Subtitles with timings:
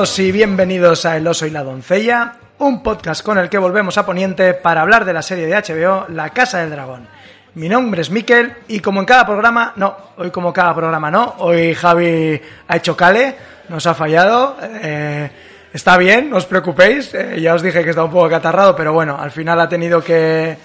[0.00, 4.06] Y bienvenidos a El oso y la doncella, un podcast con el que volvemos a
[4.06, 7.06] Poniente para hablar de la serie de HBO La Casa del Dragón.
[7.54, 11.34] Mi nombre es Miquel y como en cada programa, no, hoy como cada programa no,
[11.40, 13.36] hoy Javi ha hecho cale,
[13.68, 15.30] nos ha fallado, eh,
[15.70, 18.94] está bien, no os preocupéis, eh, ya os dije que estaba un poco acatarrado, pero
[18.94, 20.56] bueno, al final ha tenido que,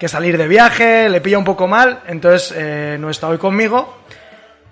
[0.00, 3.98] que salir de viaje, le pilla un poco mal, entonces eh, no está hoy conmigo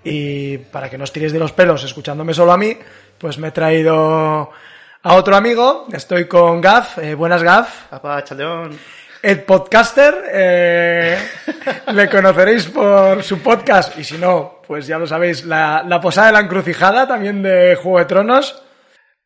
[0.04, 2.76] y para que no os tiréis de los pelos escuchándome solo a mí,
[3.22, 4.50] pues me he traído
[5.04, 7.84] a otro amigo, estoy con Gaf, eh, buenas Gaf.
[7.88, 8.76] Papá Chaleón.
[9.22, 11.16] El podcaster, eh,
[11.92, 16.26] le conoceréis por su podcast, y si no, pues ya lo sabéis, la, la Posada
[16.26, 18.60] de la Encrucijada, también de Juego de Tronos.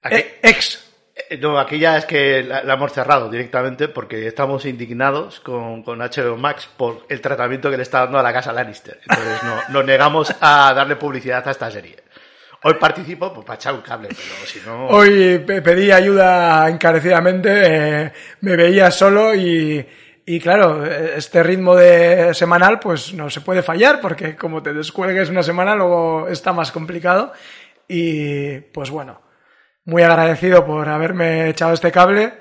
[0.05, 0.85] Eh, ex.
[1.31, 5.83] Eh, No, aquí ya es que la, la hemos cerrado directamente porque estamos indignados con,
[5.83, 9.01] con HBO Max por el tratamiento que le está dando a la casa Lannister.
[9.09, 11.97] Entonces no, nos negamos a darle publicidad a esta serie.
[12.67, 14.89] Hoy participo pues, para echar un cable, pero si no...
[14.89, 17.51] Hoy pe- pedí ayuda encarecidamente,
[18.05, 19.87] eh, me veía solo y,
[20.27, 24.73] y claro, eh, este ritmo de semanal pues no se puede fallar porque como te
[24.73, 27.33] descuelgues una semana luego está más complicado
[27.87, 29.21] y pues bueno,
[29.85, 32.35] muy agradecido por haberme echado este cable,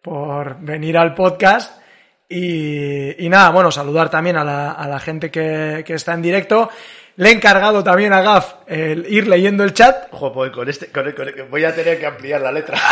[0.00, 1.82] por venir al podcast
[2.26, 6.22] y, y nada, bueno, saludar también a la, a la gente que, que está en
[6.22, 6.70] directo.
[7.18, 10.86] Le he encargado también a Gaf el ir leyendo el chat Ojo, pues, con este,
[10.86, 12.78] con, con- voy a tener que ampliar la letra.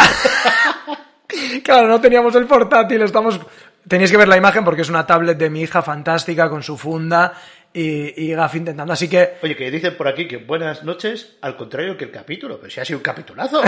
[1.63, 3.39] Claro, no teníamos el portátil, estamos...
[3.87, 6.77] Tenéis que ver la imagen porque es una tablet de mi hija fantástica con su
[6.77, 7.35] funda
[7.73, 8.93] y, y Gaf intentando.
[8.93, 12.59] Así que, Oye, que dicen por aquí que buenas noches, al contrario que el capítulo,
[12.59, 13.63] pero si ha sido un capitulazo.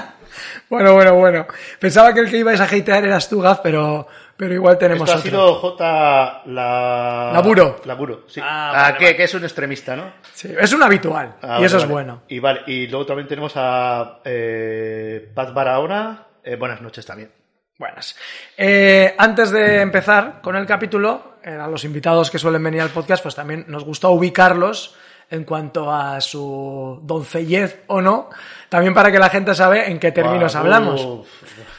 [0.70, 1.46] bueno, bueno, bueno.
[1.78, 5.12] Pensaba que el que ibais a hatear eras tú, Gaf, pero, pero igual tenemos Esto
[5.12, 5.30] ha otro.
[5.30, 6.42] sido J.
[6.46, 7.30] La...
[7.32, 7.80] Laburo.
[7.84, 8.40] Laburo, sí.
[8.42, 10.12] Ah, Ah, vale, que, que es un extremista, ¿no?
[10.32, 12.22] Sí, es un habitual Ah, y vale, eso es bueno.
[12.28, 16.26] Y vale, y luego también tenemos a eh, Paz Barahona.
[16.42, 17.30] Eh, buenas noches también.
[17.78, 18.16] Buenas.
[18.56, 22.90] Eh, antes de empezar con el capítulo, eh, a los invitados que suelen venir al
[22.90, 24.94] podcast, pues también nos gusta ubicarlos
[25.30, 28.30] en cuanto a su doncellez o no,
[28.68, 31.04] también para que la gente sabe en qué términos hablamos.
[31.04, 31.28] uf,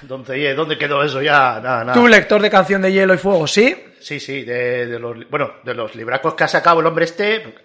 [0.01, 1.59] ¿Dónde, ¿Dónde quedó eso ya?
[1.61, 1.93] Nada, nada.
[1.93, 3.75] Tú, lector de Canción de Hielo y Fuego, sí.
[3.99, 7.55] Sí, sí, de, de los, bueno, de los libracos que ha sacado el hombre este,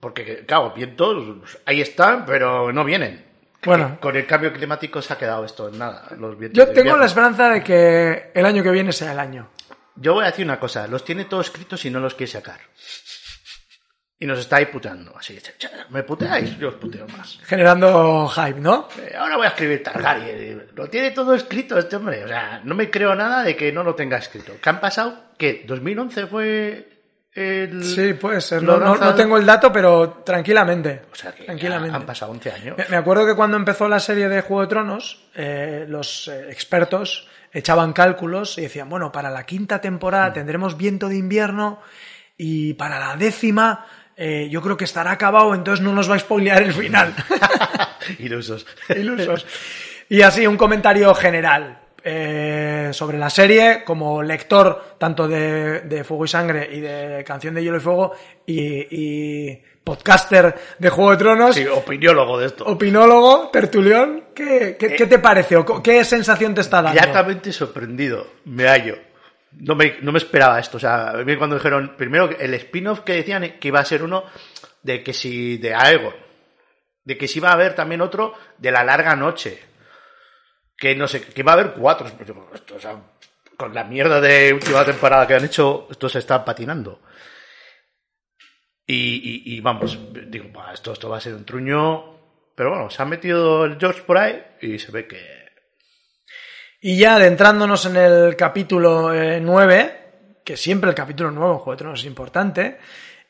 [0.00, 3.24] porque, claro, vientos, ahí están, pero no vienen.
[3.64, 3.96] Bueno.
[3.98, 6.08] Con el cambio climático se ha quedado esto en nada.
[6.18, 7.00] Los vientos Yo tengo invierno.
[7.00, 9.48] la esperanza de que el año que viene sea el año.
[9.96, 12.60] Yo voy a decir una cosa, los tiene todos escritos y no los quiere sacar.
[14.18, 15.38] Y nos está ahí puteando, así,
[15.90, 17.38] me puteáis, yo os puteo más.
[17.44, 18.88] Generando hype, ¿no?
[18.98, 20.68] Eh, Ahora voy a escribir Targaryen.
[20.74, 22.24] Lo tiene todo escrito este hombre.
[22.24, 24.52] O sea, no me creo nada de que no lo tenga escrito.
[24.62, 25.32] ¿Qué han pasado?
[25.36, 25.66] ¿Qué?
[25.66, 26.88] ¿2011 fue
[27.32, 27.82] el...?
[27.84, 28.62] Sí, puede ser.
[28.62, 31.02] lo No, no- no tengo el dato, pero tranquilamente.
[31.12, 31.96] O sea, que tranquilamente.
[31.96, 32.78] han pasado 11 años.
[32.78, 36.50] Me- Me acuerdo que cuando empezó la serie de Juego de Tronos, eh, los eh,
[36.50, 41.80] expertos echaban cálculos y decían, bueno, para la quinta temporada tendremos viento de invierno
[42.36, 43.86] y para la décima
[44.16, 47.14] eh, yo creo que estará acabado, entonces no nos va a spoilear el final.
[48.18, 48.66] Ilusos.
[48.88, 49.46] Ilusos.
[50.08, 56.26] Y así, un comentario general eh, sobre la serie, como lector tanto de, de Fuego
[56.26, 58.12] y Sangre y de Canción de Hielo y Fuego
[58.46, 61.54] y, y podcaster de Juego de Tronos.
[61.54, 62.64] Sí, opiniólogo de esto.
[62.66, 67.00] Opinólogo, tertulión, ¿qué, qué, qué te parece o qué sensación te está dando?
[67.00, 68.26] Gratamente sorprendido.
[68.44, 68.96] Me hallo.
[69.56, 70.76] No me, no me esperaba esto.
[70.76, 74.02] O sea, a mí cuando dijeron, primero el spin-off que decían que iba a ser
[74.02, 74.24] uno
[74.82, 76.14] de que si de Aegon,
[77.04, 79.62] de que si iba a haber también otro de la larga noche,
[80.76, 82.06] que no sé, que iba a haber cuatro.
[82.52, 82.76] Esto,
[83.56, 87.00] con la mierda de última temporada que han hecho, esto se está patinando.
[88.86, 89.98] Y, vamos,
[90.28, 92.14] digo, "Buah, esto, esto va a ser un truño.
[92.54, 95.43] Pero bueno, se ha metido el George por ahí y se ve que
[96.86, 100.00] Y ya adentrándonos en el capítulo 9,
[100.44, 102.78] que siempre el capítulo 9 en Juego de Tronos es importante,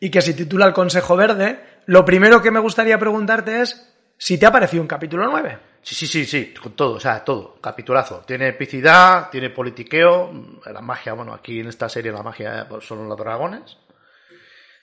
[0.01, 4.39] y que se titula El Consejo Verde, lo primero que me gustaría preguntarte es si
[4.39, 5.59] te ha parecido un capítulo 9.
[5.83, 8.25] Sí, sí, sí, sí, con todo, o sea, todo, capitulazo.
[8.27, 10.33] Tiene epicidad, tiene politiqueo,
[10.67, 13.79] la magia, bueno, aquí en esta serie la magia pues, son los dragones.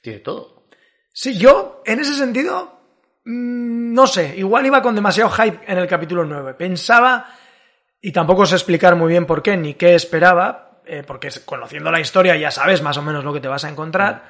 [0.01, 0.67] Tiene todo.
[1.11, 2.79] Sí, yo, en ese sentido,
[3.25, 6.53] mm, no sé, igual iba con demasiado hype en el capítulo 9.
[6.53, 7.35] Pensaba,
[8.01, 11.99] y tampoco sé explicar muy bien por qué ni qué esperaba, eh, porque conociendo la
[11.99, 14.23] historia ya sabes más o menos lo que te vas a encontrar,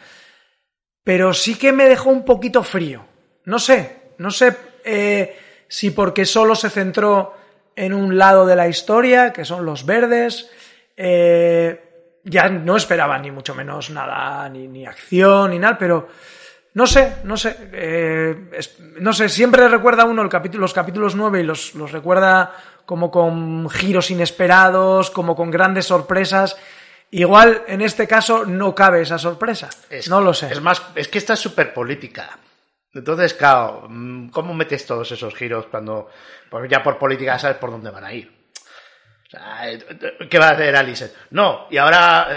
[1.03, 3.05] pero sí que me dejó un poquito frío.
[3.45, 5.39] No sé, no sé eh,
[5.69, 7.33] si porque solo se centró
[7.75, 10.51] en un lado de la historia, que son los verdes,
[10.97, 16.09] eh, ya no esperaba ni mucho menos nada, ni, ni acción, ni nada, pero
[16.73, 17.51] No sé, no sé.
[18.99, 22.53] no sé, siempre recuerda uno los capítulos 9 y los, los recuerda
[22.91, 26.57] como con giros inesperados, como con grandes sorpresas.
[27.11, 29.69] Igual en este caso no cabe esa sorpresa.
[29.89, 30.51] Es- no lo sé.
[30.51, 32.37] Es más, es que esta es súper política.
[32.93, 33.87] Entonces, claro,
[34.33, 36.09] ¿cómo metes todos esos giros cuando
[36.49, 38.29] pues ya por política sabes por dónde van a ir?
[39.25, 39.61] O sea,
[40.29, 41.13] ¿qué va a hacer Alice?
[41.29, 42.27] No, y ahora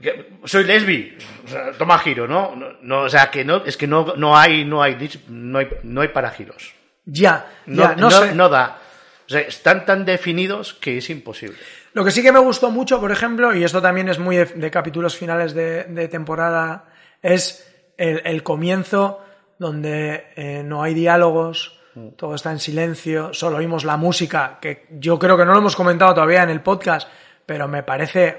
[0.00, 1.18] eh, soy lesbi.
[1.44, 2.54] O sea, toma giro, ¿no?
[2.54, 4.96] No, no, o sea, que no, es que no, no hay, no hay,
[5.26, 6.72] no hay, no hay para giros.
[7.04, 8.32] Ya, ya, no, no- sé.
[8.36, 8.82] no da.
[9.28, 11.58] O sea, están tan definidos que es imposible.
[11.92, 14.46] Lo que sí que me gustó mucho, por ejemplo, y esto también es muy de,
[14.46, 16.86] de capítulos finales de, de temporada,
[17.22, 19.20] es el, el comienzo
[19.58, 21.78] donde eh, no hay diálogos,
[22.16, 25.74] todo está en silencio, solo oímos la música, que yo creo que no lo hemos
[25.76, 27.08] comentado todavía en el podcast,
[27.44, 28.38] pero me parece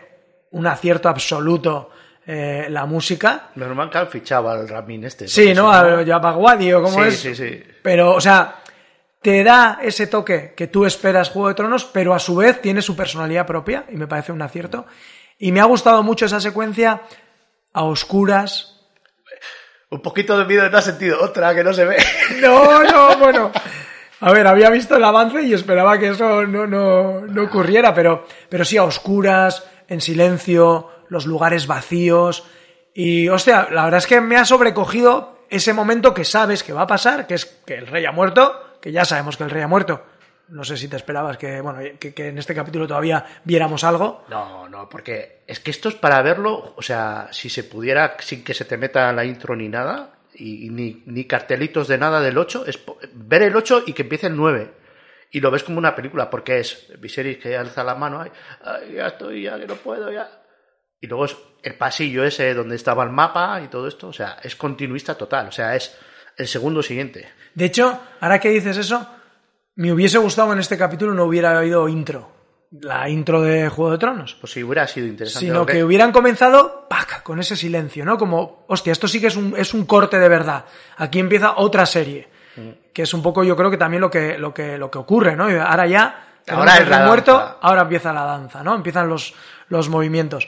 [0.52, 1.92] un acierto absoluto
[2.26, 3.50] eh, la música.
[3.56, 5.28] Normal que han fichado al Ramin este.
[5.28, 5.72] Sí, ¿no?
[5.74, 7.20] si A Yabaguadi o como Sí, es.
[7.20, 7.64] sí, sí.
[7.82, 8.59] Pero, o sea,
[9.22, 12.82] te da ese toque que tú esperas Juego de Tronos, pero a su vez tiene
[12.82, 14.86] su personalidad propia y me parece un acierto.
[15.38, 17.02] Y me ha gustado mucho esa secuencia
[17.74, 18.76] a oscuras.
[19.90, 21.98] Un poquito de miedo no ha sentido otra que no se ve.
[22.42, 23.52] No, no, bueno.
[24.22, 28.26] A ver, había visto el avance y esperaba que eso no, no, no ocurriera, pero,
[28.50, 32.46] pero sí a oscuras, en silencio, los lugares vacíos.
[32.94, 36.82] Y, hostia, la verdad es que me ha sobrecogido ese momento que sabes que va
[36.82, 39.62] a pasar, que es que el rey ha muerto, que ya sabemos que el rey
[39.62, 40.04] ha muerto.
[40.50, 44.26] No sé si te esperabas que, bueno, que, que en este capítulo todavía viéramos algo.
[44.30, 48.44] No, no, porque es que esto es para verlo, o sea, si se pudiera sin
[48.44, 52.22] que se te meta la intro ni nada, y, y ni, ni cartelitos de nada
[52.22, 52.80] del 8, es
[53.14, 54.74] ver el 8 y que empiece el 9.
[55.32, 58.32] Y lo ves como una película, porque es Viserys que alza la mano, ay,
[58.64, 60.28] ay, ya estoy, ya que no puedo, ya.
[61.00, 64.38] Y luego es el pasillo ese donde estaba el mapa y todo esto, o sea,
[64.42, 65.96] es continuista total, o sea, es
[66.40, 67.28] el segundo siguiente.
[67.54, 69.08] De hecho, ahora que dices eso,
[69.76, 72.32] me hubiese gustado en este capítulo no hubiera habido intro.
[72.72, 74.36] La intro de Juego de Tronos.
[74.40, 75.46] Pues si hubiera sido interesante.
[75.46, 77.24] sino lo que hubieran comenzado ¡pac!
[77.24, 78.18] con ese silencio, ¿no?
[78.18, 80.66] Como, hostia, esto sí que es un, es un corte de verdad.
[80.98, 82.28] Aquí empieza otra serie.
[82.94, 85.36] Que es un poco, yo creo que también lo que, lo que, lo que ocurre,
[85.36, 85.46] ¿no?
[85.46, 88.76] Ahora ya, Ahora el muerto, ahora empieza la danza, ¿no?
[88.76, 89.34] Empiezan los,
[89.70, 90.48] los movimientos.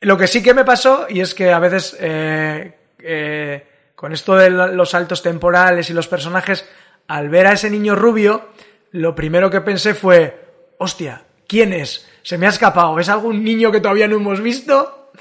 [0.00, 3.66] Lo que sí que me pasó, y es que a veces, eh, eh,
[4.02, 6.68] con esto de los saltos temporales y los personajes,
[7.06, 8.48] al ver a ese niño rubio,
[8.90, 12.10] lo primero que pensé fue, hostia, ¿quién es?
[12.24, 15.12] Se me ha escapado, ¿es algún niño que todavía no hemos visto?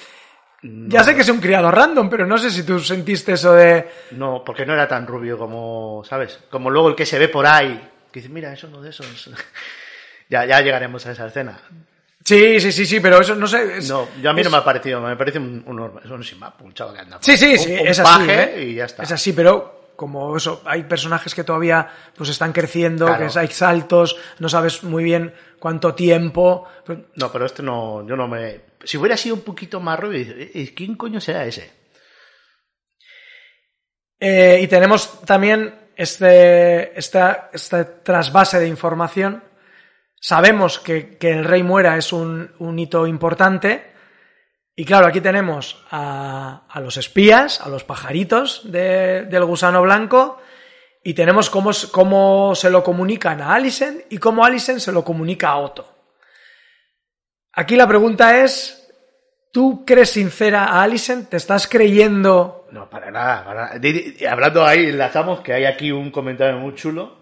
[0.63, 3.87] Ya sé que es un criado random, pero no sé si tú sentiste eso de...
[4.13, 6.39] No, porque no era tan rubio como, ¿sabes?
[6.49, 9.29] Como luego el que se ve por ahí, que dice, mira, es uno de esos.
[10.27, 11.59] ya, ya llegaremos a esa escena.
[12.23, 13.77] Sí, sí, sí, sí, pero eso no sé...
[13.79, 16.01] es- No, yo a mí es- no me ha parecido, me parece un, un, un
[16.62, 17.18] un chaval que anda.
[17.21, 18.23] Sí, sí, sí, un es así.
[18.29, 18.65] ¿eh?
[18.69, 19.03] y ya está.
[19.03, 23.27] Es así, pero como eso, hay personajes que todavía pues están creciendo, Claro.
[23.31, 26.67] que hay saltos, no sabes muy bien cuánto tiempo.
[26.86, 28.62] pues, pero- No, pero este no, yo no me.
[28.84, 31.72] Si hubiera sido un poquito más rubio, dice, "Eh, ¿quién coño será ese?
[34.19, 39.43] Eh, y tenemos también este, esta, este trasvase de información.
[40.23, 43.91] Sabemos que, que el rey muera es un, un hito importante.
[44.75, 50.39] Y claro, aquí tenemos a, a los espías, a los pajaritos de- del gusano blanco,
[51.03, 55.49] y tenemos cómo, cómo se lo comunican a Alicent y cómo Alicent se lo comunica
[55.49, 55.87] a Otto.
[57.53, 58.87] Aquí la pregunta es,
[59.51, 61.29] ¿tú crees sincera a Alicent?
[61.29, 63.43] ¿Te estás creyendo No, para nada.
[63.43, 64.31] para nada.
[64.31, 67.20] Hablando ahí, enlazamos que hay aquí un comentario muy chulo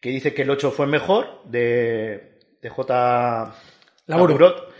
[0.00, 3.54] que dice que el 8 fue mejor de, de J.
[4.06, 4.32] Laburo.
[4.38, 4.72] Laburot,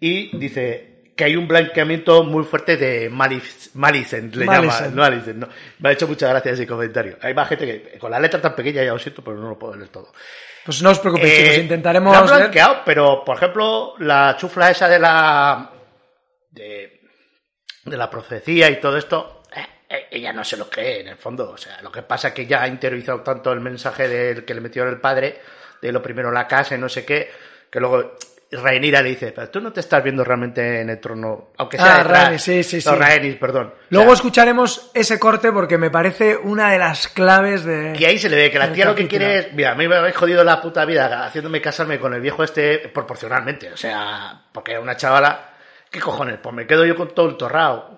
[0.00, 4.80] y dice que hay un blanqueamiento muy fuerte de Malic- Malicent, le Malicent.
[4.90, 4.96] llama.
[4.96, 5.48] No, Malicent, no.
[5.78, 7.16] Me ha hecho muchas gracias ese comentario.
[7.22, 9.58] Hay más gente que con la letra tan pequeña ya lo siento, pero no lo
[9.58, 10.12] puedo leer todo.
[10.64, 12.12] Pues no os preocupéis, Eh, chicos, intentaremos.
[12.12, 15.70] la han leer- blanqueado, pero por ejemplo, la chufla esa de la.
[16.50, 17.00] de,
[17.84, 19.42] de la profecía y todo esto.
[19.88, 21.50] Eh, ella no se lo cree en el fondo.
[21.50, 24.54] O sea, lo que pasa es que ya ha interiorizado tanto el mensaje del que
[24.54, 25.40] le metió el padre,
[25.80, 27.30] de lo primero la casa y no sé qué,
[27.70, 28.14] que luego
[28.50, 31.94] Rhaenyra le dice, pero tú no te estás viendo realmente en el trono, aunque sea
[31.94, 32.22] Ah, detrás".
[32.22, 32.98] Rhaenys, sí, sí, No, sí.
[32.98, 33.74] Rhaenys, perdón.
[33.90, 37.96] Luego O sea, escucharemos ese corte porque me parece una de las claves de.
[37.98, 39.88] Y ahí se le ve que la tía lo que quiere es, mira, a mí
[39.88, 44.40] me habéis jodido la puta vida haciéndome casarme con el viejo este proporcionalmente, o sea,
[44.52, 45.50] porque era una chavala,
[45.90, 46.38] ¿qué cojones?
[46.40, 47.93] Pues me quedo yo con todo el torrao.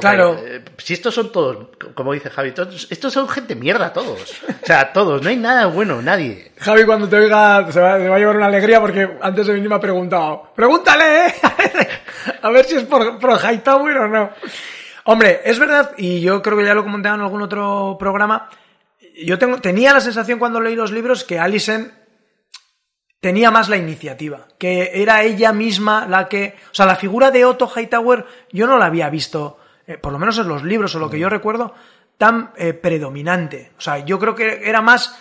[0.00, 0.36] Porque, Claro.
[0.46, 4.20] eh, si estos son todos, como dice Javi, todos- estos son gente mierda todos.
[4.62, 6.52] O sea, todos, no hay nada bueno, nadie.
[6.58, 9.54] Javi, cuando te oiga, se va, se va a llevar una alegría porque antes de
[9.54, 10.52] venir me ha preguntado.
[10.54, 11.34] ¡Pregúntale, eh!
[12.42, 14.30] A ver si es por, por Hightower o no.
[15.04, 18.48] Hombre, es verdad, y yo creo que ya lo comentaba en algún otro programa,
[19.24, 21.92] yo tengo, tenía la sensación cuando leí los libros que Alison
[23.20, 26.54] tenía más la iniciativa, que era ella misma la que...
[26.70, 30.18] O sea, la figura de Otto Hightower yo no la había visto, eh, por lo
[30.18, 31.74] menos en los libros o lo que yo recuerdo,
[32.18, 33.72] tan eh, predominante.
[33.78, 35.18] O sea, yo creo que era más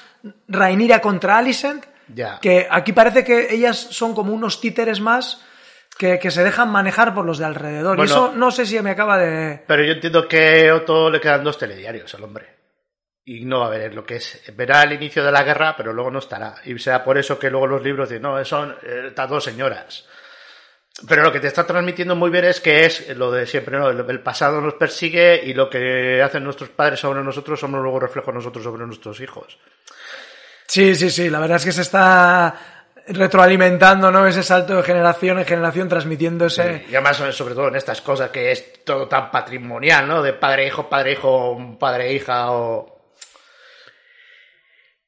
[0.50, 1.86] Rhaenyra contra Alicent,
[2.42, 5.42] que aquí parece que ellas son como unos títeres más
[5.98, 7.98] que, que se dejan manejar por los de alrededor.
[7.98, 9.64] y eso no sé si me acaba de...
[9.66, 12.58] Pero yo entiendo que a Otto le quedan dos telediarios al hombre.
[13.24, 14.42] Y no va a ver lo que es.
[14.56, 16.56] Verá el inicio de la guerra, pero luego no estará.
[16.66, 20.06] Y será por eso que luego los libros dicen, no, son eh, estas dos señoras.
[21.06, 23.90] Pero lo que te está transmitiendo muy bien es que es lo de siempre, ¿no?
[23.90, 28.00] El, el pasado nos persigue y lo que hacen nuestros padres sobre nosotros somos luego
[28.00, 29.60] reflejos nosotros sobre nuestros hijos.
[30.66, 32.56] Sí, sí, sí, la verdad es que se está
[33.08, 34.28] retroalimentando, ¿no?
[34.28, 36.86] Ese salto de generación en generación transmitiendo ese...
[36.90, 40.22] Y además, sobre todo en estas cosas que es todo tan patrimonial, ¿no?
[40.22, 42.98] De padre-hijo, padre-hijo, padre-hija o...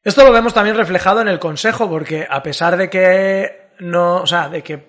[0.01, 4.27] Esto lo vemos también reflejado en el consejo, porque a pesar de que no, o
[4.27, 4.88] sea, de que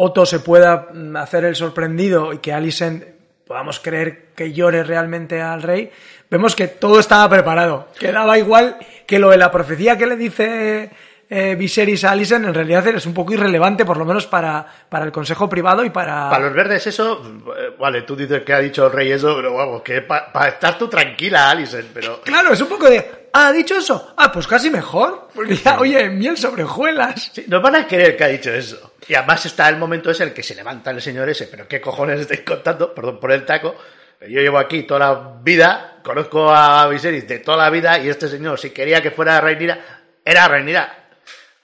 [0.00, 3.02] Otto se pueda mm, hacer el sorprendido y que Alicent
[3.44, 5.90] podamos creer que llore realmente al rey,
[6.30, 8.76] vemos que todo estaba preparado, que daba igual
[9.08, 10.90] que lo de la profecía que le dice
[11.30, 15.04] eh, Viserys a Alicent en realidad es un poco irrelevante, por lo menos para, para
[15.04, 16.30] el consejo privado y para...
[16.30, 17.22] Para los verdes eso,
[17.56, 20.78] eh, vale, tú dices que ha dicho el rey eso, pero vamos, que para estar
[20.78, 22.22] tú tranquila, Alison, pero...
[22.22, 23.28] Claro, es un poco de...
[23.32, 24.14] Ah, ¿ha dicho eso?
[24.16, 25.28] Ah, pues casi mejor.
[25.34, 27.30] Porque ya, oye, miel sobre hojuelas.
[27.34, 28.94] Sí, nos van a creer que ha dicho eso.
[29.06, 31.68] Y además está el momento ese en el que se levanta el señor ese, pero
[31.68, 32.94] ¿qué cojones estáis contando?
[32.94, 33.74] Perdón por el taco.
[34.22, 38.28] Yo llevo aquí toda la vida, conozco a Viserys de toda la vida y este
[38.28, 39.78] señor, si quería que fuera Rhaenyra,
[40.24, 41.07] era Rhaenyra.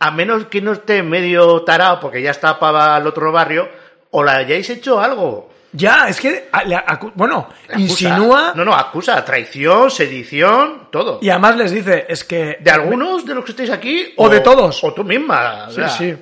[0.04, 3.70] A menos que no esté medio tarado porque ya está para el otro barrio,
[4.10, 5.50] o la hayáis hecho algo.
[5.72, 6.50] Ya, es que,
[7.14, 7.80] bueno, Acusa.
[7.80, 9.24] insinúa No, no, acusa.
[9.24, 11.20] Traición, sedición, todo.
[11.22, 12.58] y además les dice, es que...
[12.60, 14.12] ¿De algunos de los que estáis aquí?
[14.18, 14.84] O de todos.
[14.84, 15.68] O tú misma.
[15.68, 16.16] o Sí, sí.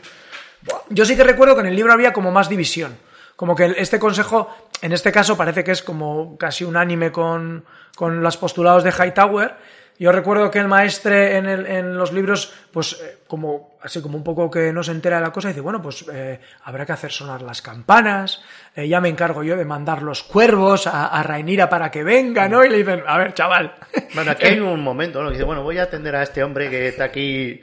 [0.89, 2.97] Yo sí que recuerdo que en el libro había como más división.
[3.35, 4.49] Como que este consejo,
[4.81, 7.65] en este caso, parece que es como casi unánime con,
[7.97, 9.57] con los postulados de Hightower.
[9.99, 14.17] Yo recuerdo que el maestre en, el- en los libros, pues eh, como así como
[14.17, 16.93] un poco que no se entera de la cosa, dice, bueno, pues eh, habrá que
[16.93, 18.43] hacer sonar las campanas,
[18.75, 22.49] eh, ya me encargo yo de mandar los cuervos a, a Rhaenyra para que venga,
[22.49, 22.65] ¿no?
[22.65, 23.75] Y le dicen, a ver, chaval.
[24.15, 25.29] Bueno, aquí hay un momento, ¿no?
[25.29, 27.61] Que dice, bueno, voy a atender a este hombre que está aquí.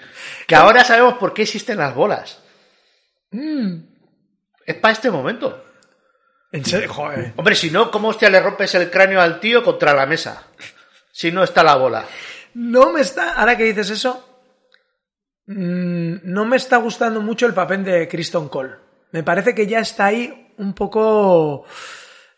[0.48, 2.42] Que ahora sabemos por qué existen las bolas.
[3.32, 3.76] Mm.
[4.66, 5.66] Es para este momento.
[6.52, 7.34] En serio, joder.
[7.36, 10.44] Hombre, si no, ¿cómo hostia le rompes el cráneo al tío contra la mesa?
[11.12, 12.06] Si no está la bola.
[12.54, 14.26] No me está, ahora que dices eso,
[15.48, 18.76] mm, no me está gustando mucho el papel de Kristen Cole.
[19.12, 21.66] Me parece que ya está ahí un poco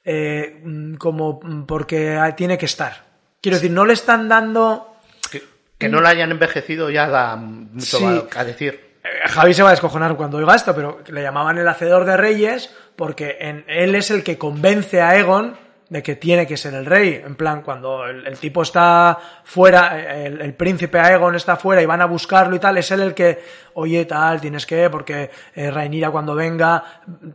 [0.03, 3.11] eh, mm, como mm, porque tiene que estar.
[3.41, 4.95] Quiero decir, no le están dando...
[5.31, 5.43] Que,
[5.77, 8.05] que no la hayan envejecido ya da mucho Sí.
[8.05, 8.91] a- a decir.
[9.03, 12.17] Eh, Javi se va a descojonar cuando oiga esto, pero le llamaban el hacedor de
[12.17, 15.57] reyes porque en, él es el que convence a Egon
[15.91, 17.21] de que tiene que ser el rey.
[17.21, 21.81] En plan, cuando el, el tipo está fuera, eh, el, el príncipe Aegon está fuera
[21.81, 23.43] y van a buscarlo y tal, es él el que,
[23.73, 26.81] oye, tal, tienes que, porque eh, Rhaenyra cuando venga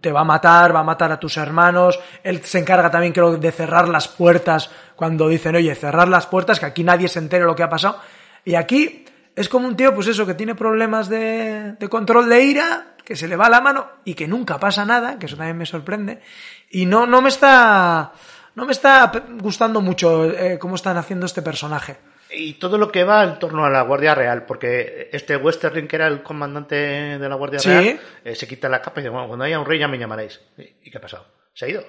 [0.01, 2.01] te va a matar, va a matar a tus hermanos.
[2.23, 6.59] Él se encarga también, creo, de cerrar las puertas cuando dicen, oye, cerrar las puertas,
[6.59, 8.01] que aquí nadie se entere lo que ha pasado.
[8.43, 12.43] Y aquí es como un tío, pues eso, que tiene problemas de, de control de
[12.43, 15.59] ira, que se le va la mano y que nunca pasa nada, que eso también
[15.59, 16.23] me sorprende.
[16.71, 18.13] Y no, no me está,
[18.57, 21.97] no me está gustando mucho eh, cómo están haciendo este personaje.
[22.29, 25.95] Y todo lo que va en torno a la Guardia Real, porque este Westerling, que
[25.97, 27.69] era el comandante de la Guardia Sí.
[27.69, 29.97] Real, eh, se quita la capa y dice, bueno, cuando haya un rey ya me
[29.99, 30.41] llamaréis.
[30.59, 31.25] ¿Y qué ha pasado?
[31.55, 31.85] Se ha ido.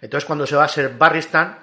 [0.00, 1.58] Entonces cuando se va a ser Barristan,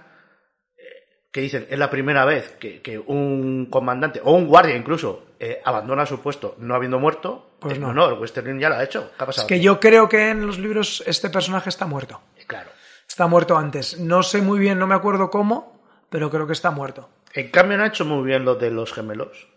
[0.78, 0.84] eh,
[1.32, 5.60] que dicen, es la primera vez que, que un comandante, o un guardia incluso, eh,
[5.66, 7.94] abandona su puesto no habiendo muerto, Pues no.
[7.94, 9.12] no, el Westerling ya lo ha hecho.
[9.18, 9.46] ¿Qué ha pasado?
[9.46, 12.22] Es que yo creo que en los libros este personaje está muerto.
[12.46, 12.70] Claro.
[13.20, 14.00] Está muerto antes.
[14.00, 17.10] No sé muy bien, no me acuerdo cómo, pero creo que está muerto.
[17.34, 19.50] En cambio han hecho muy bien lo de los gemelos.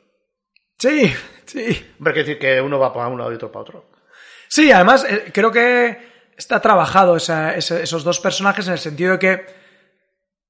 [0.80, 1.14] Sí,
[1.46, 1.94] sí.
[1.96, 3.84] Hombre, que decir que uno va para un lado y otro para otro.
[4.48, 5.96] Sí, además eh, creo que
[6.36, 9.30] está trabajado esa- esos dos personajes en el sentido de que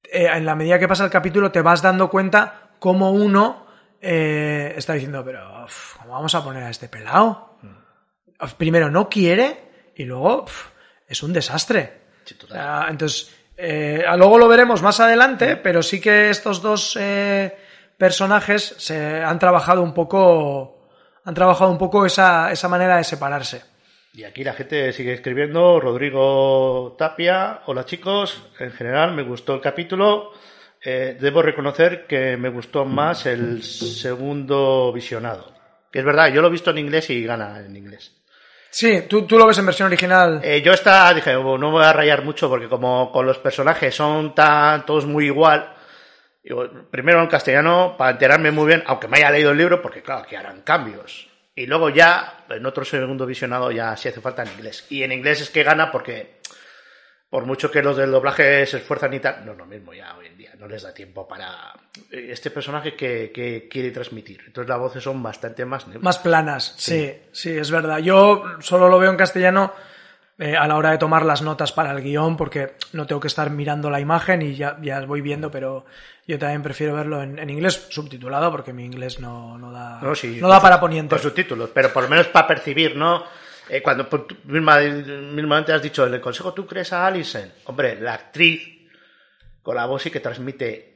[0.04, 3.66] eh, en la medida que pasa el capítulo te vas dando cuenta cómo uno
[4.00, 7.58] eh, está diciendo, pero uf, ¿cómo vamos a poner a este pelado?
[8.42, 10.68] Uf, Primero no quiere y luego uf,
[11.06, 12.00] es un desastre.
[12.24, 12.56] Sí, O total.
[12.56, 17.56] sea, entonces, eh, luego lo veremos más adelante, pero sí que estos dos eh,
[17.96, 20.88] personajes se han trabajado un poco,
[21.24, 23.62] han trabajado un poco esa, esa manera de separarse.
[24.14, 25.80] Y aquí la gente sigue escribiendo.
[25.80, 28.42] Rodrigo Tapia, hola chicos.
[28.58, 30.32] En general me gustó el capítulo.
[30.84, 35.52] Eh, debo reconocer que me gustó más el segundo visionado.
[35.90, 38.12] Que es verdad, yo lo he visto en inglés y gana en inglés.
[38.74, 40.40] Sí, ¿tú, tú lo ves en versión original.
[40.42, 43.94] Eh, yo esta dije, "Oh, no voy a rayar mucho porque como con los personajes
[43.94, 45.74] son tan, todos muy igual,
[46.90, 50.26] primero en castellano para enterarme muy bien, aunque me haya leído el libro, porque claro,
[50.26, 51.28] que harán cambios.
[51.54, 54.86] Y luego ya, en otro segundo visionado, ya sí hace falta en inglés.
[54.88, 56.40] Y en inglés es que gana porque,
[57.28, 60.16] por mucho que los del doblaje se esfuerzan y tal, no es lo mismo ya
[60.18, 60.31] día.
[60.62, 61.72] No les da tiempo para
[62.08, 64.44] eh, este personaje que, que quiere transmitir.
[64.46, 65.88] Entonces las voces son bastante más.
[66.00, 67.12] Más planas, sí.
[67.32, 67.98] sí, es verdad.
[67.98, 69.72] Yo solo lo veo en castellano
[70.38, 73.26] eh, a la hora de tomar las notas para el guion, porque no tengo que
[73.26, 75.84] estar mirando la imagen y ya, ya voy viendo, pero
[76.28, 80.14] yo también prefiero verlo en, en inglés subtitulado, porque mi inglés no, no da, No,
[80.14, 81.16] sí, no da para poniente.
[81.16, 83.24] Con subtítulos, pero por lo menos para percibir, ¿no?
[83.68, 84.08] Eh, cuando
[84.44, 87.50] misma, mismamente has dicho, el consejo tú crees a Alison.
[87.64, 88.81] Hombre, la actriz
[89.62, 90.92] con la voz sí que transmite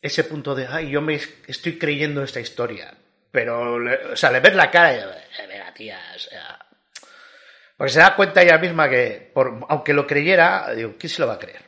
[0.00, 1.14] ese punto de, ay, yo me
[1.46, 2.94] estoy creyendo esta historia.
[3.30, 6.58] Pero, le- o sea, le ves la cara y, eh, venga, tía, o sea...
[7.76, 11.26] Porque se da cuenta ella misma que, por, aunque lo creyera, digo, ¿quién se lo
[11.26, 11.62] va a creer?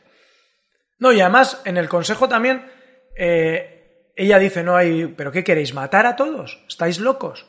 [0.99, 2.71] No, y además en el consejo también
[3.17, 5.73] eh, ella dice, no hay, pero ¿qué queréis?
[5.73, 6.63] ¿Matar a todos?
[6.69, 7.45] ¿Estáis locos?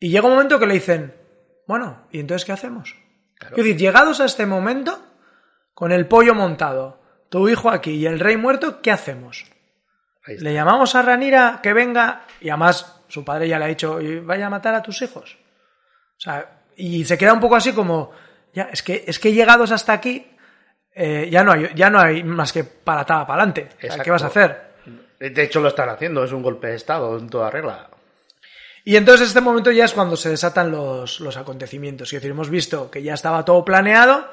[0.00, 1.14] Y llega un momento que le dicen,
[1.68, 2.96] bueno, ¿y entonces qué hacemos?
[3.36, 3.54] Claro.
[3.56, 4.98] Es decir, llegados a este momento,
[5.74, 6.99] con el pollo montado,
[7.30, 9.46] tu hijo aquí y el rey muerto, ¿qué hacemos?
[10.26, 14.20] Le llamamos a Ranira que venga y además su padre ya le ha dicho, "Y
[14.20, 15.38] vaya a matar a tus hijos.
[16.18, 18.12] O sea, y se queda un poco así como,
[18.52, 20.26] ya, es que, es que llegados hasta aquí,
[20.94, 23.70] eh, ya, no hay, ya no hay más que palatada para adelante.
[23.76, 24.70] O sea, ¿Qué vas a hacer?
[25.18, 27.90] De hecho, lo están haciendo, es un golpe de Estado en toda regla.
[28.84, 32.08] Y entonces este momento ya es cuando se desatan los, los acontecimientos.
[32.08, 34.26] Es decir, hemos visto que ya estaba todo planeado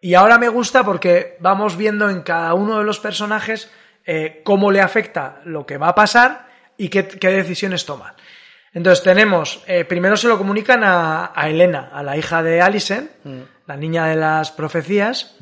[0.00, 3.70] y ahora me gusta porque vamos viendo en cada uno de los personajes
[4.04, 8.14] eh, cómo le afecta lo que va a pasar y qué, qué decisiones toma.
[8.72, 13.08] Entonces tenemos, eh, primero se lo comunican a, a Elena, a la hija de Alison,
[13.66, 15.34] la niña de las profecías,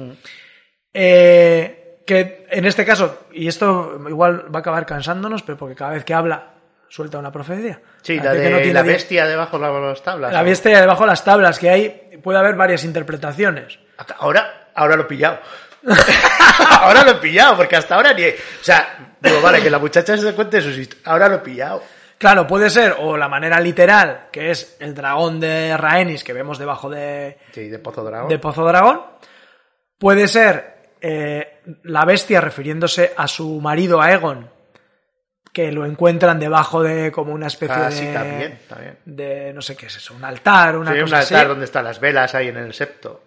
[0.92, 5.92] eh, que en este caso, y esto igual va a acabar cansándonos, pero porque cada
[5.92, 6.50] vez que habla
[6.88, 7.80] suelta una profecía.
[8.02, 10.32] Sí, la que de no tiene la die- bestia debajo de las tablas.
[10.32, 13.78] La bestia debajo de las tablas, que hay puede haber varias interpretaciones.
[14.18, 15.38] Ahora, ahora lo he pillado.
[16.80, 18.24] ahora lo he pillado, porque hasta ahora ni.
[18.26, 21.07] O sea, digo, vale, que la muchacha se cuente sus historias.
[21.07, 21.83] Ahora lo he pillado.
[22.18, 26.59] Claro, puede ser o la manera literal, que es el dragón de Rhaenys que vemos
[26.59, 28.28] debajo de, Sí, de Pozo Dragón.
[28.28, 29.02] de Pozo Dragón.
[29.98, 34.48] Puede ser eh, la bestia refiriéndose a su marido Aegon,
[35.52, 38.98] que lo encuentran debajo de como una especie Ah, de, sí, también, también.
[39.04, 41.48] de no sé qué es eso, un altar, una Sí, un cosa altar así.
[41.48, 43.22] donde están las velas ahí en el septo.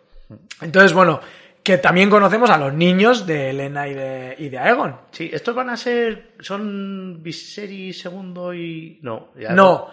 [0.62, 1.20] Entonces, bueno,
[1.64, 4.96] que también conocemos a los niños de Elena y de, y de Aegon.
[5.12, 6.34] Sí, estos van a ser.
[6.40, 9.00] Son Viserys segundo y.
[9.02, 9.88] No, ya No,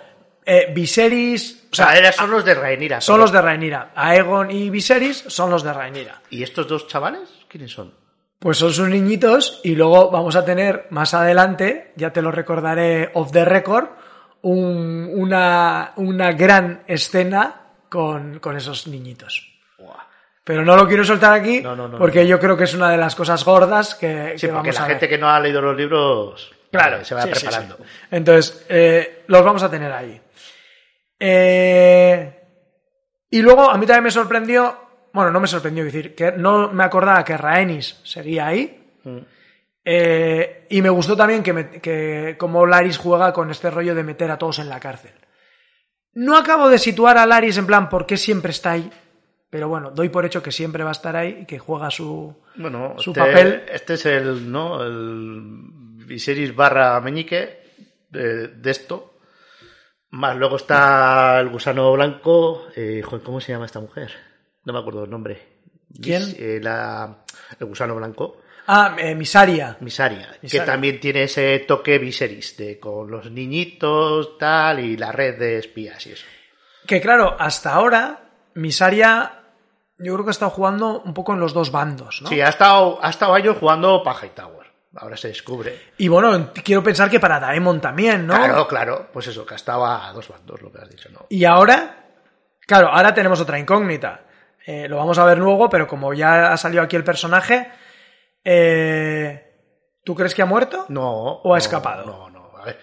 [0.45, 3.01] eh, Viserys, o sea, eran- son los de Rhaenyra.
[3.01, 3.93] son los de Rhaenyra.
[3.95, 6.23] Aegon y Viserys son los de Rhaenyra.
[6.31, 7.29] ¿Y estos dos chavales?
[7.49, 7.93] ¿Quiénes son?
[8.39, 13.11] Pues son sus niñitos y luego vamos a tener más adelante, ya te lo recordaré
[13.15, 13.87] off the record,
[14.43, 19.54] un- una, una gran escena con, con esos niñitos.
[20.45, 22.91] Pero no lo quiero soltar aquí No, no, no, porque yo creo que es una
[22.91, 25.11] de las cosas gordas que, Sí, que porque vamos la a gente ver.
[25.11, 26.53] que no ha leído los libros.
[27.03, 27.77] se va sí, sí, preparando.
[27.79, 27.83] sí.
[28.11, 30.21] Entonces, eh, los vamos a tener ahí.
[31.19, 32.41] Eh,
[33.31, 34.77] y luego a mí también me sorprendió,
[35.13, 38.85] bueno, no me sorprendió, es decir, que no me acordaba que Rhaenys seguía ahí.
[39.05, 39.19] Mm.
[39.87, 44.03] Eh, y me gustó también que, me- que como Laris juega con este rollo de
[44.03, 45.13] meter a todos en la cárcel.
[46.15, 48.91] No acabo de situar a Laris en plan por qué siempre está ahí,
[49.55, 52.43] pero bueno, doy por hecho que siempre va a estar ahí y que juega su...
[52.57, 54.83] Bueno, Su este, papel- Este es el, ¿no?
[54.83, 55.49] El
[56.09, 57.63] Viserys barra Meñique
[58.11, 59.21] de, de esto.
[60.11, 62.67] Más luego está el gusano blanco.
[62.75, 64.11] eh, ¿Cómo se llama esta mujer?
[64.65, 65.41] No me acuerdo el nombre.
[66.03, 66.35] ¿Quién?
[66.37, 67.25] Eh, la,
[67.61, 68.41] el gusano blanco.
[68.67, 69.77] Ah, eh, Misaria.
[69.79, 75.39] Misaria, que también tiene ese toque Viserys, de con los niñitos, tal, y la red
[75.39, 76.27] de espías y eso.
[76.85, 79.43] Que claro, hasta ahora, Misaria,
[79.99, 82.29] yo creo que ha estado jugando un poco en los dos bandos, ¿no?
[82.29, 84.65] Sí, ha estado, ha estado años jugando para Hightower.
[84.97, 85.77] Ahora se descubre.
[85.99, 88.35] Y bueno, quiero pensar que para Daemon también, ¿no?
[88.35, 89.09] Claro, claro.
[89.13, 91.27] Pues eso, que estaba a dos bandos, lo que has dicho, ¿no?
[91.29, 92.05] Y ahora,
[92.67, 94.21] claro, ahora tenemos otra incógnita.
[94.67, 97.71] Eh, lo vamos a ver luego, pero como ya ha salido aquí el personaje,
[98.45, 99.53] eh,
[100.05, 100.87] ¿tú crees que ha muerto?
[100.89, 101.11] No.
[101.11, 102.07] ¿O ha no, escapado?
[102.07, 102.34] No, no.
[102.65, 102.81] A ver,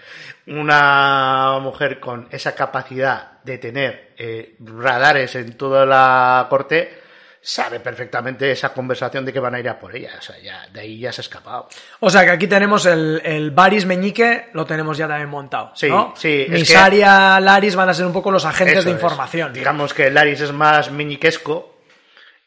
[0.48, 7.02] una mujer con esa capacidad de tener eh, radares en toda la corte
[7.44, 10.12] sabe perfectamente esa conversación de que van a ir a por ella.
[10.20, 11.68] O sea, ya, de ahí ya se ha escapado.
[12.00, 15.72] O sea, que aquí tenemos el, el Baris Meñique, lo tenemos ya también montado.
[15.76, 16.14] Sí, ¿no?
[16.16, 19.02] sí, Misaria, Laris van a ser un poco los agentes Eso de es.
[19.02, 19.54] información.
[19.54, 21.80] Digamos que Laris es más miñiquesco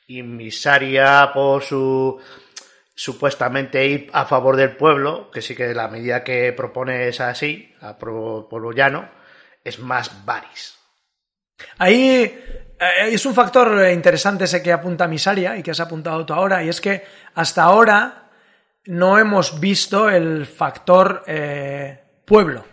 [0.07, 2.21] y Misaria por su
[2.95, 7.75] supuestamente ir a favor del pueblo, que sí que la medida que propone es así,
[7.81, 9.09] a pueblo llano,
[9.63, 10.79] es más Baris.
[11.79, 16.35] Ahí eh, es un factor interesante ese que apunta Misaria y que has apuntado tú
[16.35, 17.05] ahora, y es que
[17.35, 18.31] hasta ahora
[18.87, 22.65] no hemos visto el factor eh, pueblo.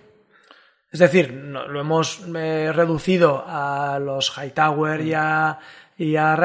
[0.91, 5.57] Es decir, no- lo hemos eh, reducido a los Hightower y a,
[5.97, 6.35] y a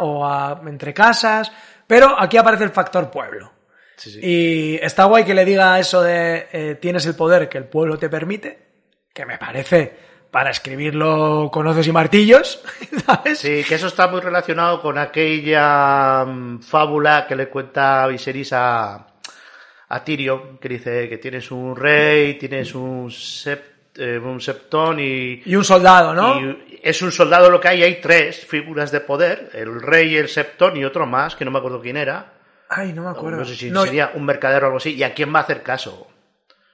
[0.00, 1.50] o a entre casas,
[1.86, 3.52] pero aquí aparece el factor pueblo.
[3.96, 4.20] Sí, sí.
[4.22, 7.96] Y está guay que le diga eso de eh, tienes el poder que el pueblo
[7.98, 8.58] te permite,
[9.12, 9.92] que me parece
[10.30, 12.60] para escribirlo con hoces y martillos,
[13.06, 13.38] ¿sabes?
[13.38, 19.06] Sí, que eso está muy relacionado con aquella mm, fábula que le cuenta Viserys a,
[19.88, 25.56] a Tyrion, que dice que tienes un rey, tienes un, sept- un septón y, Y
[25.56, 26.40] un soldado, ¿no?
[26.40, 30.28] y es un soldado lo que hay, hay tres figuras de poder, el rey, el
[30.28, 32.32] septón y otro más, que no me acuerdo quién era.
[32.68, 33.38] Ay, no me acuerdo.
[33.38, 34.94] No sé si No, sería un mercader o algo así.
[34.94, 36.08] ¿Y a quién va a hacer caso?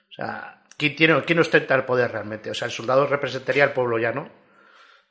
[0.08, 2.50] O sea, ¿quién, tiene, quién ostenta el poder realmente?
[2.50, 4.28] O sea, el soldado representaría al pueblo llano.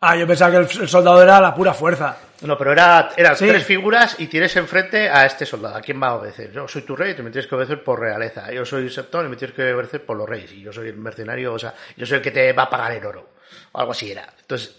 [0.02, 2.18] Ah, yo pensaba que el, el soldado era la pura fuerza.
[2.42, 3.48] No, pero era, eran Sí.
[3.48, 5.76] tres figuras y tienes enfrente a este soldado.
[5.76, 6.52] ¿A quién va a obedecer?
[6.54, 8.50] Yo soy tu rey y te me tienes que obedecer por realeza.
[8.52, 10.52] Yo soy Septón y me tienes que obedecer por los reyes.
[10.54, 12.94] Y yo soy el mercenario, o sea, yo soy el que te va a pagar
[12.94, 13.30] en oro.
[13.74, 14.26] O algo así era.
[14.40, 14.74] Entonces,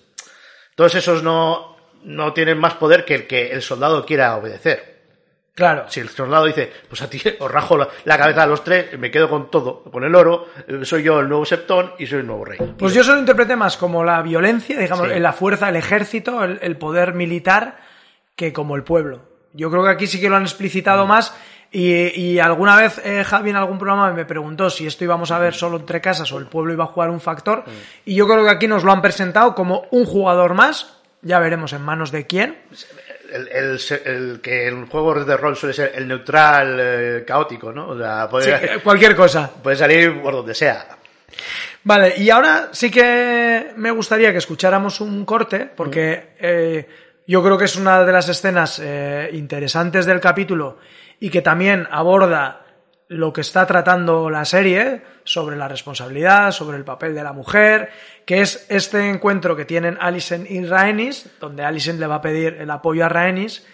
[0.75, 5.00] todos esos no, no tienen más poder que el que el soldado quiera obedecer.
[5.55, 5.85] Claro.
[5.89, 8.99] Si el soldado dice, pues a ti os rajo la, la cabeza a los tres,
[8.99, 12.21] me quedo con todo, con el oro, eh, soy yo el nuevo Septón y soy
[12.21, 12.59] el nuevo rey.
[12.79, 15.15] Pues yo se lo interpreté más como la violencia, digamos, Sí.
[15.15, 17.79] en la fuerza, el ejército, el, el poder militar,
[18.37, 19.23] que como el pueblo.
[19.53, 20.47] Yo creo que aquí sí que lo han Mm.
[20.47, 21.35] explicitado más.
[21.73, 25.39] Y, y alguna vez eh, Javi en algún programa me preguntó si esto íbamos a
[25.39, 27.61] ver solo entre casas o el pueblo iba a jugar un factor.
[27.67, 27.71] Mm.
[28.07, 30.97] Y yo creo que aquí nos lo han presentado como un jugador más.
[31.23, 32.59] Ya veremos en manos de quién.
[33.33, 37.89] El, el el que en juegos de rol suele ser el neutral eh, caótico, ¿no?
[37.89, 39.51] O sea, puede, Sí, eh, cualquier cosa.
[39.63, 40.87] puede salir por donde sea.
[41.83, 46.87] Vale, y ahora sí que me gustaría que escucháramos un corte, porque eh,
[47.27, 50.79] yo creo que es una de las escenas eh, interesantes del capítulo
[51.21, 52.67] y que también aborda
[53.09, 57.91] lo que está tratando la serie sobre la responsabilidad, sobre el papel de la mujer,
[58.25, 62.55] que es este encuentro que tienen Alicent y Rhaenys, donde Alicent le va a pedir
[62.61, 63.67] el apoyo a Rhaenys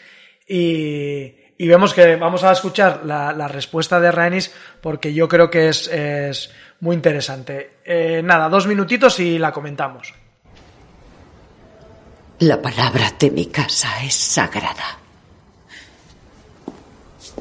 [0.47, 5.69] y, vemos que vamos a escuchar la, la respuesta de Rhaenys porque yo creo que
[5.69, 7.79] es, es muy interesante.
[7.85, 10.15] Eh, nada, dos minutitos y la comentamos.
[12.41, 14.99] La palabra de mi casa es sagrada.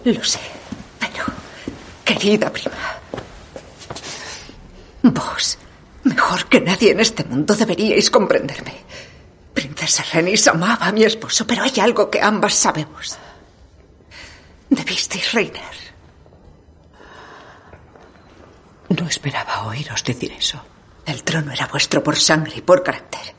[0.06, 0.40] Lo sé,
[1.00, 1.26] pero,
[2.06, 3.00] querida prima,
[5.12, 5.58] vos,
[6.04, 8.74] mejor que nadie en este mundo, deberíais comprenderme.
[9.54, 13.18] Princesa Renis amaba a mi esposo, pero hay algo que ambas sabemos.
[14.70, 15.76] Debisteis reinar.
[18.90, 20.62] No esperaba oíros decir eso.
[21.06, 23.34] El trono era vuestro por sangre y por carácter.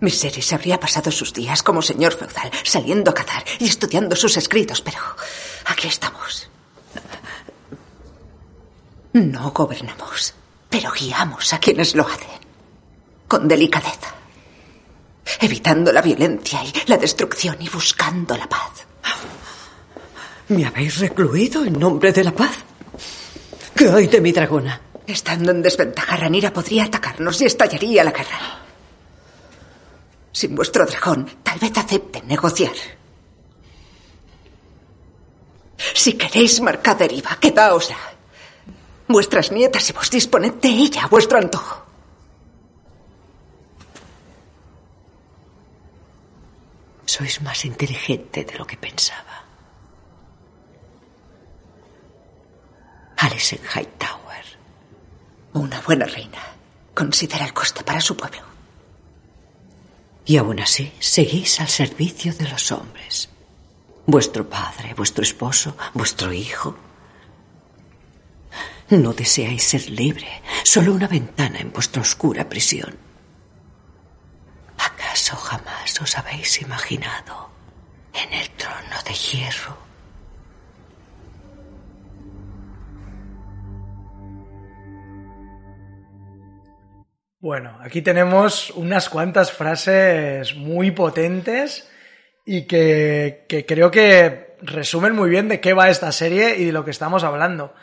[0.00, 4.80] Miseris habría pasado sus días como señor feudal, saliendo a cazar y estudiando sus escritos,
[4.80, 4.98] pero
[5.66, 6.48] aquí estamos.
[9.12, 10.34] No gobernamos,
[10.68, 12.38] pero guiamos a quienes lo hacen.
[13.26, 14.14] Con delicadeza.
[15.40, 18.86] Evitando la violencia y la destrucción y buscando la paz.
[20.48, 22.56] ¿Me habéis recluido en nombre de la paz?
[23.74, 24.80] ¿Qué hay de mi dragona?
[25.06, 28.64] Estando en desventaja, Ranira podría atacarnos y estallaría la guerra.
[30.32, 32.74] Sin vuestro dragón, tal vez acepten negociar.
[35.94, 37.96] Si queréis marcar deriva, quedaosla.
[39.08, 41.82] Vuestras nietas y vos disponed de ella a vuestro antojo.
[47.06, 49.44] Sois más inteligente de lo que pensaba.
[53.16, 54.44] Alison Hightower.
[55.54, 56.38] Una buena reina
[56.92, 58.42] considera el coste para su pueblo.
[60.26, 63.30] Y aún así seguís al servicio de los hombres.
[64.04, 66.76] Vuestro padre, vuestro esposo, vuestro hijo.
[68.90, 70.26] No deseáis ser libre,
[70.64, 72.96] solo una ventana en vuestra oscura prisión.
[74.78, 77.50] ¿Acaso jamás os habéis imaginado
[78.14, 79.76] en el trono de hierro?
[87.40, 91.88] Bueno, aquí tenemos unas cuantas frases muy potentes
[92.46, 96.72] y que, que creo que resumen muy bien de qué va esta serie y de
[96.72, 97.74] lo que estamos hablando.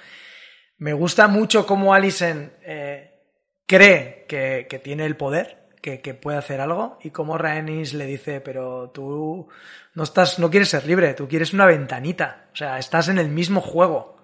[0.77, 3.11] Me gusta mucho cómo Alison eh,
[3.65, 8.05] cree que, que tiene el poder, que, que puede hacer algo, y cómo Rhaenys le
[8.05, 9.47] dice, pero tú
[9.93, 13.29] no estás, no quieres ser libre, tú quieres una ventanita, o sea, estás en el
[13.29, 14.17] mismo juego.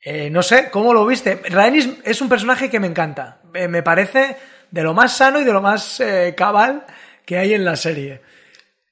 [0.00, 1.40] Eh, no sé, ¿cómo lo viste?
[1.48, 4.36] Rhaenys es un personaje que me encanta, Eh, me parece
[4.70, 6.02] de lo más sano y de lo más
[6.34, 6.86] cabal
[7.26, 8.22] que hay en la serie.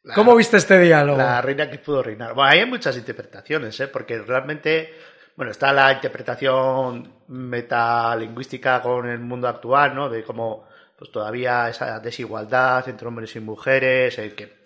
[0.03, 1.17] La- ¿Cómo viste este diálogo?
[1.19, 2.35] La reina que pudo reinar.
[2.35, 3.89] Bueno, hay muchas interpretaciones, ¿eh?
[3.89, 4.93] porque realmente,
[5.37, 10.09] bueno, está la interpretación metalingüística con el mundo actual, ¿no?
[10.09, 14.61] De cómo pues todavía esa desigualdad entre hombres y mujeres, el que,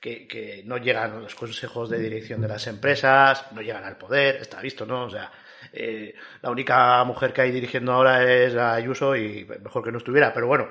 [0.00, 4.36] que, que no llegan los consejos de dirección de las empresas, no llegan al poder,
[4.36, 5.04] está visto, ¿no?
[5.04, 5.30] O sea,
[5.72, 10.32] eh, la única mujer que hay dirigiendo ahora es Ayuso y mejor que no estuviera,
[10.32, 10.68] pero bueno,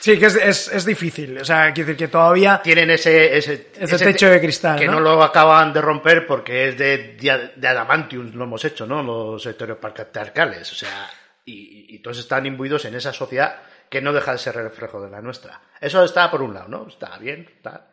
[0.00, 2.60] Sí, que es, es, es difícil, o sea, quiero decir que todavía...
[2.62, 4.94] tienen ese, ese, Ese techo de cristal, que ¿no?
[4.94, 5.00] ¿no?
[5.00, 9.42] lo acaban de romper porque es de, de, de adamantium lo hemos hecho no los
[9.42, 11.10] sectores patriarcales o sea
[11.44, 15.10] y, y todos están imbuidos en esa sociedad que no deja de ser reflejo de
[15.10, 17.88] la nuestra eso está por un lado no está bien está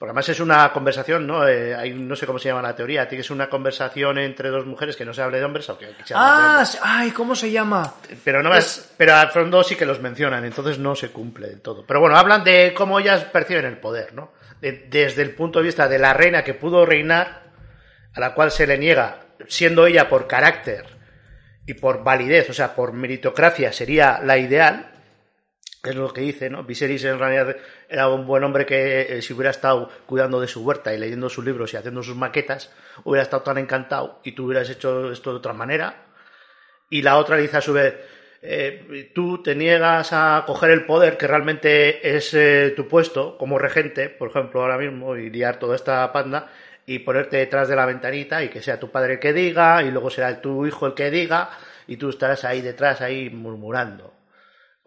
[0.00, 1.46] porque además es una conversación, ¿no?
[1.46, 4.48] Eh, hay, no sé cómo se llama la teoría, tiene que ser una conversación entre
[4.48, 6.78] dos mujeres que no se hable de hombres, aunque se Ah, hombres.
[6.82, 7.92] ay, ¿cómo se llama?
[8.24, 11.60] Pero, no más, pero al fondo sí que los mencionan, entonces no se cumple del
[11.60, 11.84] todo.
[11.86, 14.32] Pero bueno, hablan de cómo ellas perciben el poder, ¿no?
[14.62, 17.42] De- desde el punto de vista de la reina que pudo reinar,
[18.14, 20.86] a la cual se le niega, siendo ella por carácter
[21.66, 24.89] y por validez, o sea, por meritocracia, sería la ideal,
[25.82, 26.64] es lo que dice, ¿no?
[26.64, 27.56] Viserys en realidad
[27.88, 31.28] era un buen hombre que eh, si hubiera estado cuidando de su huerta y leyendo
[31.30, 32.70] sus libros y haciendo sus maquetas,
[33.04, 36.04] hubiera estado tan encantado y tú hubieras hecho esto de otra manera.
[36.90, 37.94] Y la otra dice a su vez,
[38.42, 43.58] eh, tú te niegas a coger el poder que realmente es eh, tu puesto como
[43.58, 46.50] regente, por ejemplo, ahora mismo, y liar toda esta panda
[46.86, 49.90] y ponerte detrás de la ventanita y que sea tu padre el que diga y
[49.90, 51.50] luego será tu hijo el que diga
[51.86, 54.19] y tú estarás ahí detrás, ahí murmurando.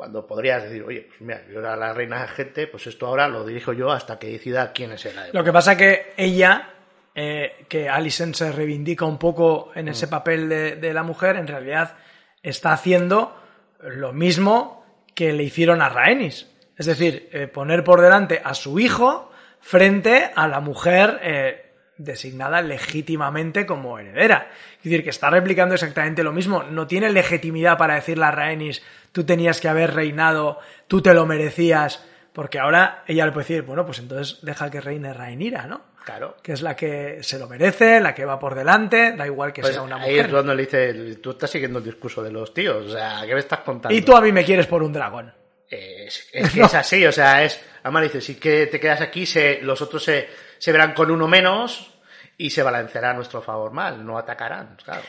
[0.03, 3.45] Cuando podrías decir, oye, pues mira, yo era la reina gente, pues esto ahora lo
[3.45, 6.71] dirijo yo hasta que decida quién es el Lo que pasa que ella,
[7.15, 11.47] eh, que Alison se reivindica un poco en ese papel de, de la mujer, en
[11.47, 11.95] realidad
[12.41, 13.33] está haciendo
[13.79, 14.85] lo mismo
[15.15, 16.51] que le hicieron a Rhaenys.
[16.77, 22.61] Es decir, eh, poner por delante a su hijo frente a la mujer eh, designada
[22.61, 24.49] legítimamente como heredera.
[24.77, 26.63] Es decir, que está replicando exactamente lo mismo.
[26.63, 31.25] No tiene legitimidad para decirle a Rhaenys, tú tenías que haber reinado, tú te lo
[31.25, 32.03] merecías,
[32.33, 35.93] porque ahora ella le puede decir, bueno, pues entonces deja que reine Rhaenyra, ¿no?
[36.03, 36.35] Claro.
[36.41, 39.61] Que es la que se lo merece, la que va por delante, da igual que
[39.61, 40.25] Pues sea una ahí mujer.
[40.25, 43.33] es cuando le dice, tú estás siguiendo el discurso de los tíos, o sea, ¿qué
[43.33, 43.95] me estás contando?
[43.95, 45.33] Y tú a mí me quieres por un dragón.
[45.69, 47.59] Es, es que es así, o sea, es.
[47.83, 50.27] Además dice, si que te quedas aquí, se, los otros se,
[50.63, 51.93] se verán con uno menos
[52.37, 55.01] y se balanceará a nuestro favor mal, no atacarán, claro.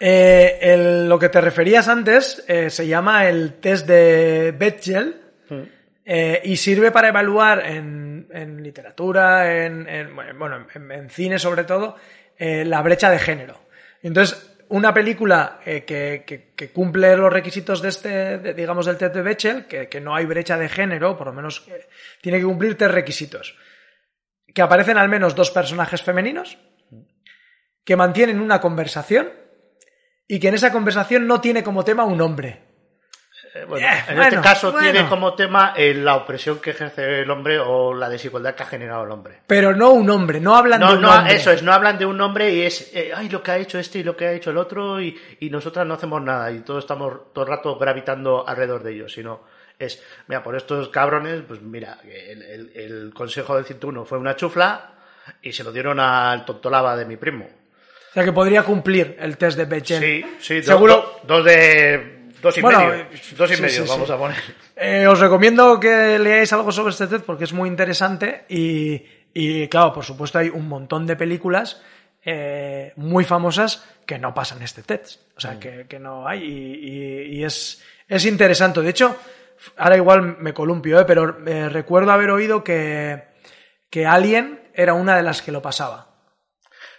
[0.00, 5.22] Eh, el- lo que te referías antes eh, se llama el test de Bechdel
[6.04, 11.62] eh, y sirve para evaluar en, en literatura, en, en- bueno, en, en cine sobre
[11.62, 11.94] todo,
[12.36, 13.60] eh, la brecha de género.
[14.02, 18.96] Entonces, una película eh, que, que- que cumple los requisitos de este, de, digamos, del
[18.96, 21.64] test de Bechdel, que, que no hay brecha de género, por lo menos
[22.20, 23.56] tiene que cumplir tres requisitos.
[24.56, 26.56] Que aparecen al menos dos personajes femeninos,
[27.84, 29.28] que mantienen una conversación
[30.26, 32.62] y que en esa conversación no tiene como tema un hombre.
[33.54, 34.90] Eh, bueno, Eh, en bueno, este caso bueno.
[34.90, 38.66] tiene como tema eh, la opresión que ejerce el hombre o la desigualdad que ha
[38.66, 39.42] generado el hombre.
[39.46, 41.34] Pero no un hombre, no hablan de No, un no, hombre.
[41.36, 43.98] eso es, no hablan de un hombre y es, ay, lo que ha hecho este
[43.98, 46.84] y lo que ha hecho el otro y, y nosotras no hacemos nada y todos
[46.84, 49.42] estamos todo el rato gravitando alrededor de ellos, sino
[49.78, 54.34] es, mira, por estos cabrones, pues mira, el, el- el consejo del 101 fue una
[54.36, 54.92] chufla
[55.42, 57.44] y se lo dieron al tontolaba de mi primo.
[57.46, 60.00] O sea que podría cumplir el test de Bechdel.
[60.02, 60.94] Sí, sí, Seguro.
[60.94, 64.12] do- dos de, dos y Bueno, medio, dos y sí, medio, sí, vamos sí.
[64.14, 64.36] a poner.
[64.76, 69.02] Eh, os recomiendo que leáis algo sobre este test porque es muy interesante y,
[69.34, 71.82] y, claro, por supuesto hay un montón de películas
[72.24, 75.20] eh, muy famosas que no pasan este test.
[75.32, 75.40] O Mm.
[75.40, 76.88] sea, que, que no hay y,
[77.34, 78.80] y- y es, es interesante.
[78.80, 79.16] De hecho,
[79.76, 81.04] ahora igual me columpio, ¿eh?
[81.06, 83.24] pero eh, recuerdo haber oído que,
[83.90, 86.14] que Alien era una de las que lo pasaba.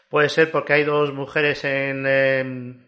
[0.09, 2.85] Puede ser porque hay dos mujeres en, em,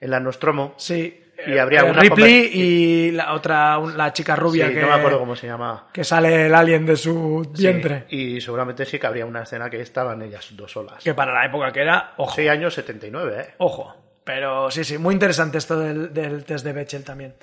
[0.00, 0.74] en la Nostromo.
[0.78, 1.16] Sí.
[1.46, 5.18] Y habría una Ripley y la otra, la chica rubia Sí, que, no me acuerdo
[5.20, 5.88] cómo se llama.
[5.90, 8.04] que sale el alien de su Sí, vientre.
[8.10, 11.02] y seguramente sí que habría una escena que estaban ellas dos solas.
[11.02, 12.34] Que para la época que era, ojo.
[12.34, 13.54] 6 años 79, ¿eh?
[13.56, 13.96] Ojo.
[14.22, 17.34] Pero sí, sí, muy interesante esto del, del test de Bechdel también.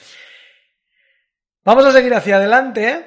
[1.67, 3.03] Vamos a seguir hacia adelante.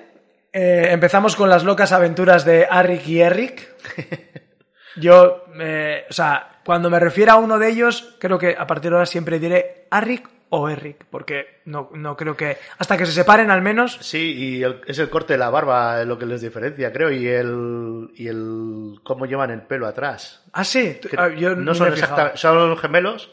[0.53, 3.69] Eh, empezamos con las locas aventuras de Arik y Eric.
[4.97, 8.91] Yo, eh, o sea, cuando me refiero a uno de ellos, creo que a partir
[8.91, 12.59] de ahora siempre diré Arik o Eric, porque no, no creo que.
[12.77, 13.97] Hasta que se separen al menos.
[14.03, 17.27] Sí, y el- es el corte de la barba lo que les diferencia, creo, y
[17.29, 20.43] el, y el cómo llevan el pelo atrás.
[20.53, 21.01] Ah, sí.
[21.17, 23.31] Ah, yo no son exactamente, son gemelos,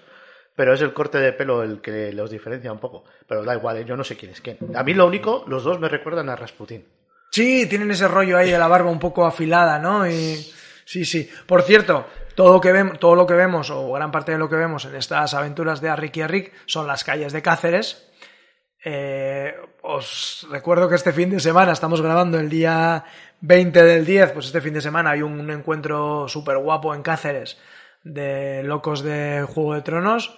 [0.58, 3.04] pero es el corte de pelo el que los diferencia un poco.
[3.28, 3.86] Pero da igual, ¿eh?
[3.86, 4.58] yo no sé quién es quién.
[4.76, 6.84] A mí lo único, los dos me recuerdan a Rasputín.
[7.32, 10.10] Sí, tienen ese rollo ahí de la barba un poco afilada, ¿no?
[10.10, 10.36] Y
[10.84, 11.30] sí, sí.
[11.46, 14.50] Por cierto, todo lo que vemos, todo lo que vemos o gran parte de lo
[14.50, 18.10] que vemos en estas aventuras de Arrick y Arrick son las calles de Cáceres.
[18.84, 23.04] Eh, os recuerdo que este fin de semana estamos grabando el día
[23.42, 27.60] 20 del 10, pues este fin de semana hay un encuentro súper guapo en Cáceres
[28.04, 30.38] de locos de Juego de Tronos,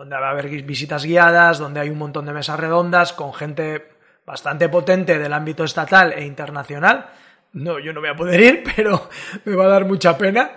[0.00, 3.86] donde va a haber visitas guiadas, donde hay un montón de mesas redondas con gente
[4.24, 7.10] bastante potente del ámbito estatal e internacional.
[7.52, 9.10] No, yo no voy a poder ir, pero
[9.44, 10.52] me va a dar mucha pena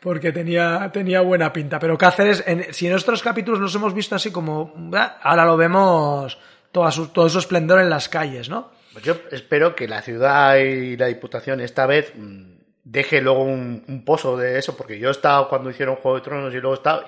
[0.00, 1.78] porque tenía, tenía buena pinta.
[1.78, 5.58] Pero Cáceres, en- si en nuestros capítulos los hemos visto así como, ah, ahora lo
[5.58, 6.38] vemos
[6.72, 8.70] toda su- todo su esplendor en las calles, ¿no?
[8.94, 12.44] Pues yo espero que la ciudad y la diputación esta vez mm,
[12.82, 16.54] deje luego un, pozo de eso, porque yo he estado cuando hicieron Juego de Tronos
[16.54, 17.04] y luego he estado,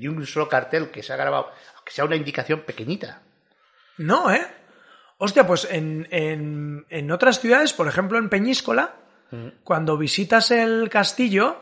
[0.00, 3.22] y un solo cartel que se ha grabado, aunque sea una indicación pequeñita.
[3.98, 4.46] No, ¿eh?
[5.18, 8.94] Hostia, pues en, en, en otras ciudades, por ejemplo en Peñíscola,
[9.64, 11.60] cuando visitas el castillo,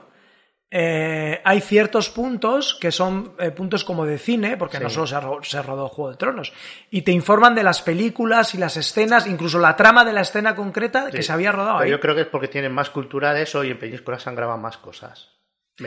[0.71, 5.21] eh, hay ciertos puntos que son eh, puntos como de cine, porque no solo se,
[5.21, 6.53] ro- se rodó Juego de Tronos,
[6.91, 10.57] y te informan de las películas y las escenas, incluso la trama de la escena
[10.57, 11.91] concreta que se había rodado Pero ahí.
[11.93, 14.35] yo creo que es porque tienen más cultura de eso y en Peñíscola se han
[14.35, 15.31] grabado más cosas.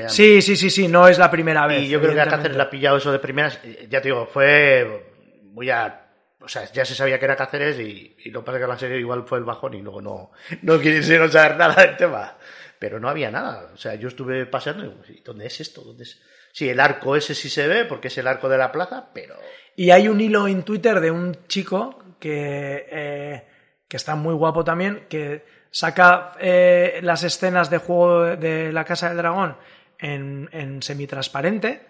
[0.10, 1.84] Sí, sí, sí, sí, no es la primera vez.
[1.84, 2.28] Y yo creo que a.
[2.28, 3.60] Cáceres le ha pillado eso de primeras.
[3.64, 5.12] eh, Ya te digo, fue
[5.44, 6.04] muy a.
[6.42, 8.68] O sea, ya se sabía que era Cáceres y, y lo que pasa es que
[8.70, 12.38] la serie igual fue el bajón y luego no, no quisieron saber nada del tema.
[12.80, 13.72] Pero no había nada.
[13.74, 15.82] O sea, yo estuve paseando y digo, "¿Y ¿dónde es esto?
[15.82, 16.22] ¿Dónde es?
[16.52, 19.36] Sí, el arco ese sí se ve porque es el arco de la plaza, pero.
[19.76, 23.48] Y hay un hilo en Twitter de un chico que, eh,
[23.88, 29.10] que está muy guapo también, que saca eh, las escenas de juego de la Casa
[29.10, 29.56] del Dragón
[30.00, 31.88] en, en semitransparente,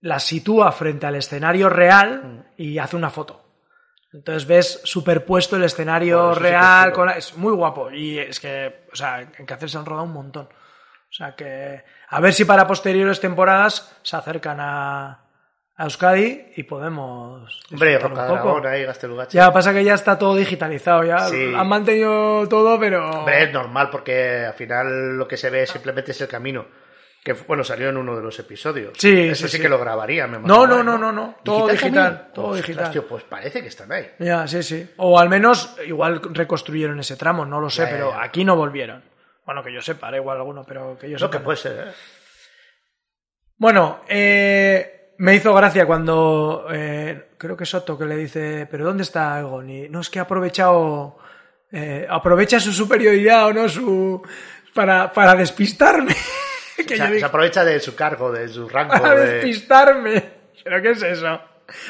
[0.00, 3.44] las sitúa frente al escenario real y hace una foto.
[4.12, 7.90] Entonces ves superpuesto el escenario sí real, con la- es muy guapo.
[7.90, 10.46] Y es que, o sea, en Cáceres se han rodado un montón.
[10.46, 15.10] O sea que, a ver si para posteriores temporadas se acercan a,
[15.76, 17.60] a Euskadi y podemos.
[17.72, 18.66] Hombre, disfrutar un poco.
[18.68, 18.86] Ahí.
[19.30, 21.52] Ya pasa que ya está todo digitalizado, ya Sí.
[21.54, 23.10] han mantenido todo, pero.
[23.10, 26.66] Hombre, es normal porque al final lo que se ve simplemente es el camino.
[27.24, 28.92] Que bueno, salió en uno de los episodios.
[28.96, 29.62] Sí, Eso sí, sí, sí.
[29.62, 31.36] que lo grabaría, me No, imagino, no, no, no, no.
[31.44, 32.90] Todo digital, todo Ostras, digital.
[32.92, 34.08] tío, pues parece que están ahí.
[34.18, 34.88] Ya, sí, sí.
[34.96, 38.22] O al menos, igual reconstruyeron ese tramo, no lo sé, Ya, pero ya.
[38.22, 39.02] aquí no volvieron.
[39.44, 41.30] Bueno, que yo sepa, igual alguno, pero que yo Lo sepa.
[41.32, 41.44] que no.
[41.44, 41.92] puede ser, ¿eh?
[43.56, 49.02] Bueno, eh, me hizo gracia cuando eh, creo que Soto que le dice, pero ¿dónde
[49.02, 49.68] está Aegon?
[49.68, 51.18] Y no es que ha aprovechado,
[51.72, 54.22] eh, aprovecha su superioridad o no su
[54.74, 56.14] para, para despistarme.
[56.86, 58.92] que se aprovecha de su cargo, de su rango.
[59.00, 60.24] para de- despistarme.
[60.64, 61.40] ¿Pero qué es eso?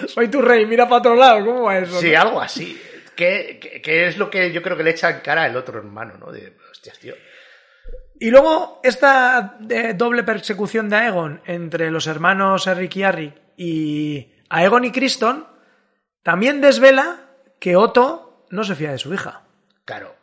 [0.07, 2.01] Soy tu rey, mira para otro lado, ¿cómo va eso?
[2.01, 2.81] Sí, algo así.
[3.15, 5.79] Que, que- que es lo que yo creo que le echa en cara el otro
[5.79, 6.31] hermano, ¿no?
[6.33, 7.15] De, hostias, tío.
[8.21, 14.33] Y luego esta eh, doble persecución de Aegon entre los hermanos Eric y Arrick y
[14.49, 15.47] Aegon y Criston
[16.25, 17.21] también desvela
[17.61, 19.43] que Otto no se fía de su hija.
[19.85, 20.17] Claro.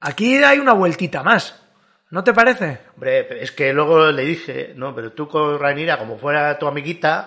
[0.00, 1.61] Aquí hay una vueltita más.
[2.12, 2.80] ¿No te parece?
[2.94, 7.26] Hombre, es que luego le dije, no, pero tú con Rainira, como fuera tu amiguita,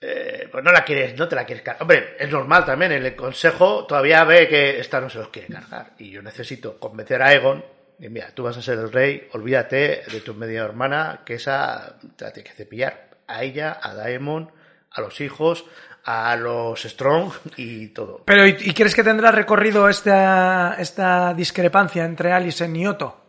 [0.00, 1.82] eh, pues no la quieres, no te la quieres cargar.
[1.82, 5.92] Hombre, es normal también, el consejo todavía ve que esta no se los quiere cargar.
[5.98, 7.62] Y yo necesito convencer a Egon,
[7.98, 11.98] y mira, tú vas a ser el rey, olvídate de tu media hermana, que esa
[12.16, 13.10] te la tienes que cepillar.
[13.26, 14.50] A ella, a Daemon,
[14.98, 15.64] a los hijos,
[16.04, 18.22] a los Strong y todo.
[18.24, 23.24] Pero ¿y, y crees que tendrá recorrido esta, esta discrepancia entre Alicent y Otto?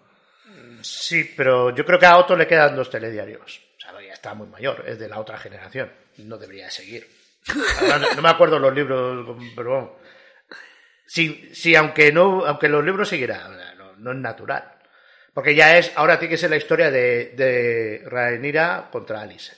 [0.82, 3.62] Sí, pero yo creo que a Otto le quedan dos telediarios.
[3.78, 5.92] O sea, ya está muy mayor, es de la otra generación.
[6.18, 7.08] No debería seguir.
[7.82, 9.96] Ahora no, no me acuerdo los libros, pero bueno.
[11.06, 14.76] Sí, sí, aunque no, aunque los libros siguieran, no, no es natural.
[15.34, 19.54] Porque ya es, ahora tiene que ser la historia de, de Rhaenyra contra Alice.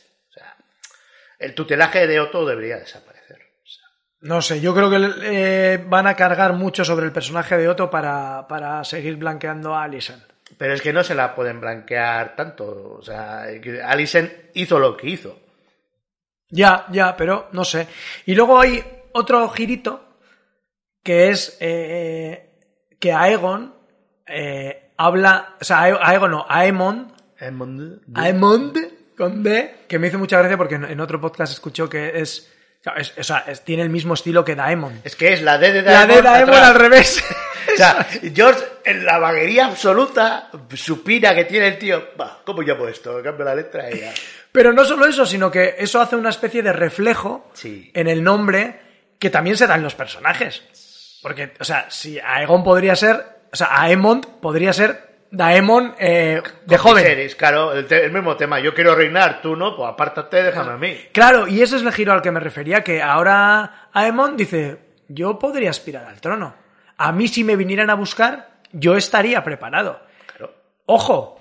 [1.42, 3.38] El tutelaje de Otto debería desaparecer.
[3.64, 3.86] O sea,
[4.22, 7.90] No sé, yo creo que eh, van a cargar mucho sobre el personaje de Otto
[7.90, 10.24] para, para seguir blanqueando a Alicent.
[10.58, 12.96] pero es que no se la pueden blanquear tanto.
[13.00, 13.46] O sea,
[13.86, 15.40] Alicent hizo lo que hizo.
[16.50, 17.88] Ya, ya, pero no sé.
[18.26, 18.84] Y luego hay
[19.14, 20.18] otro girito
[21.04, 22.50] que es eh,
[23.00, 23.74] que Aegon
[24.28, 28.78] eh, habla, o sea, Ae- Aegon no, Aemond, Edmund- Aemond
[29.22, 32.52] con D, que me hizo mucha gracia porque en, en otro podcast escuchó que es,
[33.18, 35.02] o sea, es- tiene el mismo estilo que Daemon.
[35.04, 36.70] Es que es la D de La de Daemon Daemon atrás.
[36.70, 37.24] al revés.
[37.74, 42.04] O sea, George, en la vaguería absoluta, supina que tiene el tío.
[42.20, 43.22] Va, ¿cómo llamo esto?
[43.24, 44.12] Cambio la letra y ya.
[44.52, 47.92] Pero no solo eso, sino que eso hace una especie de reflejo Sí.
[47.94, 48.80] en el nombre
[49.20, 50.64] que también se dan los personajes.
[51.22, 56.78] Porque, o sea, si Aegon podría ser, o sea, Aemond podría ser Daemon eh, de
[56.78, 57.30] joven.
[57.38, 58.60] Claro, el, mismo tema.
[58.60, 60.98] Yo quiero reinar, tú no, pues apártate, déjame a mí.
[61.14, 64.78] Claro, y ese es el giro al que me refería, que ahora Aemon dice,
[65.08, 66.54] yo podría aspirar al trono.
[66.98, 70.02] A mí si me vinieran a buscar, yo estaría preparado.
[70.28, 70.54] Claro.
[70.86, 71.40] ¡Ojo!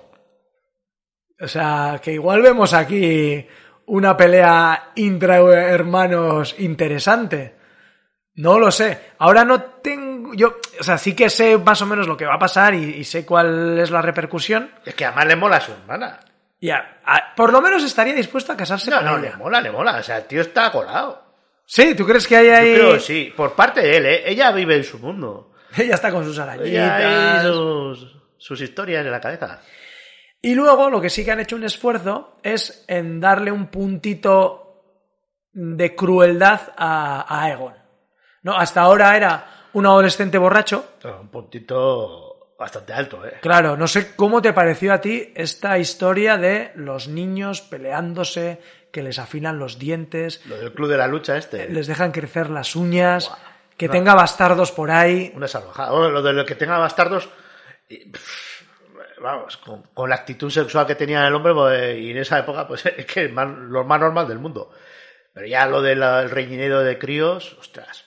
[1.39, 3.45] O sea, que igual vemos aquí
[3.87, 7.60] una pelea intra-hermanos interesante.
[8.35, 9.11] No lo sé.
[9.19, 10.33] Ahora no tengo...
[10.33, 12.83] Yo, o sea, sí que sé más o menos lo que va a pasar y,
[12.95, 14.71] y sé cuál es la repercusión.
[14.85, 16.19] Es que además le mola a su hermana.
[16.59, 16.99] Y a-
[17.35, 19.31] por lo menos estaría dispuesto a casarse No, con no, ella.
[19.31, 19.97] le mola, le mola.
[19.97, 21.21] O sea, el tío está colado.
[21.65, 22.73] Sí, ¿tú crees que hay Yo ahí...?
[22.75, 23.33] creo que sí.
[23.35, 24.23] Por parte de él, ¿eh?
[24.25, 25.51] Ella vive en su mundo.
[25.77, 27.43] Ella está con sus arañitas.
[27.45, 29.59] sus, sus historias en la cabeza.
[30.41, 34.83] Y luego lo que sí que han hecho un esfuerzo es en darle un puntito
[35.53, 37.73] de crueldad a, a Aegon.
[38.43, 38.55] ¿No?
[38.55, 40.93] Hasta ahora era un adolescente borracho.
[41.03, 43.37] Un puntito bastante alto, ¿eh?
[43.41, 48.61] Claro, no sé cómo te pareció a ti esta historia de los niños peleándose,
[48.91, 51.69] que les afilan los dientes, Lo del club de la lucha este.
[51.69, 53.31] les dejan crecer las uñas,
[53.77, 53.93] que No.
[53.93, 55.31] tenga bastardos por ahí.
[55.35, 55.91] Una salvajada.
[55.91, 57.29] Bueno, lo de lo que tenga bastardos.
[57.89, 58.61] y, pff,
[59.21, 62.67] Vamos, con, con la actitud sexual que tenía el hombre, pues, y en esa época,
[62.67, 64.71] pues es que es más- lo más normal del mundo.
[65.33, 68.00] Pero ya lo del el reñidero de críos, ostras.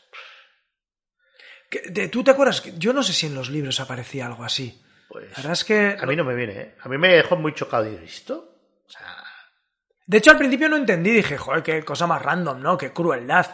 [2.11, 2.63] ¿Tú te acuerdas?
[2.79, 4.81] Yo no sé si en los libros aparecía algo así.
[5.09, 5.97] Pues, La verdad es que...
[6.01, 6.75] a mí no me viene, ¿eh?
[6.83, 7.87] A mí me dejó muy chocado.
[7.91, 8.57] ¿Y esto?
[8.87, 9.17] O sea,
[10.07, 12.77] De hecho, al principio no entendí, dije, joder, qué cosa más random, ¿no?
[12.79, 13.47] Qué crueldad.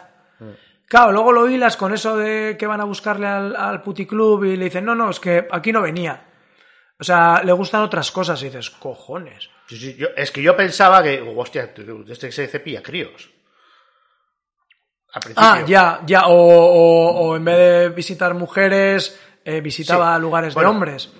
[0.87, 4.57] Claro, luego lo hilas con eso de que van a buscarle al, al puticlub y
[4.57, 6.25] le dicen, no, no, es que aquí no venía.
[6.99, 9.49] O sea, le gustan otras cosas y dices, cojones.
[9.67, 11.73] sí, sí, yo- es que yo pensaba que, hostia,
[12.09, 13.29] este se cepilla críos.
[15.13, 15.49] Al principio.
[15.49, 20.21] Ah, ya, ya, o, o- o en vez de visitar mujeres, eh, visitaba Sí.
[20.21, 21.13] lugares Bueno, de hombres.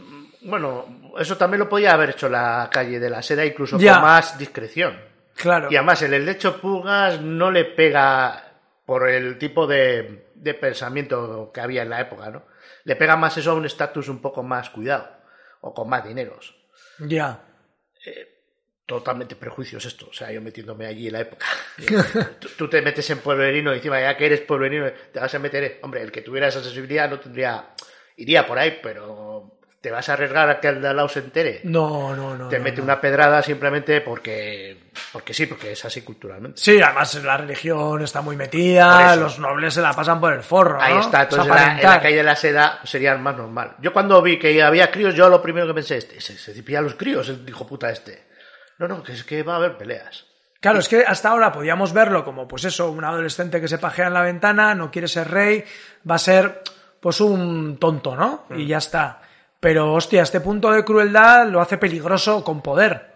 [0.43, 3.93] Bueno, eso también lo podía haber hecho la calle de la seda, incluso Ya.
[3.95, 4.97] con más discreción.
[5.35, 5.67] Claro.
[5.71, 8.53] Y además, el lecho Pugas no le pega
[8.85, 12.43] por el tipo de, de pensamiento que había en la época, ¿no?
[12.83, 15.07] Le pega más eso a un estatus un poco más cuidado
[15.61, 16.55] o con más dineros.
[16.99, 17.39] Ya.
[18.85, 21.45] Totalmente prejuicios esto, o sea, yo metiéndome allí en la época.
[22.39, 25.39] tú, tú te metes en pueblerino y encima ya que eres pueblerino te vas a
[25.39, 27.69] meter, hombre, el que tuviera esa sensibilidad no tendría,
[28.17, 31.19] iría por ahí, pero te vas a arriesgar a que el de al lado se
[31.19, 31.61] entere.
[31.63, 32.49] No, no, no.
[32.49, 32.83] te no, mete no.
[32.83, 34.77] una pedrada simplemente porque,
[35.11, 36.59] porque sí, porque es así culturalmente.
[36.61, 40.81] Sí, además la religión está muy metida, los nobles se la pasan por el forro.
[40.81, 40.99] Ahí ¿no?
[41.01, 42.01] está, Es entonces en la, en la aparentar.
[42.01, 43.75] calle de la seda sería más normal.
[43.79, 46.81] Yo cuando vi que había críos, yo lo primero que pensé, este, se, se cepilla
[46.81, 48.29] los críos, el hijo puta este.
[48.81, 50.25] No, no, que es que va a haber peleas.
[50.59, 54.07] Claro, es que hasta ahora podíamos verlo como, pues eso, un adolescente que se pajea
[54.07, 55.63] en la ventana, no quiere ser rey,
[56.09, 56.63] va a ser,
[56.99, 58.45] pues un tonto, ¿no?
[58.49, 58.59] Mm.
[58.59, 59.21] Y ya está.
[59.59, 63.11] Pero, hostia, este punto de crueldad lo hace peligroso con poder.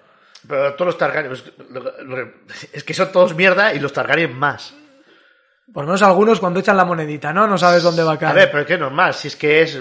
[0.48, 1.34] Pero todos los Targaryen,
[2.72, 4.76] es, que son todos mierda y los Targaryen más.
[5.74, 7.48] Por lo menos algunos cuando echan la monedita, ¿no?
[7.48, 8.36] No sabes dónde va a A caer.
[8.36, 9.80] ver, pero es que es normal, si es que es.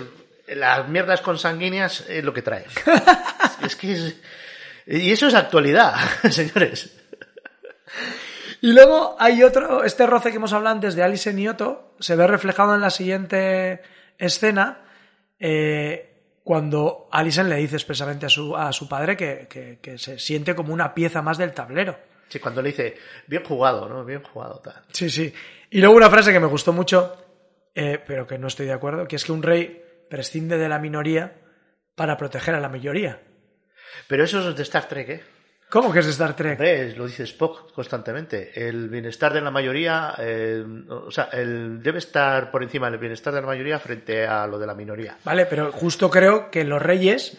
[0.49, 2.64] Las mierdas consanguíneas es lo que trae.
[3.62, 4.16] es que es.
[4.87, 5.95] Y eso es actualidad,
[6.30, 6.97] señores.
[8.61, 12.16] Y luego hay otro, este roce que hemos hablado antes de Alice y Otto, se
[12.16, 13.82] ve reflejado en la siguiente
[14.18, 14.80] escena,
[15.39, 16.11] eh,
[16.43, 20.55] cuando Alison le dice expresamente a su, a su padre que, que- que se siente
[20.55, 21.99] como una pieza más del tablero.
[22.28, 24.05] Sí, cuando le dice, bien jugado, ¿no?
[24.05, 24.82] Bien jugado, tal.
[24.93, 25.32] Sí, sí.
[25.70, 27.16] Y luego una frase que me gustó mucho,
[27.74, 30.78] eh, pero que no estoy de acuerdo, que es que un rey prescinde de la
[30.78, 31.35] minoría
[31.95, 33.20] para proteger a la mayoría.
[34.07, 35.22] Pero eso es de Star Trek, ¿eh?
[35.70, 36.53] ¿Cómo que es de Star Trek?
[36.53, 38.53] Hombre, lo dice Spock constantemente.
[38.55, 43.32] El bienestar de la mayoría, eh, o sea, el, debe estar por encima del bienestar
[43.34, 45.16] de la mayoría frente a lo de la minoría.
[45.24, 47.36] Vale, pero justo creo que los reyes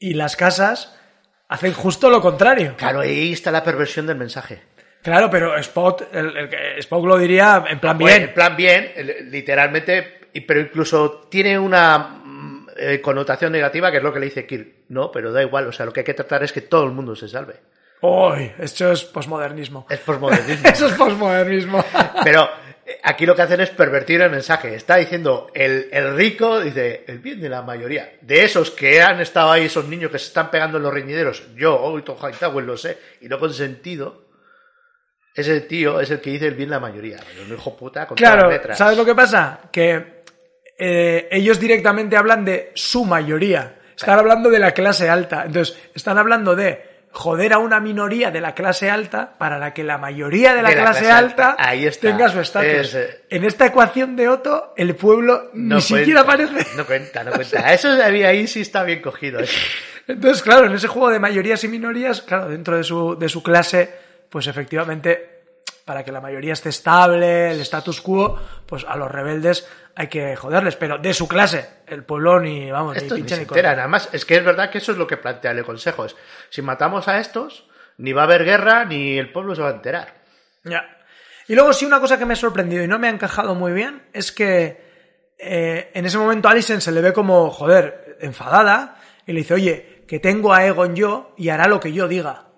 [0.00, 0.98] y las casas
[1.48, 2.74] hacen justo lo contrario.
[2.76, 4.62] Claro, ahí está la perversión del mensaje.
[5.02, 8.28] Claro, pero Spock, el- el Spock lo diría en plan Bueno, bien.
[8.30, 8.92] en plan bien,
[9.30, 12.20] literalmente, pero incluso tiene una
[12.78, 14.84] eh, connotación negativa que es lo que le dice Kirk.
[14.88, 16.92] No, pero da igual, o sea, lo que hay que tratar es que todo el
[16.92, 17.54] mundo se salve.
[18.02, 19.86] Uy, esto es posmodernismo.
[19.88, 20.68] Es posmodernismo.
[20.72, 21.82] Eso es posmodernismo.
[22.24, 22.46] Pero
[22.84, 24.74] eh, aquí lo que hacen es pervertir el mensaje.
[24.74, 28.12] Está diciendo el, el rico, dice, el bien de la mayoría.
[28.20, 31.42] De esos que han estado ahí, esos niños que se están pegando en los reñideros,
[31.56, 34.26] yo, hoy Tom Hightower lo sé, y no con sentido,
[35.34, 37.18] ese tío es el que dice el bien de la mayoría.
[37.46, 38.78] Un hijo puta con todas Claro, las letras.
[38.78, 39.60] ¿sabes lo que pasa?
[39.72, 40.15] Que
[40.78, 43.76] eh, ellos directamente hablan de su mayoría.
[43.96, 45.44] Están hablando de la clase alta.
[45.46, 49.82] Entonces, están hablando de joder a una minoría de la clase alta para la que
[49.82, 51.68] la mayoría de la, De la clase, clase alta, alta.
[51.68, 52.70] Ahí tenga su estatus.
[52.70, 56.66] Es, eh, En esta ecuación de Otto, el pueblo No ni siquiera aparece.
[56.76, 57.72] No cuenta, no cuenta.
[57.72, 59.40] Eso había ahí sí está bien cogido.
[59.40, 59.58] eso.
[60.08, 63.42] Entonces, claro, en ese juego de mayorías y minorías, claro, dentro de su, de su
[63.42, 63.90] clase,
[64.28, 65.35] pues efectivamente,
[65.86, 70.34] para que la mayoría esté estable, el status quo, pues a los rebeldes hay que
[70.34, 73.70] joderles, pero de su clase, el pueblo ni, vamos, Estos ni pinche ni corta.
[73.70, 76.04] Además, es que es verdad que eso es lo que plantea el consejo.
[76.04, 76.16] Es,
[76.50, 77.68] si matamos a estos,
[77.98, 80.12] ni va a haber guerra, ni el pueblo se va a enterar.
[80.64, 80.98] Ya.
[81.46, 83.72] Y luego sí una cosa que me ha sorprendido y no me ha encajado muy
[83.72, 84.84] bien es que
[85.38, 90.04] eh, en ese momento Alison se le ve como, joder, enfadada y le dice, oye,
[90.08, 92.48] que tengo a Egon yo y hará lo que yo diga.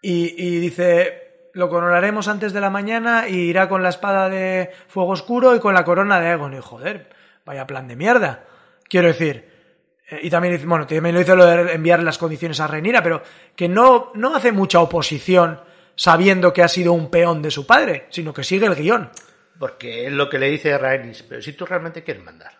[0.00, 1.23] Y, y dice,
[1.54, 5.60] lo coronaremos antes de la mañana y irá con la espada de fuego oscuro y
[5.60, 6.54] con la corona de Egon.
[6.54, 7.08] Y joder,
[7.44, 8.44] vaya plan de mierda.
[8.88, 9.50] Quiero decir,
[10.10, 13.22] eh, y también bueno, también lo hizo lo de enviar las condiciones a Renira, pero
[13.56, 15.60] que no, no hace mucha oposición
[15.96, 19.10] sabiendo que ha sido un peón de su padre, sino que sigue el guion.
[19.58, 21.22] Porque es lo que le dice Rhaenys.
[21.22, 22.52] Pero si tú realmente quieres mandar.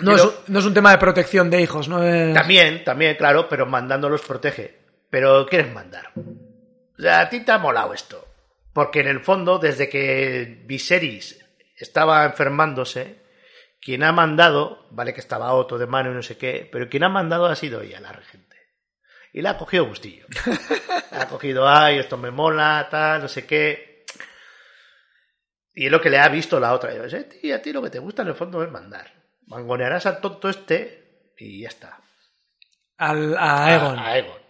[0.00, 2.32] No es, lo- no es un tema de protección de hijos, no es...
[2.32, 4.81] También, también, claro, pero mandando los protege.
[5.12, 6.10] Pero quieres mandar.
[6.16, 8.26] O sea, a ti te ha molado esto.
[8.72, 11.38] Porque en el fondo, desde que Viserys
[11.76, 13.20] estaba enfermándose,
[13.78, 17.04] quien ha mandado, vale que estaba Otto de mano y no sé qué, pero quien
[17.04, 18.56] ha mandado ha sido ella, la regente.
[19.34, 20.24] Y la ha cogido gustillo.
[21.10, 24.04] La ha cogido, ay, esto me mola, tal, no sé qué.
[25.74, 26.94] Y es lo que le ha visto la otra.
[26.94, 29.12] Y yo, "Eh, tío, a ti lo que te gusta en el fondo es mandar.
[29.46, 31.98] Mangonearás al tonto este y ya está.
[32.96, 33.98] al- a Egon.
[33.98, 34.41] A, a Egon.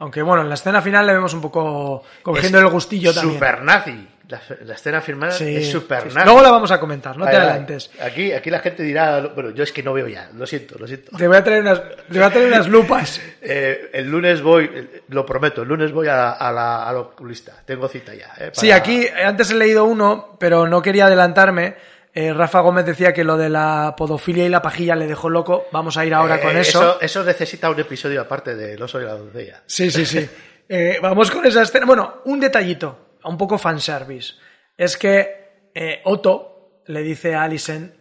[0.00, 3.34] Aunque bueno, en la escena final le vemos un poco cogiendo Es el gustillo también.
[3.34, 4.08] Super nazi.
[4.28, 6.26] La, la escena firmada Sí, es super sí, nazi.
[6.26, 7.90] Luego la vamos a comentar, no te adelantes.
[7.98, 10.86] Aquí, aquí la gente dirá, bueno, yo es que no veo ya, lo siento, lo
[10.86, 11.16] siento.
[11.16, 13.20] Te voy a traer unas, te voy a traer unas lupas.
[13.40, 14.68] Eh, el lunes voy,
[15.08, 17.54] lo prometo, el lunes voy a, a la, al oculista.
[17.64, 18.34] Tengo cita ya.
[18.38, 21.76] eh, Sí, aquí antes he leído uno, pero no quería adelantarme.
[22.14, 25.66] Eh, Rafa Gómez decía que lo de la podofilia y la pajilla le dejó loco.
[25.72, 26.80] Vamos a ir ahora Eh, con eso.
[26.80, 27.00] eso.
[27.00, 29.62] Eso necesita un episodio aparte del oso y la doncella.
[29.66, 30.28] Sí, sí, sí.
[30.70, 31.86] Eh, vamos con esa escena.
[31.86, 34.34] Bueno, un detallito, un poco fanservice.
[34.76, 37.94] Es que eh, Otto le dice a Alison,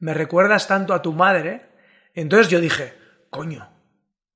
[0.00, 1.62] me recuerdas tanto a tu madre.
[2.14, 2.92] Entonces yo dije,
[3.30, 3.72] coño,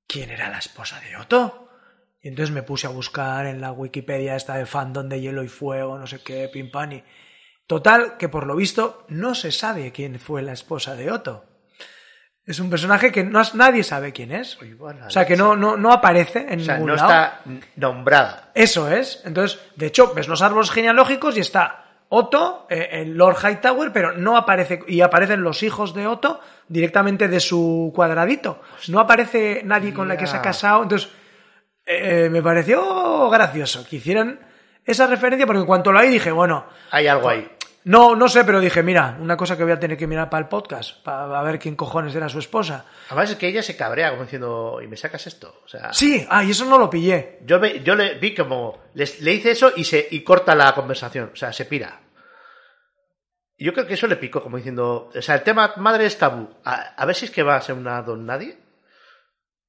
[0.07, 1.69] ¿quién era la esposa de Otto?
[2.23, 5.47] Y entonces me puse a buscar en la Wikipedia esta de fandom de Hielo y
[5.47, 7.03] Fuego, no sé qué, pim pam, y-
[7.67, 11.45] Total, que por lo visto no se sabe quién fue la esposa de Otto.
[12.45, 14.59] Es un personaje que no, nadie sabe quién es.
[14.61, 17.09] O sea, que no, no, no aparece en O sea, ningún no lado.
[17.09, 17.41] está
[17.75, 18.51] nombrada.
[18.53, 19.23] Eso es.
[19.25, 24.11] Entonces, de hecho, ves los árboles genealógicos y está Otto, eh, el Lord Hightower, pero
[24.13, 28.61] no aparece, y aparecen los hijos de Otto directamente de su cuadradito.
[28.89, 30.83] No aparece nadie con la que se ha casado.
[30.83, 31.09] Entonces,
[31.83, 34.39] eh, me pareció gracioso que hicieran
[34.85, 37.49] esa referencia, porque en cuanto lo oí dije, bueno, Hay algo ahí.
[37.85, 40.43] No, no sé, pero dije, mira, una cosa que voy a tener que mirar para
[40.43, 42.85] el podcast, para ver quién cojones era su esposa.
[43.07, 45.61] Además es que ella se cabrea como diciendo, ¿y me sacas esto?
[45.63, 47.39] O sea, Sí, ah, y eso no lo pillé.
[47.45, 51.29] yo, yo le vi como, les- le hice eso y, se, y corta la conversación,
[51.31, 52.01] o sea, se pira.
[53.57, 56.49] Yo creo que eso le picó, como diciendo, o sea, el tema madre es tabú.
[56.65, 58.57] A, a ver si es que va a ser una don nadie.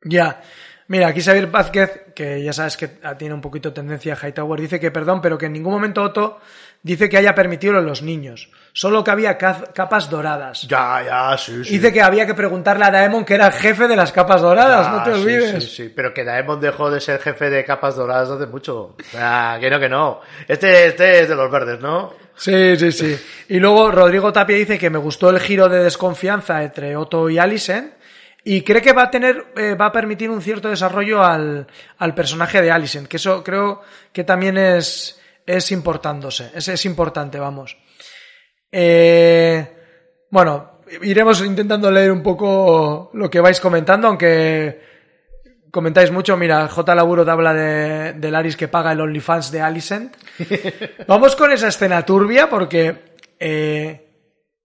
[0.02, 0.42] Ya.
[0.88, 2.86] Mira, aquí Xavier Vázquez, que ya sabes que
[3.18, 6.38] tiene un poquito tendencia a Hightower, dice que perdón, pero que en ningún momento Otto
[6.80, 8.48] dice que haya permitido de los niños.
[8.72, 10.62] Solo que había capas doradas.
[10.68, 11.70] Ya, ya, sí, sí.
[11.72, 14.86] Dice que había que preguntarle a Daemon que era el jefe de las capas doradas,
[14.86, 15.64] Ah, no te sí, olvides.
[15.64, 18.94] Sí, sí, pero que Daemon dejó de ser jefe de capas doradas hace mucho.
[19.10, 20.20] Sea, que no, que no.
[20.46, 22.12] Este, este es de los verdes, ¿no?
[22.36, 23.18] Sí, sí, sí.
[23.48, 27.38] Y luego Rodrigo Tapia dice que me gustó el giro de desconfianza entre Otto y
[27.38, 27.94] Alicent
[28.48, 31.66] y cree que va a tener, eh, va a permitir un cierto desarrollo al,
[31.98, 33.82] al personaje de Alicent, que eso creo
[34.12, 37.76] que también es, es importándose, es, es importante, vamos.
[38.70, 39.66] Eh,
[40.30, 44.80] bueno, iremos intentando leer un poco lo que vais comentando, aunque
[45.72, 46.36] comentáis mucho.
[46.36, 46.94] Mira, J.
[46.94, 50.16] Laburo te habla de, de Laris que paga el OnlyFans de Alicent.
[51.08, 54.08] Vamos con esa escena turbia porque eh,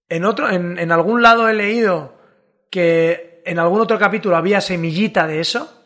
[0.07, 2.21] en, otro, en, en algún lado he leído
[2.69, 5.77] que en algún otro capítulo había semillita de eso.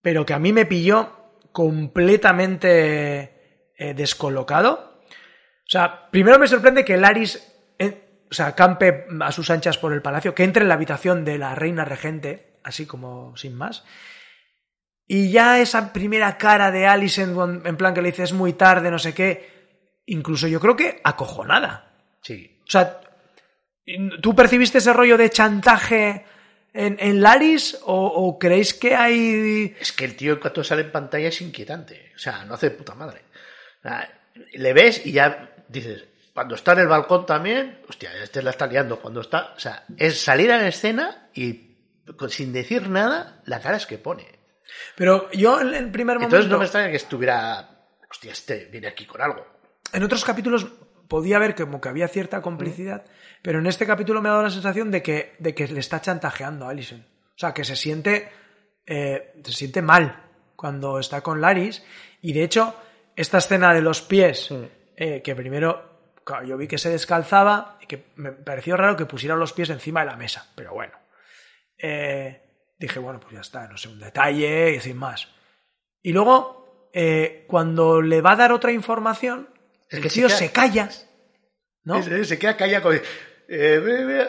[0.00, 1.12] pero que a mí me pilló
[1.52, 5.00] completamente eh, descolocado.
[5.06, 7.42] O sea, primero me sorprende que Laris
[7.78, 11.24] eh, o sea, campe a sus anchas por el palacio, que entre en la habitación
[11.24, 13.84] de la reina regente, así como sin más.
[15.06, 18.52] Y ya esa primera cara de Alice en, en plan que le dice es muy
[18.52, 21.92] tarde, no sé qué, incluso yo creo que acojonada.
[22.22, 22.60] Sí.
[22.66, 23.00] O sea,
[24.20, 26.26] ¿tú percibiste ese rollo de chantaje
[26.78, 29.74] en, en Laris o, o creéis que hay...
[29.80, 32.12] Es que el tío en cuanto sale en pantalla es inquietante.
[32.14, 33.22] O sea, no hace puta madre.
[34.52, 38.68] Le ves y ya dices, cuando está en el balcón también, hostia, este la está
[38.68, 39.00] liando.
[39.00, 41.76] Cuando está, o sea, es salir a la escena y
[42.28, 44.38] sin decir nada, la cara es que pone.
[44.94, 46.36] Pero yo en el primer momento...
[46.36, 49.44] Entonces no me extraña que estuviera, hostia, este viene aquí con algo.
[49.92, 50.64] En otros capítulos
[51.08, 53.04] podía ver como que había cierta complicidad,
[53.42, 56.00] pero en este capítulo me ha dado la sensación de que, de que le está
[56.00, 57.00] chantajeando a Alison.
[57.00, 58.28] O sea, que se siente,
[58.86, 60.24] eh, se siente mal
[60.56, 61.84] cuando está con Laris.
[62.20, 62.74] Y de hecho,
[63.14, 64.52] esta escena de los pies,
[64.96, 65.88] eh, que primero
[66.28, 69.70] claro, yo vi que se descalzaba y que me pareció raro que pusiera los pies
[69.70, 70.92] encima de la mesa, pero bueno.
[71.78, 72.42] Eh,
[72.78, 75.26] dije, bueno, pues ya está, no sé, un detalle y sin más.
[76.02, 79.48] Y luego, eh, cuando le va a dar otra información,
[79.88, 80.90] Es el que se tío queda- se calla.
[81.84, 81.96] ¿no?
[81.98, 82.94] Ese- Se queda callado como,
[83.48, 84.28] eh,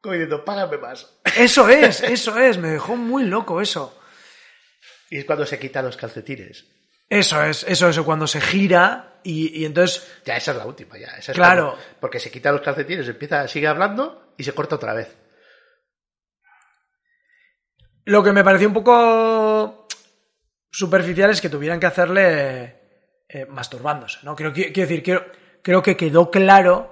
[0.00, 1.18] como diciendo, págame más.
[1.36, 3.98] Eso es, eso es, me dejó muy loco eso.
[5.10, 6.66] Y es cuando se quita los calcetines.
[7.08, 10.98] Eso es, eso es, cuando se gira y, y entonces, Ya, esa es la última,
[10.98, 11.08] ya.
[11.18, 11.72] Esa es Claro.
[11.76, 15.16] cuando- porque se quita los calcetines, empieza, sigue hablando y se corta otra vez.
[18.04, 19.86] lo que me pareció un poco
[20.70, 22.81] superficial es que tuvieran que hacerle
[23.32, 24.36] eh, masturbándose, ¿no?
[24.36, 25.24] Que- quiero decir, quiero-
[25.62, 26.90] creo que quedó claro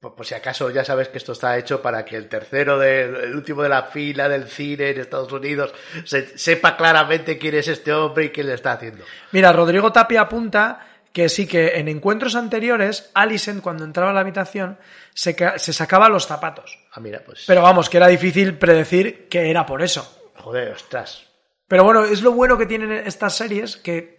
[0.00, 3.02] Por, por si acaso ya sabes que esto está hecho para que el tercero, de,
[3.02, 7.66] el último de la fila del cine en Estados Unidos, se- sepa claramente quién es
[7.66, 9.04] este hombre y quién le está haciendo.
[9.32, 14.20] Mira, Rodrigo Tapia apunta que sí que en encuentros anteriores, Alison, cuando entraba a la
[14.20, 14.78] habitación,
[15.14, 16.78] se, se sacaba los zapatos.
[16.92, 17.42] Ah, mira, pues.
[17.48, 20.30] Pero vamos, que era difícil predecir que era por eso.
[20.36, 21.24] Joder, ostras.
[21.66, 24.17] Pero bueno, es lo bueno que tienen estas series, que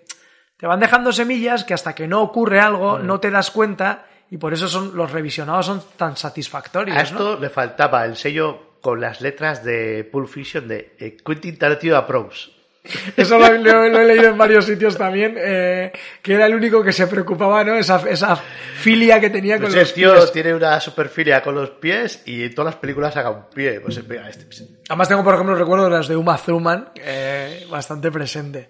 [0.59, 4.37] te van dejando semillas que hasta que no ocurre algo no te das cuenta y
[4.37, 6.95] por eso son los revisionados son tan satisfactorios.
[6.95, 7.05] A ¿no?
[7.07, 11.95] esto le faltaba el sello con las letras de Pulp Fiction de eh, Quentin Tarantino
[11.95, 12.49] Approach.
[13.17, 15.91] Eso lo, lo- lo he leído en varios sitios también, eh,
[16.21, 17.75] que era el único que se preocupaba, ¿no?
[17.75, 20.31] Esa, esa filia que tenía con Pues los el tío pies.
[20.31, 23.81] tiene una superfilia con los pies y en todas las películas haga un pie.
[23.81, 24.45] Pues venga, este.
[24.45, 28.69] pues, Además tengo, por ejemplo, recuerdo de las de Uma Thurman, eh, bastante presente,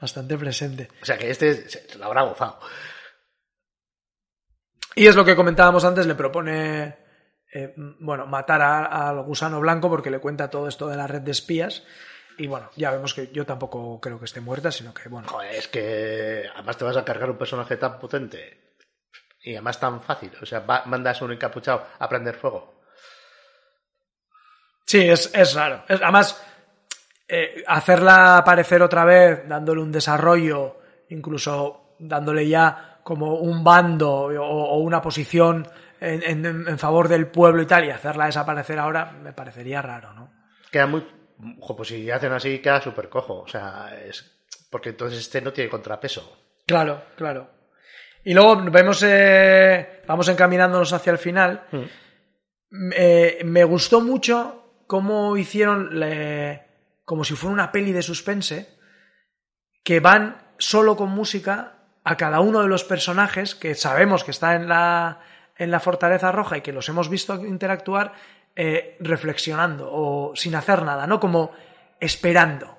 [0.00, 0.88] bastante presente.
[1.02, 2.58] O sea que este se lo habrá gozado.
[4.94, 6.96] Y es lo que comentábamos antes, le propone,
[7.52, 11.30] eh, bueno, matar al gusano blanco porque le cuenta todo esto de la red de
[11.30, 11.84] espías.
[12.38, 15.54] Y bueno, ya vemos que yo tampoco creo que esté muerta, sino que, bueno, Joder,
[15.54, 18.74] es que además te vas a cargar un personaje tan potente
[19.42, 20.32] y además tan fácil.
[20.40, 22.80] O sea, va- mandas a un encapuchado a prender fuego.
[24.86, 25.84] sí, es, es raro.
[25.88, 26.42] Es- además,
[27.30, 30.78] eh, hacerla aparecer otra vez, dándole un desarrollo,
[31.08, 35.66] incluso dándole ya como un bando o, o una posición
[36.00, 40.12] en, en- en favor del pueblo y tal, y hacerla desaparecer ahora, me parecería raro,
[40.14, 40.32] ¿no?
[40.70, 41.06] Queda muy.
[41.60, 43.40] Ojo, pues si hacen así, queda súper cojo.
[43.40, 44.38] O sea, es.
[44.70, 46.36] Porque entonces este no tiene contrapeso.
[46.66, 47.50] Claro, claro.
[48.24, 51.64] Y luego vemos, eh, vamos encaminándonos hacia el final.
[51.72, 52.90] Mm.
[52.94, 56.69] Eh, me gustó mucho cómo hicieron, le-
[57.10, 58.68] como si fuera una peli de suspense,
[59.82, 61.72] que van solo con música
[62.04, 65.18] a cada uno de los personajes que sabemos que está en la,
[65.56, 68.12] en la Fortaleza Roja y que los hemos visto interactuar
[68.54, 71.18] eh, reflexionando o sin hacer nada, ¿no?
[71.18, 71.50] Como
[71.98, 72.78] esperando.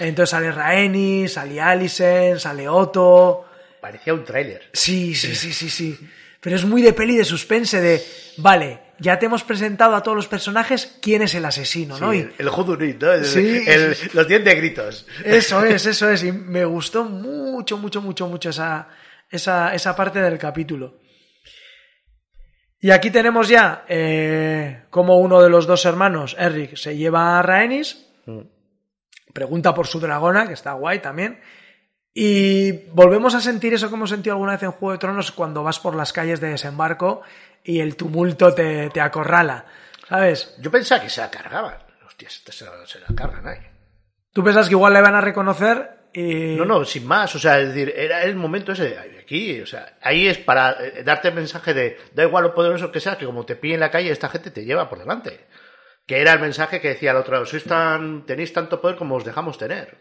[0.00, 3.46] Entonces sale Raeni, sale Alison, sale Otto.
[3.80, 4.68] Parecía un tráiler.
[4.74, 5.98] Sí, sí, sí, sí, sí.
[6.42, 8.04] Pero es muy de peli de suspense de,
[8.36, 12.14] vale, ya te hemos presentado a todos los personajes quién es el asesino, ¿no?
[12.14, 13.24] Y el, Judunit, ¿no?
[13.24, 15.06] Sí, el- Los dientes de gritos.
[15.24, 16.22] eso es, eso es.
[16.24, 18.88] Y me gustó mucho, mucho, mucho, mucho esa,
[19.30, 20.98] esa, esa parte del capítulo.
[22.80, 27.42] Y aquí tenemos ya eh, como uno de los dos hermanos, Eric, se lleva a
[27.42, 28.06] Rhaenys,
[29.32, 31.40] pregunta por su dragona, que está guay también,
[32.12, 35.62] y volvemos a sentir eso que hemos sentido alguna vez en Juego de Tronos cuando
[35.62, 37.22] vas por las calles de desembarco
[37.66, 39.64] y el tumulto te, te acorrala,
[40.08, 40.54] ¿sabes?
[40.60, 41.76] Yo pensaba que se la cargaban.
[42.06, 43.58] Hostias, se la, se la cargan ahí.
[44.32, 45.96] Tú pensas que igual le van a reconocer.
[46.14, 47.34] No, no, sin más.
[47.34, 49.60] O sea, es decir, era el momento ese de "Ay, aquí.
[49.60, 53.00] O sea, ahí es para eh, darte el mensaje de da igual lo poderoso que
[53.00, 55.46] sea, que como te pille en la calle, esta gente te lleva por delante.
[56.06, 59.16] Que era el mensaje que decía el otro lado, sois tan, tenéis tanto poder como
[59.16, 59.98] os dejamos tener.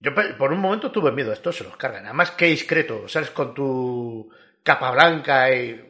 [0.00, 2.06] Yo por un momento tuve miedo, esto se los cargan.
[2.06, 4.30] Además, qué discreto, sales con tu
[4.64, 5.80] capa blanca y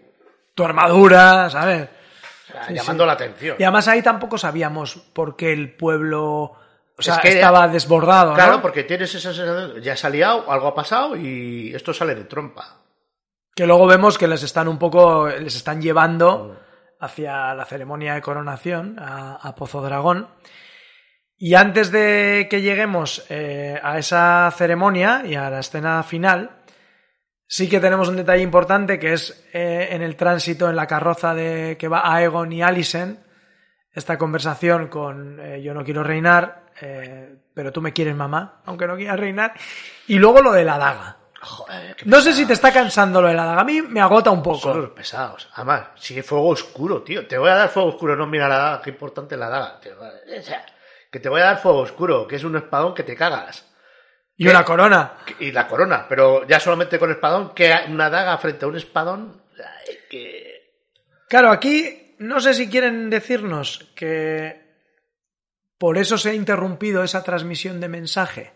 [0.55, 1.89] Tu armadura, ¿sabes?
[1.89, 3.07] o sea, Sí, llamando sí.
[3.07, 3.57] la atención.
[3.59, 6.53] Y además ahí tampoco sabíamos por qué el pueblo
[6.97, 8.35] o sea, Es que- estaba desbordado, ¿no?
[8.37, 12.14] Claro, porque tienes esa sensación, ya se ha liado, algo ha pasado y esto sale
[12.14, 12.83] de trompa.
[13.57, 16.61] Que luego vemos que les están un poco, les están llevando
[17.01, 20.29] hacia la ceremonia de coronación a, a Pozo Dragón.
[21.37, 26.62] Y antes de que lleguemos eh, a esa ceremonia y a la escena final,
[27.47, 31.34] sí que tenemos un detalle importante que es eh, en el tránsito en la carroza
[31.34, 33.20] de que va Aegon y Alicent,
[33.92, 38.86] esta conversación con eh, yo no quiero reinar, eh, pero tú me quieres mamá, aunque
[38.86, 39.55] no quieras reinar,
[40.09, 41.16] y luego lo de la daga.
[41.40, 43.61] Joder, No sé si te está cansando lo de la daga.
[43.61, 44.61] A mí me agota un poco.
[44.61, 45.51] Son los pesados.
[45.53, 47.26] Además, si es fuego oscuro, tío.
[47.28, 48.16] Te voy a dar fuego oscuro.
[48.16, 49.78] No, mira la daga, qué importante la daga.
[49.78, 50.64] Te voy a- o sea,
[51.11, 53.70] que te voy a dar fuego oscuro, que es un espadón que te cagas.
[54.37, 55.14] Y una corona.
[55.39, 59.43] Y la corona, pero ya solamente con espadón, que una daga frente a un espadón.
[59.59, 60.55] ay, que...
[61.28, 64.64] Claro, aquí no sé si quieren decirnos que
[65.78, 68.53] por eso se ha interrumpido esa transmisión de mensaje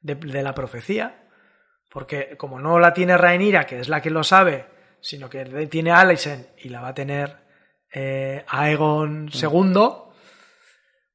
[0.00, 1.28] de, de la profecía,
[1.90, 4.66] porque como no la tiene Rhaenyra, que es la que lo sabe,
[5.00, 7.36] sino que tiene Alicent y la va a tener
[7.92, 10.02] eh, Aegon II,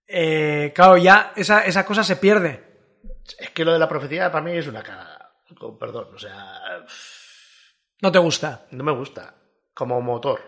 [0.07, 2.66] eh, claro, ya esa, esa cosa se pierde.
[3.39, 5.34] Es que lo de la profecía para mí es una cagada.
[5.57, 6.86] Con perdón, o sea,
[8.01, 8.67] No te gusta.
[8.71, 9.34] no me gusta.
[9.73, 10.41] Como motor.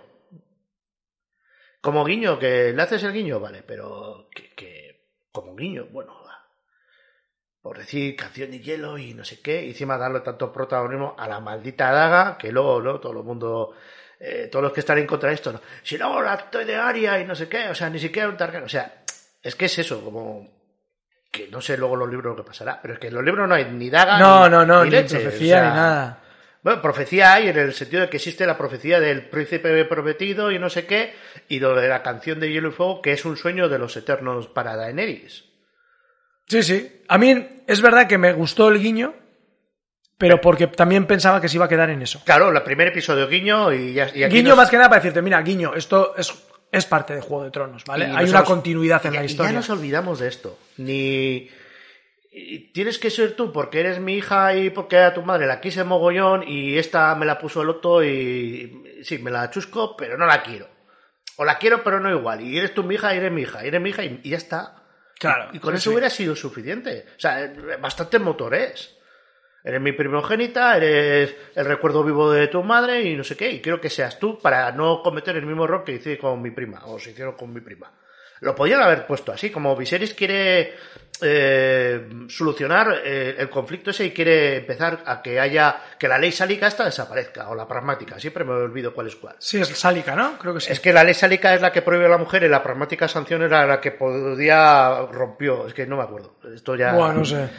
[1.81, 6.13] Como guiño, que le haces el guiño, vale, pero que, que como guiño, bueno,
[7.61, 11.27] por decir canción de hielo y no sé qué, y encima darle tanto protagonismo a
[11.27, 12.99] la maldita daga, que luego, ¿no?
[12.99, 13.73] Todo el mundo,
[14.19, 15.61] eh, todos los que están en contra de esto, ¿no?
[15.83, 18.37] Si no, la estoy de Aria y no sé qué, o sea, ni siquiera un
[18.37, 19.03] Targaryen, o sea,
[19.41, 20.58] es que es eso, como
[21.31, 23.47] que no sé luego los libros lo que pasará, pero es que en los libros
[23.47, 26.19] no hay ni daga, No, ni, no, no, ni, leche, profecía o sea, ni nada.
[26.63, 30.57] bueno, profecía hay en el sentido de que existe la profecía del príncipe prometido y
[30.59, 31.13] no sé qué,
[31.47, 33.95] y lo de la canción de Hielo y Fuego, que es un sueño de los
[33.95, 35.45] eternos para Daenerys.
[36.47, 37.01] Sí, sí.
[37.07, 39.13] A mí es verdad que me gustó el guiño,
[40.17, 42.21] pero porque también pensaba que se iba a quedar en eso.
[42.25, 44.99] Claro, el primer episodio guiño y ya y aquí guiño nos- más que nada para
[45.01, 46.33] decirte, mira, guiño, esto es,
[46.71, 48.05] es parte de Juego de Tronos, ¿vale?
[48.05, 49.51] y Hay nos una continuidad en y- la y historia.
[49.51, 50.57] ya nos olvidamos de esto.
[50.77, 51.49] Ni
[52.31, 55.59] y tienes que ser tú porque eres mi hija y porque a tu madre la
[55.59, 60.15] quise mogollón y esta me la puso el otro y sí, me la chusco, pero
[60.17, 60.67] no la quiero.
[61.37, 62.41] O la quiero, pero no igual.
[62.41, 64.29] Y eres tú mi hija y eres mi hija, y eres mi hija y, y
[64.29, 64.83] ya está.
[65.17, 65.93] Claro, Y con sí, eso sí.
[65.95, 67.05] hubiera sido suficiente.
[67.17, 67.51] O sea,
[67.81, 68.95] bastante motor es.
[69.63, 73.51] Eres mi primogénita, eres el recuerdo vivo de tu madre y no sé qué.
[73.51, 76.51] Y quiero que seas tú para no cometer el mismo error que hice con mi
[76.51, 77.91] prima, o se hicieron con mi prima.
[78.41, 80.73] Lo podían haber puesto así, como Viserys quiere
[81.21, 86.31] eh, solucionar eh, el conflicto ese y quiere empezar a que haya que la ley
[86.31, 89.35] sálica esta desaparezca, o la pragmática, siempre me olvido cuál es cuál.
[89.39, 90.37] Sí, es sálica, ¿no?
[90.37, 90.71] Creo que sí.
[90.71, 93.09] Es que la ley sálica es la que prohíbe a la mujer y la pragmática
[93.09, 95.67] sanción era la que podía rompió.
[95.67, 96.35] Es que no me acuerdo.
[96.53, 96.93] Esto ya.
[96.93, 97.49] No sé.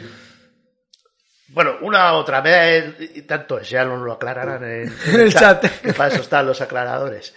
[1.53, 5.81] Bueno, una otra vez, y tanto es, ya nos lo aclararán en, En el chat.
[5.81, 7.35] Que para eso están los aclaradores.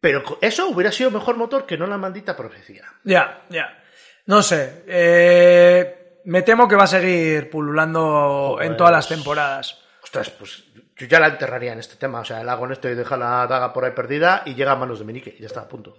[0.00, 2.84] Pero eso hubiera sido mejor motor que no la maldita profecía.
[3.04, 3.82] Ya, ya.
[4.26, 4.84] No sé.
[4.86, 9.78] eh, me temo que va a seguir pululando en todas las temporadas.
[10.02, 10.64] Ostras, pues
[10.96, 12.20] yo ya la enterraría en este tema.
[12.20, 14.72] O sea, el hago en esto y deja la daga por ahí perdida y llega
[14.72, 15.96] a manos de Menique y ya está, a punto.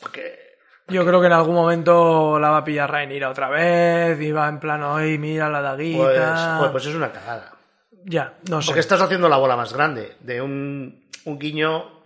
[0.00, 0.37] Porque
[0.88, 4.48] Yo creo que en algún momento la va a pillar Rhaenyra otra vez y va
[4.48, 6.56] en plan, hoy mira la daguita.
[6.60, 7.52] pues, pues es una cagada.
[8.04, 8.68] Ya, no sé.
[8.68, 11.98] Porque estás haciendo la bola más grande de un, un guiño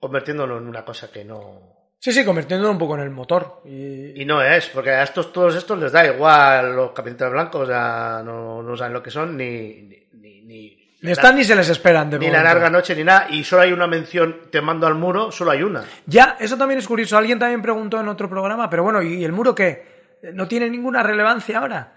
[0.00, 1.70] convirtiéndolo en una cosa que no.
[1.98, 3.60] Sí, sí, convirtiéndolo un poco en el motor.
[3.64, 4.22] Y...
[4.22, 8.22] Y no es, porque a estos, todos estos les da igual los capitanes blancos, ya
[8.24, 9.82] no, no saben lo que son, ni.
[10.14, 13.26] ni, ni, ni- están ni se les esperan de ni la larga noche ni nada,
[13.30, 15.84] y solo hay una mención, te mando al muro, solo hay una.
[16.06, 17.16] Ya, eso también es curioso.
[17.16, 20.18] Alguien también preguntó en otro programa, pero bueno, ¿y el muro qué?
[20.34, 21.94] ¿No tiene ninguna relevancia ahora?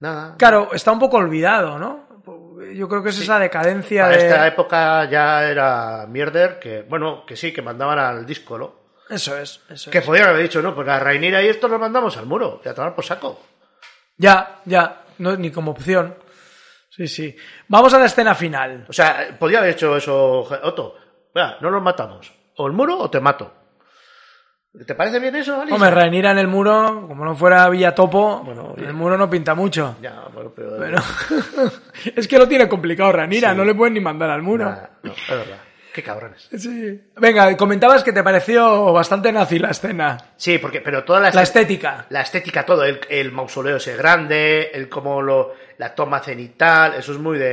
[0.00, 0.34] Nada.
[0.38, 2.06] Claro, está un poco olvidado, ¿no?
[2.74, 4.26] Yo creo que es esa decadencia Para de...
[4.28, 8.74] esta época ya era mierder, que bueno, que sí, que mandaban al disco, ¿no?
[9.08, 10.04] Eso es, eso Que es.
[10.04, 12.74] podían haber dicho, no, pues a Rainira y esto los mandamos al muro, y a
[12.74, 13.40] tomar por saco.
[14.16, 16.14] Ya, ya, no, ni como opción.
[16.96, 17.36] Sí, sí.
[17.68, 18.86] Vamos a la escena final.
[18.88, 20.96] O sea, podía haber hecho eso Otto.
[21.34, 22.32] Mira, no los matamos.
[22.56, 23.52] O el muro o te mato.
[24.86, 25.74] ¿Te parece bien eso, Alice?
[25.74, 29.54] Hombre, Rhaenyra en el muro, como no fuera Villa Topo, Bueno, el muro no pinta
[29.54, 29.96] mucho.
[30.02, 30.76] Ya, bueno, pero...
[30.78, 30.98] Pero
[32.16, 34.66] es que lo tiene complicado Rhaenyra, no le pueden ni mandar al muro.
[34.66, 35.58] Nah, no, es verdad.
[35.96, 36.46] Qué cabrones.
[36.54, 37.00] Sí.
[37.16, 40.18] Venga, comentabas que te pareció bastante nazi la escena.
[40.36, 42.04] Sí, porque, pero toda la, La estética-.
[42.10, 47.12] La estética, todo, el, el mausoleo ese grande, el como lo, la toma cenital, eso
[47.12, 47.48] es muy de,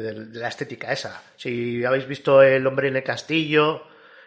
[0.00, 1.20] de- de la estética esa.
[1.36, 3.82] Si habéis visto El hombre en el castillo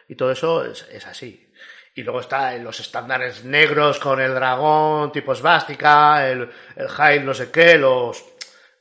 [0.10, 1.50] y todo eso, es, es así.
[1.96, 7.24] Y luego está en los estándares negros con el dragón tipo esvástica, el, el Jail
[7.26, 8.26] no sé qué, los,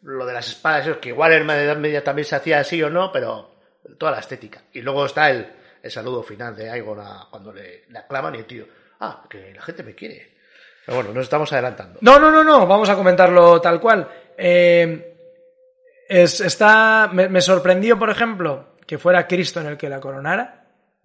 [0.02, 2.82] lo de las espadas, eso, que igual en la Edad Media también se hacía así
[2.82, 3.51] o no, pero
[3.98, 4.62] toda la estética.
[4.72, 5.46] Y luego está el,
[5.82, 8.66] el saludo final de Aegon a- cuando le, le aclaman y el tío,
[9.00, 10.32] ah, que la gente me quiere.
[10.84, 11.98] Pero bueno, nos estamos adelantando.
[12.02, 14.08] No, no, no, no, vamos a comentarlo tal cual.
[14.36, 15.14] Eh,
[16.08, 20.58] es, está, me, me sorprendió, por ejemplo, que fuera Cristo en el que la coronara.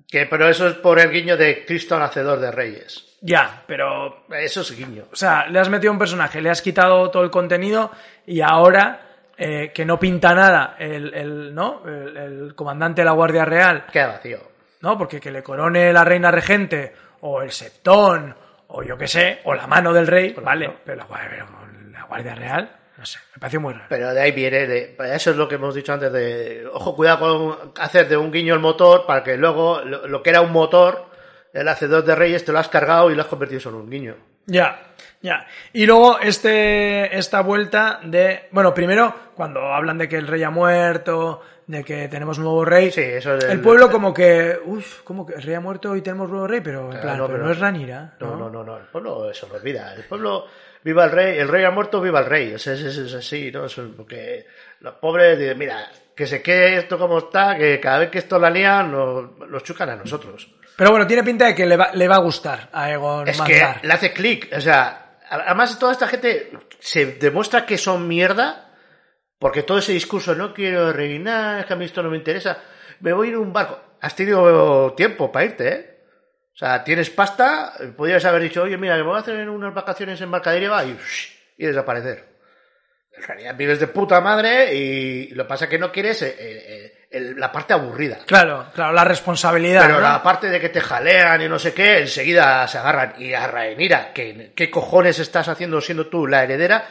[0.08, 3.04] Que, pero eso es por el guiño de Cristo nacedor de Reyes.
[3.22, 5.06] Ya, pero Eso es guiño.
[5.12, 7.92] O sea, le has metido un personaje, le has quitado todo el contenido
[8.26, 9.07] y ahora
[9.38, 11.84] eh, que no pinta nada el, el, ¿no?
[11.86, 14.40] El, el comandante de la Guardia Real, Queda vacío.
[14.82, 14.98] ¿no?
[14.98, 18.36] Porque que le corone la reina regente o el septón
[18.68, 21.46] o yo qué sé, o la mano del rey, vale, pero la, pero
[21.92, 23.86] la Guardia Real, no sé, me pareció muy raro.
[23.90, 27.20] Pero de ahí viene, de, eso es lo que hemos dicho antes de, ojo, cuidado
[27.20, 30.52] con hacer de un guiño el motor para que luego lo, lo que era un
[30.52, 31.06] motor,
[31.54, 33.90] el hacedor de Reyes, te lo has cargado y lo has convertido solo en un
[33.90, 34.16] guiño.
[34.48, 34.80] Ya,
[35.22, 35.46] ya.
[35.74, 40.50] Y luego este, esta vuelta de, bueno, primero cuando hablan de que el rey ha
[40.50, 45.02] muerto, de que tenemos nuevo rey, Sí, eso es el el- pueblo como que, uff,
[45.04, 47.44] como que el rey ha muerto y tenemos nuevo rey, pero en plan, no, pero
[47.44, 48.38] no es Ranira, No, ¿no?
[48.38, 49.94] no, no, no, el pueblo eso lo olvida.
[49.94, 50.46] El pueblo,
[50.84, 52.54] viva el rey, el rey ha muerto, viva el rey.
[52.54, 53.66] O sea, es, es- es así, ¿no?
[53.66, 54.46] Eso es porque
[54.80, 55.86] los pobres dicen, mira,
[56.16, 59.62] que se quede esto como está, que cada vez que esto la lían, nos, nos
[59.64, 60.50] chucan a nosotros.
[60.78, 63.42] Pero bueno, tiene pinta de que le va, le va a gustar a Egon Es
[63.42, 68.68] que le hace clic, o sea, además toda esta gente se demuestra que son mierda
[69.40, 72.60] porque todo ese discurso, no quiero reinar, es que a mí esto no me interesa,
[73.02, 73.80] me voy a ir en un barco.
[74.02, 75.98] Has tenido tiempo para irte, ¿eh?
[76.54, 80.20] O sea, tienes pasta, podrías haber dicho, oye, mira, me voy a hacer unas vacaciones
[80.22, 80.98] en barca de deriva y,
[81.58, 82.26] y desaparecer.
[83.16, 86.36] En realidad vives de puta madre y lo que pasa es que no quieres eh,
[86.40, 88.20] eh, el- la parte aburrida.
[88.26, 89.82] Claro, claro, la responsabilidad.
[89.82, 90.02] Pero ¿no?
[90.02, 93.14] la parte de que te jalean y no sé qué, enseguida se agarran.
[93.18, 96.86] Y a Rhaenyra, ¿qué, ¿qué cojones estás haciendo siendo tú la heredera?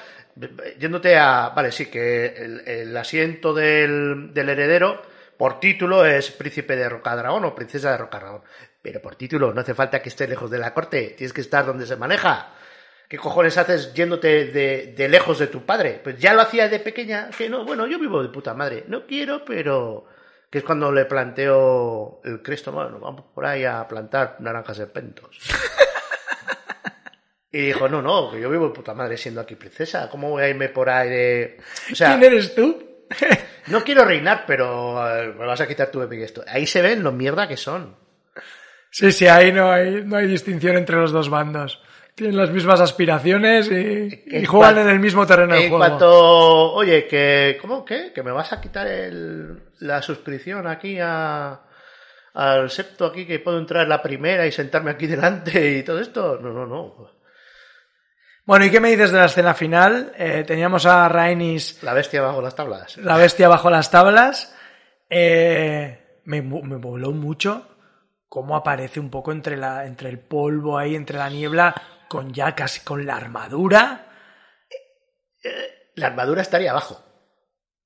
[0.79, 1.49] Yéndote a...
[1.55, 5.03] Vale, sí, que el, el asiento del, del heredero,
[5.37, 8.43] por título, es príncipe de Rocadragón o princesa de Rocadragón.
[8.83, 11.65] Pero por título no hace falta que estés lejos de la corte, tienes que estar
[11.67, 12.51] donde se maneja.
[13.09, 16.01] ¿Qué cojones haces yéndote de, de lejos de tu padre?
[16.03, 18.85] Pues ya lo hacía de pequeña, que no, bueno, yo vivo de puta madre.
[18.89, 20.07] No quiero, pero
[20.51, 24.91] que es cuando le planteo el Cristo, bueno, vamos por ahí a plantar naranjas en
[24.91, 25.39] pentos.
[27.53, 30.43] y dijo, no, no, que yo vivo de puta madre siendo aquí princesa, ¿cómo voy
[30.43, 31.61] a irme por ahí de...?
[31.93, 33.07] O sea, ¿Quién eres tú?
[33.69, 36.45] no quiero reinar, pero eh, me vas a quitar tu epic esto.
[36.47, 37.97] Ahí se ven lo mierda que son.
[38.91, 41.83] Sí, sí, ahí no hay, no hay distinción entre los dos bandos.
[42.17, 45.85] Tienen las mismas aspiraciones y, y En juegan en el mismo terreno de En juego.
[45.85, 48.11] cuanto, oye, que, ¿cómo qué?
[48.15, 51.61] Que me vas a quitar el, la suscripción aquí a,
[52.33, 56.39] al septo aquí, que puedo entrar la primera y sentarme aquí delante y todo esto.
[56.41, 57.11] No, no, no.
[58.47, 60.13] Bueno, ¿y qué me dices de la escena final?
[60.17, 62.97] Eh, teníamos a Rhaenys, La bestia bajo las tablas.
[62.97, 64.57] la bestia bajo las tablas.
[65.11, 67.69] Eh, me, me voló mucho
[68.29, 71.75] cómo aparece un poco entre, la, entre el polvo ahí, entre la niebla,
[72.09, 74.07] con ya casi con la armadura.
[75.95, 77.03] La armadura estaría abajo.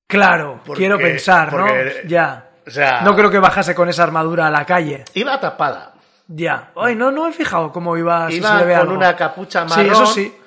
[0.07, 1.65] Claro, Porque- quiero pensar, ¿no?
[1.67, 2.49] porque- Ya.
[2.67, 5.05] O sea, No creo que bajase con esa armadura a la calle.
[5.13, 5.93] iba tapada.
[6.27, 6.71] Ya.
[6.75, 8.29] Ay, no, no he fijado cómo iba.
[8.29, 8.93] si Iba se le ve con algo.
[8.95, 9.91] una capucha Sí, marrón.
[9.91, 10.37] eso sí.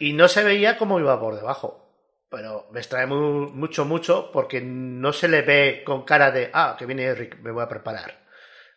[0.00, 1.84] Y no se veía cómo iba por debajo.
[2.30, 6.76] Pero me extrae mu- mucho, mucho, porque no se le ve con cara de, ah,
[6.78, 8.26] que viene Rick, me voy a preparar.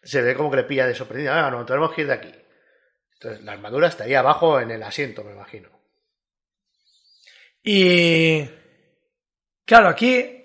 [0.03, 2.33] Se ve como que le pilla de sorprendida, ah, no, tenemos que ir de aquí.
[3.21, 5.69] Entonces, la armadura estaría abajo en el asiento, me imagino.
[7.63, 8.49] Y
[9.65, 10.43] claro, aquí,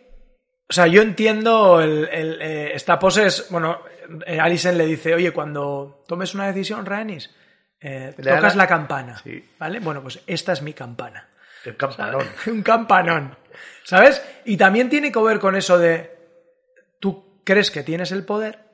[0.69, 3.81] o sea, yo entiendo el, el, eh, esta pose es, bueno,
[4.27, 7.35] eh, Alison le dice, oye, cuando tomes una decisión, Rhaenys,
[7.81, 9.43] eh, tocas la- la campana, Sí.
[9.59, 9.81] ¿vale?
[9.81, 11.29] Bueno, pues esta es mi campana.
[11.65, 12.27] El campanón.
[12.47, 13.37] Un campanón,
[13.85, 14.23] ¿sabes?
[14.45, 16.15] Y también tiene que ver con eso de,
[17.01, 18.66] tú crees que tienes el poder,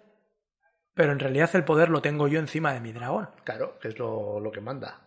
[0.95, 3.31] pero en realidad el poder lo tengo yo encima de mi dragón.
[3.45, 5.01] Claro, que es lo, lo que manda.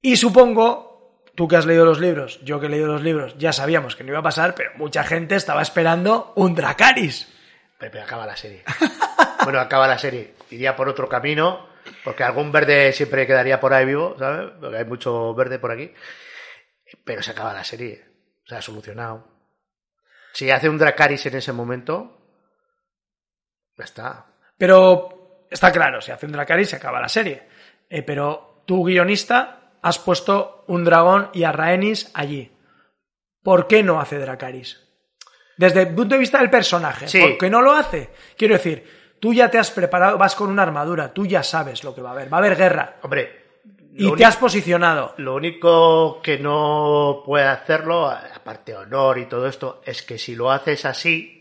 [0.00, 3.52] Y supongo, tú que has leído los libros, yo que he leído los libros, ya
[3.52, 7.32] sabíamos que no iba a pasar, pero mucha gente estaba esperando un Dracaris.
[7.78, 8.64] Pero, pero acaba la serie.
[9.44, 10.34] bueno, acaba la serie.
[10.50, 11.68] Iría por otro camino,
[12.04, 14.52] porque algún verde siempre quedaría por ahí vivo, ¿sabes?
[14.60, 15.92] Porque hay mucho verde por aquí.
[17.04, 18.04] Pero se acaba la serie.
[18.44, 19.26] Se ha solucionado.
[20.32, 22.25] Si hace un Dracaris en ese momento,
[23.76, 24.26] Ya está.
[24.56, 27.42] Pero está claro, si hace un Dracarys se acaba la serie.
[27.88, 32.52] Eh, pero tú, guionista, has puesto un dragón y a Rhaenys allí.
[33.42, 34.82] ¿Por qué no hace Dracarys?
[35.56, 37.08] Desde el punto de vista del personaje.
[37.08, 37.20] Sí.
[37.20, 38.10] ¿Por qué no lo hace?
[38.36, 38.84] Quiero decir,
[39.20, 42.10] tú ya te has preparado, vas con una armadura, tú ya sabes lo que va
[42.10, 42.32] a haber.
[42.32, 42.96] Va a haber guerra.
[43.02, 43.44] Hombre,
[43.94, 45.14] Y te has posicionado.
[45.18, 50.34] Lo único que no puede hacerlo, aparte de honor y todo esto, es que si
[50.34, 51.35] lo haces así,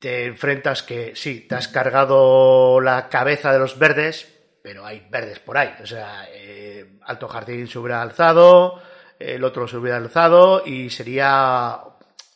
[0.00, 4.26] te enfrentas que sí, te has cargado la cabeza de los verdes,
[4.62, 5.74] pero hay verdes por ahí.
[5.82, 8.82] O sea, eh, Alto Jardín se hubiera alzado,
[9.18, 11.78] el otro se hubiera alzado y sería...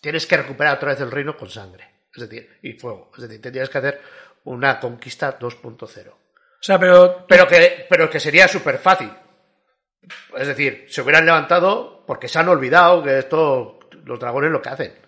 [0.01, 1.89] Tienes que recuperar otra vez el reino con sangre.
[2.15, 3.11] Es decir, y fuego.
[3.17, 4.01] Es decir, tendrías que hacer
[4.45, 6.17] una conquista 2.0 O
[6.61, 9.11] sea, pero pero que, pero que sería súper fácil.
[10.37, 14.69] Es decir, se hubieran levantado porque se han olvidado que esto, los dragones lo que
[14.69, 15.04] hacen.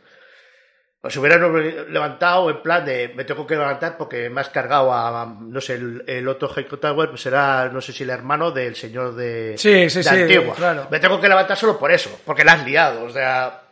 [1.03, 4.93] O se hubieran levantado en plan de me tengo que levantar porque me has cargado
[4.93, 8.51] a, no sé, el, el otro Heiko Tower pues será, no sé si el hermano
[8.51, 10.55] del señor de, Sí, sí, de sí, Antigua.
[10.57, 10.89] claro.
[10.91, 13.05] Me tengo que levantar solo por eso, porque la has liado.
[13.05, 13.63] O sea,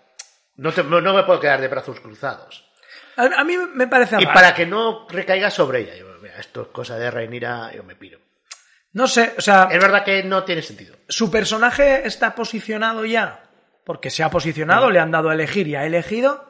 [0.56, 2.64] no, te- no no me puedo quedar de brazos cruzados.
[3.16, 6.62] a, a mí me parece Y para que no recaiga sobre ella, yo, mira, esto
[6.62, 8.20] es cosa de Reinira, yo me piro.
[8.92, 10.94] No sé, o sea, Es verdad que no tiene sentido.
[11.08, 13.42] su personaje está posicionado ya,
[13.84, 16.48] porque se ha posicionado, le han dado a elegir y ha elegido,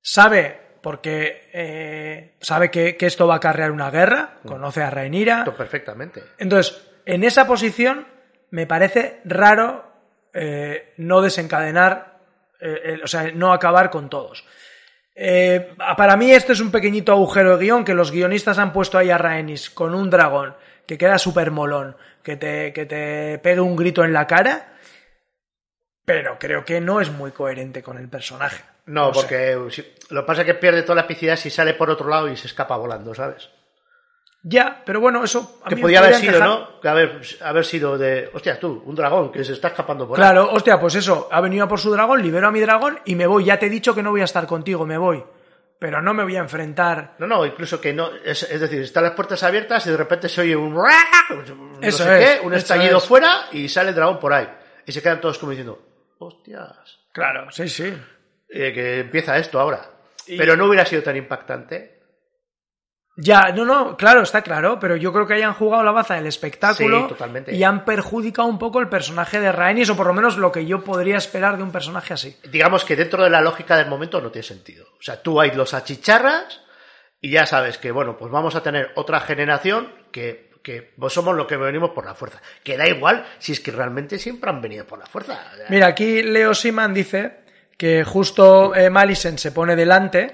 [0.00, 5.44] sabe, porque eh, sabe que, que esto va a acarrear una guerra, conoce a Rhaenyra,
[5.56, 6.22] perfectamente.
[6.38, 8.06] entonces, en esa posición
[8.50, 9.84] me parece raro
[10.32, 12.18] eh, no desencadenar,
[12.60, 14.44] eh, o sea, no acabar con todos.
[15.96, 19.10] Para mí esto es un pequeñito agujero de guion que los guionistas han puesto ahí
[19.10, 20.54] a Rhaenys con un dragón
[20.86, 24.78] que queda súper molón, que te, que te pegue un grito en la cara,
[26.04, 28.64] pero creo que no es muy coherente con el personaje.
[28.88, 31.88] No, porque si- lo que pasa es que pierde toda la epicidad si sale por
[31.90, 33.48] otro lado y se escapa volando, ¿sabes?
[34.42, 35.60] Ya, pero bueno, eso...
[35.64, 36.48] a Que mí podía haber sido, encajar.
[36.48, 36.80] ¿no?
[36.80, 38.30] Que haber, haber sido de.
[38.32, 40.22] Hostia, tú, un dragón que se está escapando por ahí.
[40.22, 43.14] Claro, hostia, pues eso, ha venido a por su dragón, libero a mi dragón y
[43.16, 43.44] me voy.
[43.44, 45.22] Ya te he dicho que no voy a estar contigo, me voy.
[45.80, 47.14] Pero no me voy a enfrentar.
[47.18, 48.10] No, no, incluso que no.
[48.24, 50.72] Es, es decir, están las puertas abiertas y de repente se oye un.
[50.72, 50.84] no
[51.80, 53.04] Eso sé es, qué, un estallido es.
[53.04, 54.48] fuera y sale el dragón por ahí.
[54.86, 55.80] Y se quedan todos como diciendo,
[56.18, 56.98] hostias.
[57.12, 57.92] Claro, sí, sí.
[58.48, 59.90] Eh, que empieza esto ahora.
[60.26, 61.96] Y- Pero no hubiera sido tan impactante.
[63.20, 66.26] Ya, no, no, claro, está claro, pero yo creo que hayan jugado la baza del
[66.28, 67.52] espectáculo Sí, totalmente.
[67.52, 70.66] y han perjudicado un poco el personaje de Rhaenys, o por lo menos lo que
[70.66, 72.36] yo podría esperar de un personaje así.
[72.48, 74.86] digamos que dentro de la lógica del momento no tiene sentido.
[75.00, 76.60] O sea, tú ahí los achicharras
[77.20, 81.34] y ya sabes que, bueno, pues vamos a tener otra generación que, que pues somos
[81.34, 82.40] lo que venimos por la fuerza.
[82.62, 85.44] Que da igual si es que realmente siempre han venido por la fuerza.
[85.70, 87.47] Mira, aquí Leo Siman dice
[87.78, 90.32] que justo eh, Malisen se pone delante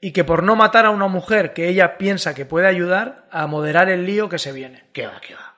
[0.00, 3.46] y que por no matar a una mujer que ella piensa que puede ayudar a
[3.46, 4.90] moderar el lío que se viene.
[4.92, 5.56] Que va, que va.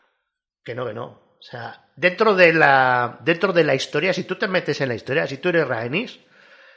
[0.62, 1.04] Que no, que no.
[1.04, 4.94] O sea, dentro de la, dentro de la historia, si tú te metes en la
[4.94, 6.20] historia, si tú eres Rhaenys,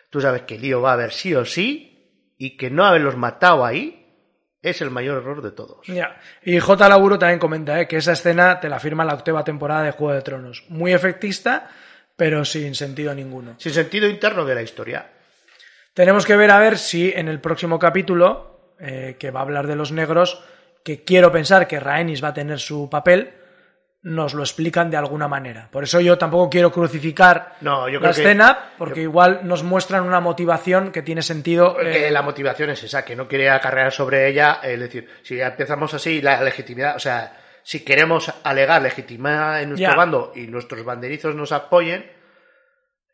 [0.09, 3.15] tú sabes que el lío va a haber sí o sí y que no haberlos
[3.17, 4.01] matado ahí
[4.61, 5.85] es el mayor error de todos.
[5.85, 6.17] Ya.
[6.43, 6.89] Y J.
[6.89, 10.13] Laburo también comenta eh, que esa escena te la firma la octava temporada de Juego
[10.13, 10.63] de Tronos.
[10.69, 11.69] Muy efectista,
[12.15, 13.55] pero sin sentido ninguno.
[13.57, 15.07] Sin sentido interno de la historia.
[15.93, 19.67] Tenemos que ver a ver si en el próximo capítulo, eh, que va a hablar
[19.67, 20.43] de los negros,
[20.83, 23.33] que quiero pensar que Rhaenys va a tener su papel,
[24.03, 25.67] nos lo explican de alguna manera.
[25.71, 29.63] Por eso yo tampoco quiero crucificar No, yo la creo que- escena, porque igual nos
[29.63, 31.75] muestran una motivación que tiene sentido.
[31.77, 35.39] que eh, la motivación es esa, que no quiere acarrear sobre ella, es decir, si
[35.41, 37.35] empezamos así, la legitimidad, o sea,
[37.67, 39.95] si queremos alegar legitimidad en nuestro Ya.
[39.97, 42.11] bando y nuestros banderizos nos apoyen,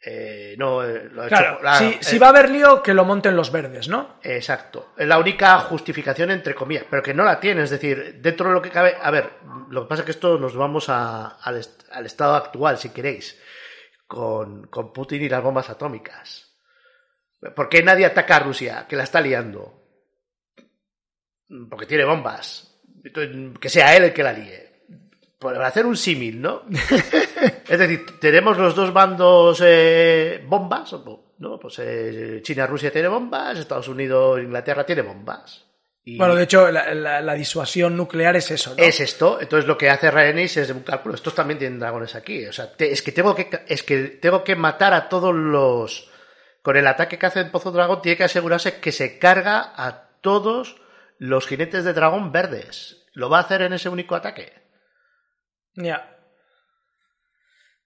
[0.04, 2.94] eh, no, eh, lo hecho- claro, la- si, eh, si va a haber lío, que
[2.94, 4.20] lo monten los verdes, ¿no?
[4.24, 4.94] Exacto.
[4.98, 7.62] Es la única justificación entre comillas, pero que no la tiene.
[7.64, 8.98] Es decir, dentro de lo que cabe.
[9.02, 9.30] A ver,
[9.70, 12.90] lo que pasa es que esto nos vamos a- al, est- al estado actual, si
[12.90, 13.40] queréis,
[14.08, 16.58] con, con Putin y las bombas atómicas.
[17.56, 19.82] ¿Por qué nadie ataca a Rusia, que la está liando?
[21.70, 22.68] Porque tiene bombas.
[23.60, 24.70] Que sea él el que la líe.
[25.40, 26.64] Por hacer un símil, ¿no?
[27.70, 30.94] es decir, tenemos los dos bandos eh, bombas,
[31.40, 31.60] ¿no?
[31.60, 35.66] Pues eh, China, Rusia tiene bombas, Estados Unidos, Inglaterra tiene bombas.
[36.04, 38.84] Y Bueno, de hecho, la, la- la disuasión nuclear es eso, ¿no?
[38.84, 39.40] es esto.
[39.42, 41.16] Entonces lo que hace Rhaenys es un cálculo.
[41.16, 42.46] Estos también tienen dragones aquí.
[42.46, 46.10] O sea, te- es que tengo que es que tengo que matar a todos los
[46.64, 50.10] con el ataque que hace el Pozo Dragón tiene que asegurarse que se carga a
[50.22, 50.81] todos
[51.24, 53.06] los jinetes de dragón verdes.
[53.14, 54.52] Lo va a hacer en ese único ataque.
[55.76, 56.18] Ya.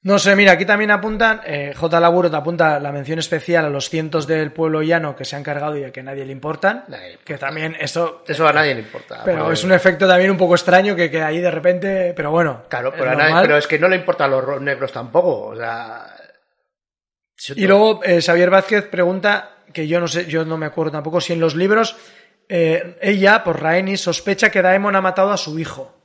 [0.04, 2.00] No sé, mira, aquí también apuntan, eh, J.
[2.00, 5.44] Laburo te apunta la mención especial a los cientos del pueblo llano que se han
[5.44, 6.86] cargado y a que nadie le importan.
[6.88, 8.24] Nadie que también eso.
[8.26, 9.24] Eso a nadie le importa.
[9.26, 12.14] Pero porque- es un efecto también un poco extraño que, que ahí de repente.
[12.16, 12.64] Pero bueno.
[12.70, 15.48] Claro, es pero, a nadie- pero es que no le importan los ro- negros tampoco.
[15.48, 16.06] O sea.
[17.56, 21.20] Y luego eh, Xavier Vázquez pregunta, que yo no sé, yo no me acuerdo tampoco,
[21.20, 21.98] si en los libros
[22.50, 25.96] eh, ella, por Rhaenys, sospecha que Daemon ha matado a su hijo.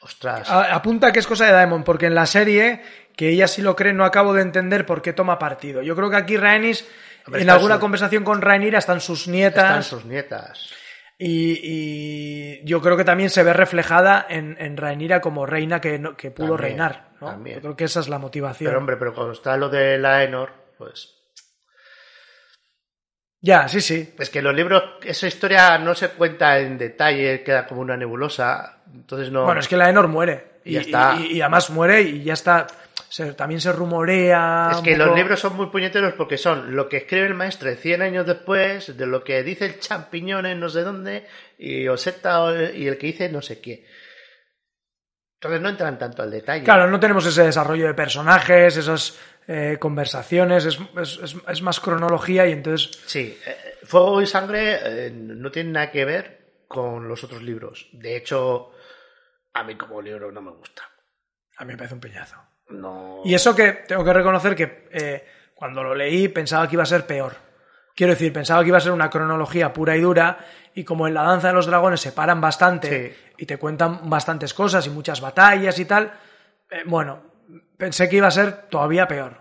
[0.00, 0.50] Ostras.
[0.50, 2.82] A- apunta que es cosa de Daemon, porque en la serie,
[3.16, 5.82] que ella sí lo cree, no acabo de entender por qué toma partido.
[5.82, 6.86] Yo creo que aquí Rhaenys,
[7.26, 9.64] Hombre, en alguna su- conversación con Rhaenyra están sus nietas.
[9.64, 10.70] Están sus nietas.
[11.18, 14.76] Y, y yo creo que también se ve reflejada en, en
[15.20, 17.10] como reina que, no- que pudo También, reinar.
[17.20, 17.46] ¿no?
[17.46, 18.68] Yo creo que esa es la motivación.
[18.70, 21.21] Pero hombre, pero cuando está lo de la Enor, pues.
[23.44, 24.14] Ya, sí, sí.
[24.18, 28.78] Es que los libros, esa historia no se cuenta en detalle, queda como una nebulosa.
[28.94, 29.44] Entonces no.
[29.44, 30.52] Bueno, es que la Enor muere.
[30.64, 31.16] Y, Ya está.
[31.18, 32.68] y- y además muere y ya está.
[33.08, 34.70] Se- también se rumorea.
[34.72, 38.00] Es que los libros son muy puñeteros porque son lo que escribe el maestre 100
[38.00, 41.26] años después, de lo que dice el champiñón en no sé dónde,
[41.58, 43.84] y Oseta y el que dice no sé qué.
[45.40, 46.62] Entonces no entran tanto al detalle.
[46.64, 49.18] Claro, no tenemos ese desarrollo de personajes, esas
[49.48, 52.90] eh, conversaciones, es, es- es- más cronología y entonces.
[53.06, 57.88] Sí, eh, Fuego y Sangre eh, no tiene nada que ver con los otros libros.
[57.92, 58.72] De hecho,
[59.54, 60.82] a mí como libro no me gusta.
[61.58, 62.36] A mí me parece un peñazo.
[62.70, 63.20] No.
[63.24, 65.24] Y eso que tengo que reconocer que eh,
[65.54, 67.34] cuando lo leí pensaba que iba a ser peor.
[67.94, 70.38] Quiero decir, pensaba que iba a ser una cronología pura y dura
[70.74, 73.34] y como en la danza de los dragones se paran bastante Sí.
[73.38, 76.10] y te cuentan bastantes cosas y muchas batallas y tal,
[76.70, 77.31] eh, bueno,
[77.82, 79.40] pensé que iba a ser todavía peor.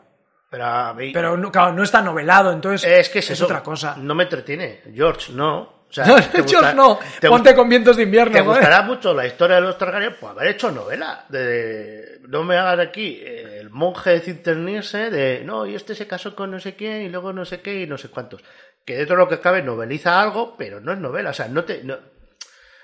[0.49, 1.11] Pero a mí.
[1.13, 3.45] Pero no, claro, no está novelado, entonces es que es, eso.
[3.45, 3.95] otra cosa.
[3.97, 4.81] No me entretiene.
[4.93, 5.59] George, no.
[5.61, 8.33] O sea, No, ¿te George, gusta- no, te ponte con vientos de invierno.
[8.33, 10.15] ¿Te gustará mucho la historia de los Targaryen?
[10.19, 11.25] Pues haber hecho novela.
[11.29, 16.35] De, no me hagas aquí el monje de cinternirse de no, y este se casó
[16.35, 18.41] con no sé quién y luego no sé qué y no sé cuántos.
[18.83, 21.29] Que dentro de lo que cabe noveliza algo, pero no es novela.
[21.29, 21.83] O sea, no te.
[21.83, 21.95] No,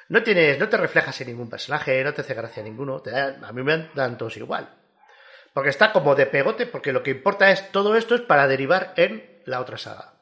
[0.09, 3.01] no tienes, no te reflejas en ningún personaje, no te hace gracia ninguno.
[3.01, 4.69] Te da- a mí me dan todos igual.
[5.57, 8.93] Porque está como de pegote, porque lo que importa es todo esto es para derivar
[8.95, 10.13] en la otra saga.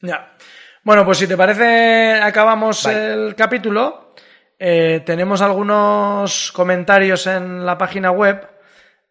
[0.00, 0.34] Ya.
[0.82, 4.12] Bueno, pues si te parece, acabamos el capítulo.
[4.58, 8.44] Eh, tenemos algunos comentarios en la página web.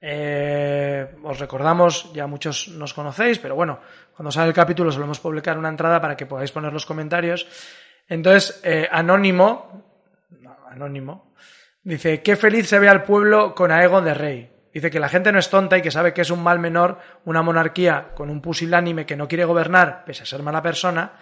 [0.01, 3.79] Eh, os recordamos, ya muchos nos conocéis, pero bueno,
[4.13, 7.47] cuando sale el capítulo solemos publicar una entrada para que podáis poner los comentarios.
[8.09, 9.85] Entonces, eh, Anónimo,
[10.41, 11.33] no, Anónimo,
[11.81, 14.58] dice, qué feliz se ve al pueblo con Aegon de rey.
[14.73, 16.99] Dice que la gente no es tonta y que sabe que es un mal menor,
[17.25, 21.13] una monarquía con un pusilánime que no quiere gobernar, pese a ser mala persona,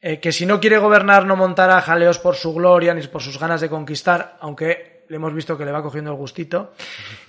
[0.00, 3.38] eh, que si no quiere gobernar no montará jaleos por su gloria ni por sus
[3.38, 6.74] ganas de conquistar, aunque le hemos visto que le va cogiendo el gustito,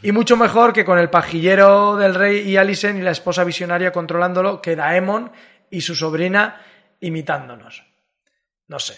[0.02, 3.92] y mucho mejor que con el pajillero del rey y Alicent y la esposa visionaria
[3.92, 5.32] controlándolo, que Daemon
[5.70, 6.62] y su sobrina
[7.00, 7.84] imitándonos.
[8.68, 8.96] No sé.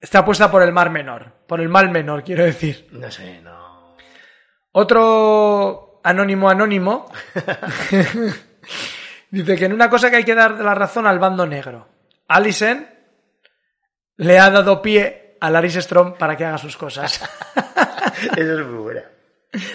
[0.00, 2.88] Está apuesta por el mar menor, por el mal menor, quiero decir.
[2.92, 3.67] No sé, no.
[4.72, 7.10] Otro anónimo anónimo
[9.30, 11.88] dice que en una cosa que hay que dar la razón al bando negro.
[12.28, 12.88] Alicent
[14.16, 17.20] le ha dado pie a Laris Strom para que haga sus cosas.
[18.36, 19.04] Eso es muy buena.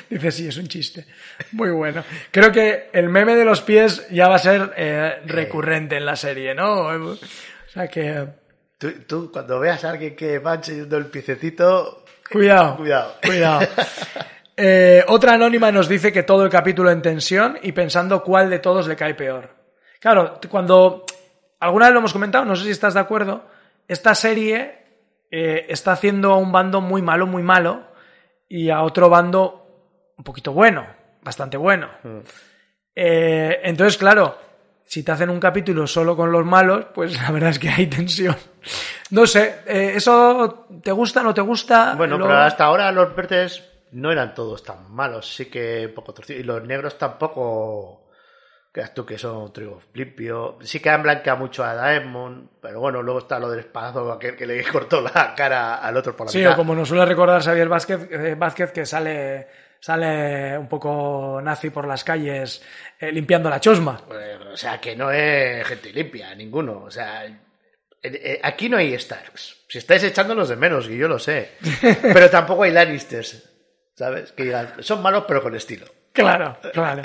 [0.10, 1.06] Dice, sí, es un chiste.
[1.54, 2.04] Muy bueno.
[2.30, 6.16] Creo que el meme de los pies ya va a ser eh, recurrente en la
[6.16, 6.88] serie, ¿no?
[6.88, 7.18] O
[7.68, 8.28] sea que...
[8.78, 12.04] Tú, tú, cuando veas a alguien que va enseñando el piececito,
[12.34, 12.78] Cuidado.
[12.78, 13.16] Cuidado.
[13.24, 13.68] Cuidado.
[14.56, 18.60] Eh, otra anónima nos dice que todo el capítulo en tensión y pensando cuál de
[18.60, 19.50] todos le cae peor.
[20.00, 21.06] Claro, cuando
[21.60, 23.46] alguna vez lo hemos comentado, no sé si estás de acuerdo,
[23.88, 24.80] esta serie
[25.32, 27.84] eh, está haciendo a un bando muy malo, muy malo,
[28.48, 30.86] y a otro bando un poquito bueno,
[31.24, 31.90] bastante bueno.
[32.96, 34.38] Eh, entonces, claro,
[34.86, 37.88] si te hacen un capítulo solo con los malos, pues la verdad es que hay
[37.88, 38.36] tensión.
[39.10, 41.96] No sé, eh, ¿eso te gusta, no te gusta?
[41.98, 43.64] Bueno, Lo- pero hasta ahora los verdes
[43.94, 46.42] no eran todos tan malos, sí que un poco torcidos.
[46.42, 48.10] Y los negros tampoco,
[48.72, 50.58] creas tú que son trigo limpio.
[50.62, 54.36] Sí que han blanqueado mucho a Daemon, pero bueno, luego está lo del espadazo, aquel
[54.36, 56.54] que le cortó la cara al otro por la Sí, mitad.
[56.54, 59.48] o como nos suele recordar Xavier Vázquez, eh, Vázquez que sale,
[59.80, 62.64] sale un poco nazi por las calles
[63.00, 64.02] eh, limpiando la chosma.
[64.08, 66.84] Pues, o sea, que no es gente limpia, ninguno.
[66.86, 67.26] O sea,
[68.02, 69.66] eh, aquí no hay Starks.
[69.70, 71.52] Si estáis echándolos de menos, y yo lo sé.
[72.02, 73.50] Pero tampoco hay Lannisters,
[73.96, 74.32] ¿sabes?
[74.32, 75.86] Que digan, son malos pero con estilo.
[76.14, 77.02] Claro, claro.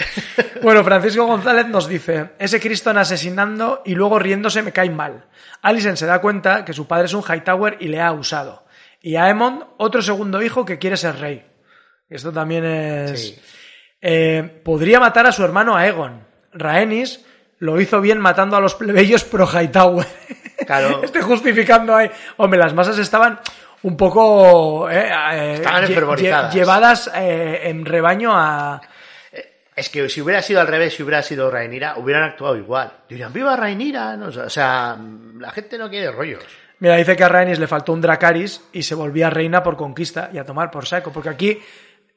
[0.63, 5.25] Bueno, Francisco González nos dice, ese Criston asesinando y luego riéndose me cae mal.
[5.63, 8.67] Alison se da cuenta que su padre es un Hightower y le ha usado.
[9.01, 11.47] Y Aemon, otro segundo hijo que quiere ser rey.
[12.11, 13.21] Esto también es...
[13.21, 13.41] Sí.
[14.01, 16.27] Eh, podría matar a su hermano Aegon.
[16.53, 17.25] Rhaenys
[17.59, 20.07] lo hizo bien matando a los plebeyos pro Hightower.
[20.67, 21.01] Claro.
[21.03, 22.11] Estoy justificando ahí.
[22.37, 23.41] Hombre, las masas estaban
[23.83, 28.81] un poco eh, eh, Estaban lle- llevadas eh, en rebaño a...
[29.75, 32.93] Es que si hubiera sido al revés, si hubiera sido Rainira, hubieran actuado igual.
[33.09, 34.17] Dirían, ¡viva Rainira!
[34.17, 34.97] No, o sea,
[35.39, 36.43] la gente no quiere rollos.
[36.81, 40.31] Mira, dice que a Rhaenys le faltó un Dracaris y se volvía reina por conquista
[40.33, 41.13] y a tomar por saco.
[41.13, 41.61] Porque aquí,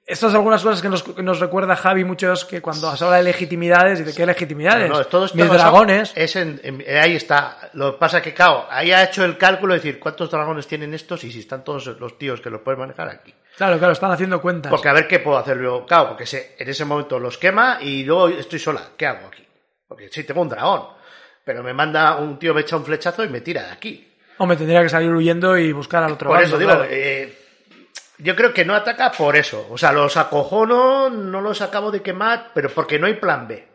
[0.05, 3.17] estas son algunas cosas que nos, que nos recuerda Javi muchos que cuando se habla
[3.17, 4.89] de legitimidades, dice, ¿qué legitimidades?
[4.89, 6.11] No, no, todo esto Mis dragones.
[6.15, 7.69] Es en- en- ahí está.
[7.73, 10.67] Lo que pasa es que, claro, ahí ha hecho el cálculo de decir cuántos dragones
[10.67, 13.33] tienen estos y si están todos los tíos que los pueden manejar aquí.
[13.55, 14.69] Claro, claro, están haciendo cuentas.
[14.69, 15.85] Porque a ver qué puedo hacer yo.
[15.85, 18.81] Claro, porque se- en ese momento los quema y luego estoy sola.
[18.97, 19.45] ¿Qué hago aquí?
[19.87, 20.87] Porque sí, tengo un dragón.
[21.45, 24.07] Pero me manda un tío, me echa un flechazo y me tira de aquí.
[24.37, 26.87] Hombre, tendría que salir huyendo y buscar al otro Por bando, eso digo, claro.
[26.89, 27.37] eh,
[28.21, 29.67] yo creo que no ataca por eso.
[29.69, 33.67] O sea, los acojono, no los acabo de quemar, pero porque no hay plan B.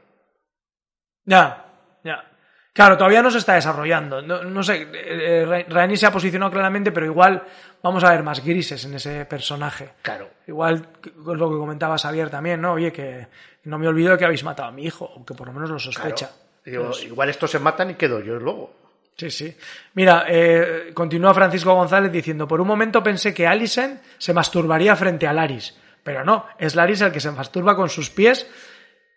[1.25, 1.67] Ya,
[2.05, 2.25] ya.
[2.73, 4.23] Claro, todavía no se está desarrollando.
[4.23, 7.43] No, no sé, eh, eh, se ha posicionado claramente, pero igual
[7.83, 9.95] vamos a ver más grises en ese personaje.
[10.03, 10.29] Claro.
[10.47, 10.89] Igual
[11.25, 12.75] con lo que comentaba Xavier también, ¿no?
[12.75, 13.29] Oye, que
[13.65, 15.71] no me olvido de que habéis matado a mi hijo, o que por lo menos
[15.71, 15.93] lo claro.
[15.93, 16.31] sospecha.
[16.65, 18.86] Digo, igual estos se matan y quedo yo luego.
[19.17, 19.57] Sí, sí.
[19.95, 25.27] Mira, eh, continúa Francisco González diciendo, por un momento pensé que Alison se masturbaría frente
[25.27, 28.47] a Laris, pero no, es Laris el que se masturba con sus pies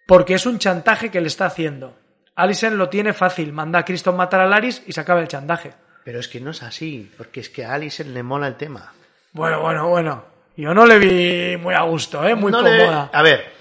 [0.08, 1.98] porque es un chantaje que le está haciendo.
[2.36, 5.74] Alison lo tiene fácil, manda a Criston matar a Laris y se acaba el chantaje.
[6.06, 8.94] Pero es que no es así, porque es que a Alison le mola el tema.
[9.34, 10.26] Bueno, bueno, bueno.
[10.56, 12.36] Yo no le vi muy a gusto, ¿eh?
[12.36, 13.10] Muy No le- cómoda.
[13.14, 13.52] A ver,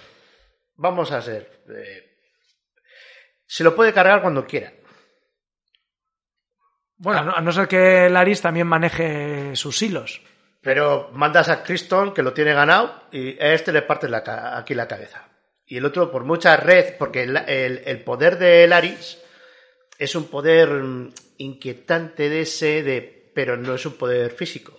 [0.76, 1.62] vamos a ser.
[1.68, 2.04] eh,
[3.46, 4.72] se lo puede cargar cuando quiera.
[6.98, 10.20] Bueno, no- a no ser que Laris también maneje sus hilos.
[10.60, 14.74] Pero mandas a Criston, que lo tiene ganado, y a este le la ca- aquí
[14.74, 15.28] la cabeza.
[15.66, 19.18] Y el otro, por mucha red, porque el, el- el poder de Laris
[19.98, 24.74] es un poder mm, inquietante de ese, de, pero no es un poder físico.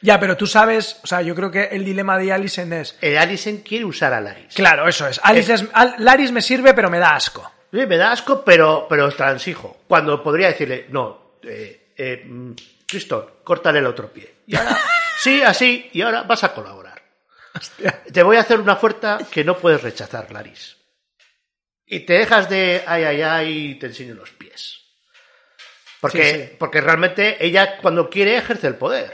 [0.00, 2.96] Ya, pero tú sabes, o sea, yo creo que el dilema de Alison es...
[3.00, 4.54] El Alison quiere usar a Laris.
[4.54, 5.20] Claro, eso es.
[5.22, 7.50] Alice es- Al- Laris me sirve, pero me da asco.
[7.72, 9.76] Sí, me da asco, pero, pero transijo.
[9.86, 12.52] Cuando podría decirle, no, eh, eh, mm,
[12.86, 14.34] Criston, córtale el otro pie.
[14.46, 14.78] Y ahora,
[15.18, 17.02] sí, así, y ahora vas a colaborar.
[18.12, 20.76] Te voy a hacer una oferta que no puedes rechazar, Laris.
[21.86, 24.80] Y te dejas de ay, ay, ay, y te enseño los pies.
[26.00, 26.56] Porque, Sí, sí.
[26.58, 29.12] porque realmente ella cuando quiere ejerce el poder.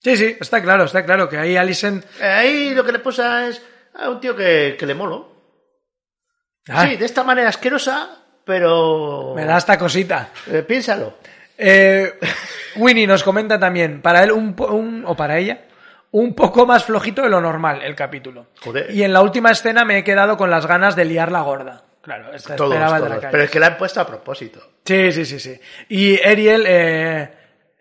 [0.00, 2.04] Sí, sí, está claro, está claro que ahí Alison...
[2.20, 3.60] Ahí lo que le pasa es
[3.94, 5.36] a un tío que, que le molo.
[6.68, 9.34] Ay, Sí, de esta manera asquerosa, pero...
[9.36, 10.30] me da esta cosita.
[10.50, 11.18] Eh, piénsalo.
[11.58, 12.14] Eh,
[12.76, 15.66] Winnie nos comenta también, para él un, o para ella,
[16.12, 18.46] un poco más flojito de lo normal el capítulo.
[18.62, 18.90] Joder.
[18.90, 21.82] Y en la última escena me he quedado con las ganas de liar la gorda.
[22.00, 23.10] Claro, esta Todos, esperaba todos.
[23.10, 23.32] Dracarys.
[23.32, 24.60] Pero es que la han puesto a propósito.
[24.82, 25.60] Sí, sí, sí, sí.
[25.90, 27.30] Y Ariel eh,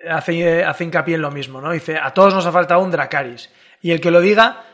[0.10, 1.72] hace, hace hincapié en lo mismo, ¿no?
[1.72, 3.49] Dice, a todos nos ha faltado un Dracaris.
[3.81, 4.65] Y el que lo diga,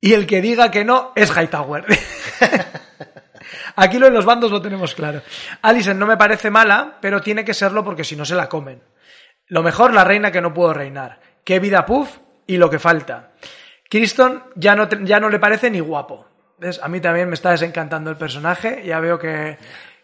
[0.00, 1.84] y el que diga que no, es Hightower.
[3.80, 5.22] Aquí lo de los bandos lo tenemos claro.
[5.62, 8.82] Alison no me parece mala, pero tiene que serlo porque si no se la comen.
[9.46, 11.18] Lo mejor, la reina que no puedo reinar.
[11.42, 13.30] Qué vida puff y lo que falta.
[13.88, 16.28] Criston ya no, ya no le parece ni guapo.
[16.58, 16.78] ¿Ves?
[16.82, 18.82] A mí también me está desencantando el personaje.
[18.84, 19.56] Ya veo que,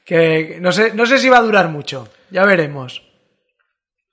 [0.07, 2.09] que no, sé, no sé si va a durar mucho.
[2.31, 3.03] Ya veremos.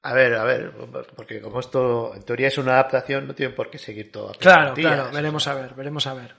[0.02, 0.74] A ver, a ver,
[1.16, 4.32] porque como esto en teoría es una adaptación, no tiene por qué seguir todo.
[4.32, 6.36] a Claro, claro, veremos a ver, veremos a ver.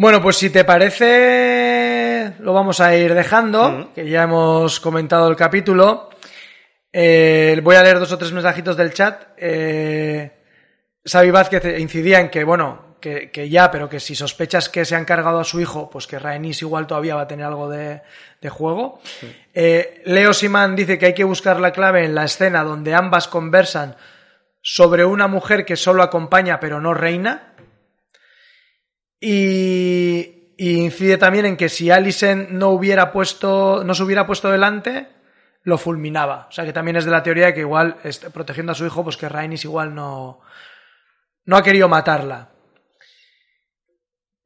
[0.00, 5.36] Bueno, pues si te parece, lo vamos a ir dejando, que ya hemos comentado el
[5.36, 6.08] capítulo.
[6.90, 9.24] Eh, voy a leer dos o tres mensajitos del chat.
[9.36, 10.32] Eh,
[11.04, 14.96] Xavi Vázquez incidía en que, bueno, que, que ya, pero que si sospechas que se
[14.96, 18.00] han cargado a su hijo, pues que Rhaenys igual todavía va a tener algo de,
[18.40, 19.02] de juego.
[19.52, 23.28] Eh, Leo Simán dice que hay que buscar la clave en la escena donde ambas
[23.28, 23.96] conversan
[24.62, 27.49] sobre una mujer que solo acompaña pero no reina.
[29.20, 34.50] Y, y incide también en que si Alicent no hubiera puesto, no se hubiera puesto
[34.50, 35.08] delante,
[35.64, 36.46] lo fulminaba.
[36.48, 38.86] O sea que también es de la teoría de que igual, este, protegiendo a su
[38.86, 40.40] hijo, pues que Rhaenys igual no,
[41.44, 42.48] no ha querido matarla.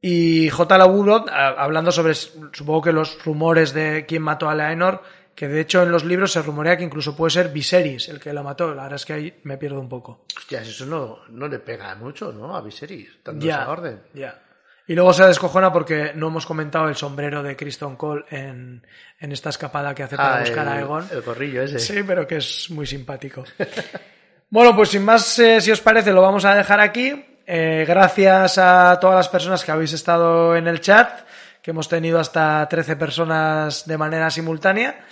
[0.01, 0.77] Y J.
[0.77, 5.01] Laburot, a- hablando sobre, supongo que los rumores de quién mató a Laenor,
[5.33, 8.31] que de hecho en los libros se rumorea que incluso puede ser Viserys el que
[8.31, 8.73] la mató.
[8.75, 10.25] La verdad es que ahí me pierdo un poco.
[10.37, 12.55] Hostias, eso no, no le pega mucho, ¿no?
[12.55, 14.01] A Viserys, dando Ya, esa orden.
[14.13, 14.41] ya.
[14.87, 18.85] Y luego se descojona porque no hemos comentado el sombrero de Kristen Cole en,
[19.19, 21.07] en esta escapada que hace para Ah, buscar el, a Aegon.
[21.11, 21.79] el gorrillo ese.
[21.79, 23.43] Sí, pero que es muy simpático.
[24.49, 27.25] bueno, pues sin más, eh, si os parece, lo vamos a dejar aquí.
[27.47, 31.21] Eh, gracias a todas las personas que habéis estado en el chat,
[31.61, 35.03] que hemos tenido hasta 13 personas de manera simultánea.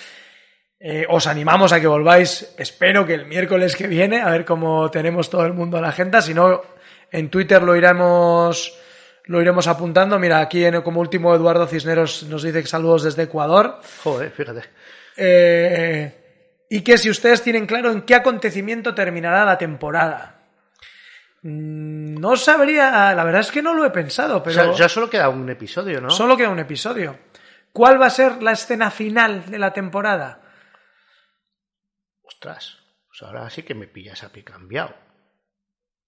[0.79, 4.91] Eh, os animamos a que volváis, espero que el miércoles que viene, a ver cómo
[4.91, 6.21] tenemos todo el mundo a la agenda.
[6.21, 6.61] Si no,
[7.11, 8.77] en Twitter lo iremos,
[9.25, 10.19] lo iremos apuntando.
[10.19, 13.79] Mira, aquí en, como último Eduardo Cisneros nos dice que saludos desde Ecuador.
[14.03, 14.63] Joder, fíjate.
[15.17, 20.41] Eh, y que si ustedes tienen claro en qué acontecimiento terminará la temporada.
[21.43, 24.89] Mm, No sabría, la verdad es que no lo he pensado, O pero sea, ya
[24.89, 26.09] solo queda un episodio, ¿no?
[26.09, 27.19] solo queda un episodio.
[27.71, 30.41] ¿Cuál va a ser la escena final de la temporada?
[32.23, 32.77] Ostras,
[33.07, 34.95] pues ahora sí que me pillas a pie cambiado.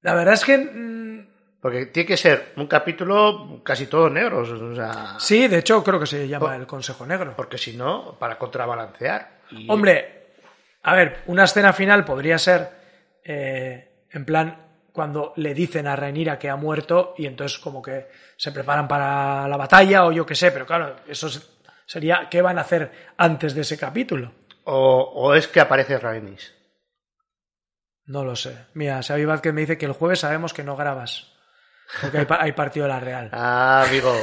[0.02, 1.28] La verdad es que mm,
[1.66, 5.16] Porque tiene que ser un capítulo casi todos negros, o sea...
[5.20, 7.34] sí, de hecho creo que se llama el Consejo Negro.
[7.36, 9.40] Porque si no, para contrabalancear.
[9.50, 10.28] Y- Hombre,
[10.84, 12.70] a ver, una escena final podría ser
[13.24, 14.62] eh, en plan
[14.92, 19.48] cuando le dicen a Rhaenyra que ha muerto y entonces como que se preparan para
[19.48, 21.50] la batalla o yo qué sé, pero claro, eso es-
[21.88, 24.32] sería qué van a hacer antes de ese capítulo.
[24.66, 26.54] O, o es que aparece Rhaenys.
[28.06, 28.56] No lo sé.
[28.76, 31.32] Mira, Xavi Vázquez me dice que el jueves sabemos que no grabas.
[32.02, 33.30] Porque hay, hay partido de la Real.
[33.34, 34.14] Ah, amigo.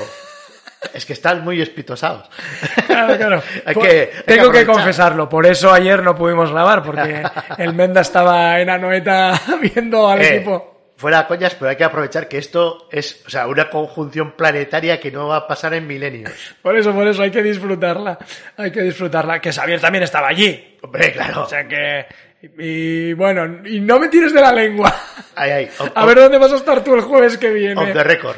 [0.94, 2.28] es que están muy espitosados.
[2.86, 3.42] Claro, claro.
[3.64, 4.66] Hay Por- que- hay que Tengo que, aprovechar.
[4.74, 7.22] confesarlo, por eso ayer no pudimos grabar, porque
[7.58, 10.68] el Menda estaba en Anoeta viendo al Eh, equipo.
[10.96, 15.10] Fuera coñas, pero hay que aprovechar que esto es o sea, una conjunción planetaria que
[15.10, 16.30] no va a pasar en milenios.
[16.62, 18.18] Por eso, por eso hay que disfrutarla.
[18.56, 19.40] Hay que disfrutarla.
[19.40, 20.78] Que Xavier también estaba allí.
[20.82, 21.42] Hombre, claro.
[21.42, 22.06] O sea que.
[22.58, 24.92] Y bueno, y no me tires de la lengua.
[25.78, 27.92] Off- A ver dónde vas a estar tú el jueves que off viene.
[27.92, 28.36] the record.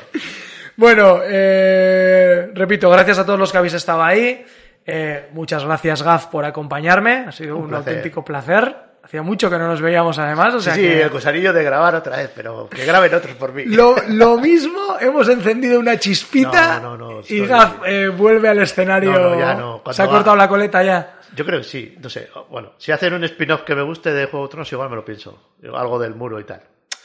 [0.76, 4.44] Bueno, eh, repito, gracias a todos los que habéis estado ahí.
[4.86, 7.24] Eh, muchas gracias, Gaf, por acompañarme.
[7.26, 8.76] Ha sido un, auténtico placer.
[9.04, 10.54] Hacía mucho que no nos veíamos, además.
[10.54, 13.52] O sea sí, que el cosarillo de grabar otra vez, pero que graben otros por
[13.52, 13.64] mí.
[13.66, 18.60] lo, lo mismo, hemos encendido una chispita No, no, no, y Gaf eh, vuelve al
[18.60, 19.38] escenario.
[19.38, 21.18] Ya Se ha va- cortado la coleta ya.
[21.36, 22.30] Yo creo que sí, no sé.
[22.48, 25.04] Bueno, si hacen un spin-off que me guste de Juego de Tronos, igual me lo
[25.04, 25.52] pienso.
[25.74, 26.62] Algo del muro y tal.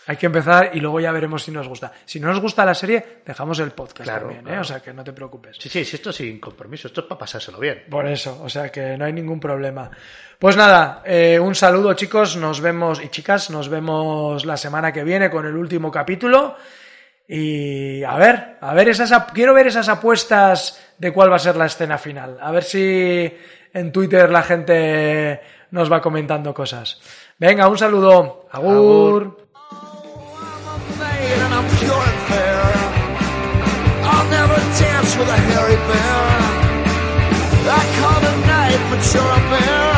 [0.09, 1.91] Hay que empezar y luego ya veremos si nos gusta.
[2.03, 4.43] Si no nos gusta la serie, dejamos el podcast Claro, también, ¿eh?
[4.45, 4.61] claro.
[4.61, 5.57] O sea que no te preocupes.
[5.59, 7.83] Sí, sí, sí, esto sin compromiso, esto es para pasárselo bien.
[7.87, 9.91] Por eso, o sea que no hay ningún problema.
[10.39, 15.03] Pues nada, eh, un saludo chicos, nos vemos y chicas, nos vemos la semana que
[15.03, 16.55] viene con el último capítulo.
[17.27, 21.55] Y a ver, a ver esas, quiero ver esas apuestas de cuál va a ser
[21.55, 22.39] la escena final.
[22.41, 23.31] A ver si
[23.71, 26.99] en Twitter la gente nos va comentando cosas.
[27.37, 28.47] Venga, un saludo.
[28.51, 28.73] Agur.
[28.73, 29.38] Agur.
[31.59, 32.61] I'm pure and fair.
[34.11, 36.19] I'll never dance with a hairy bear.
[37.67, 39.88] I call the night mature bear.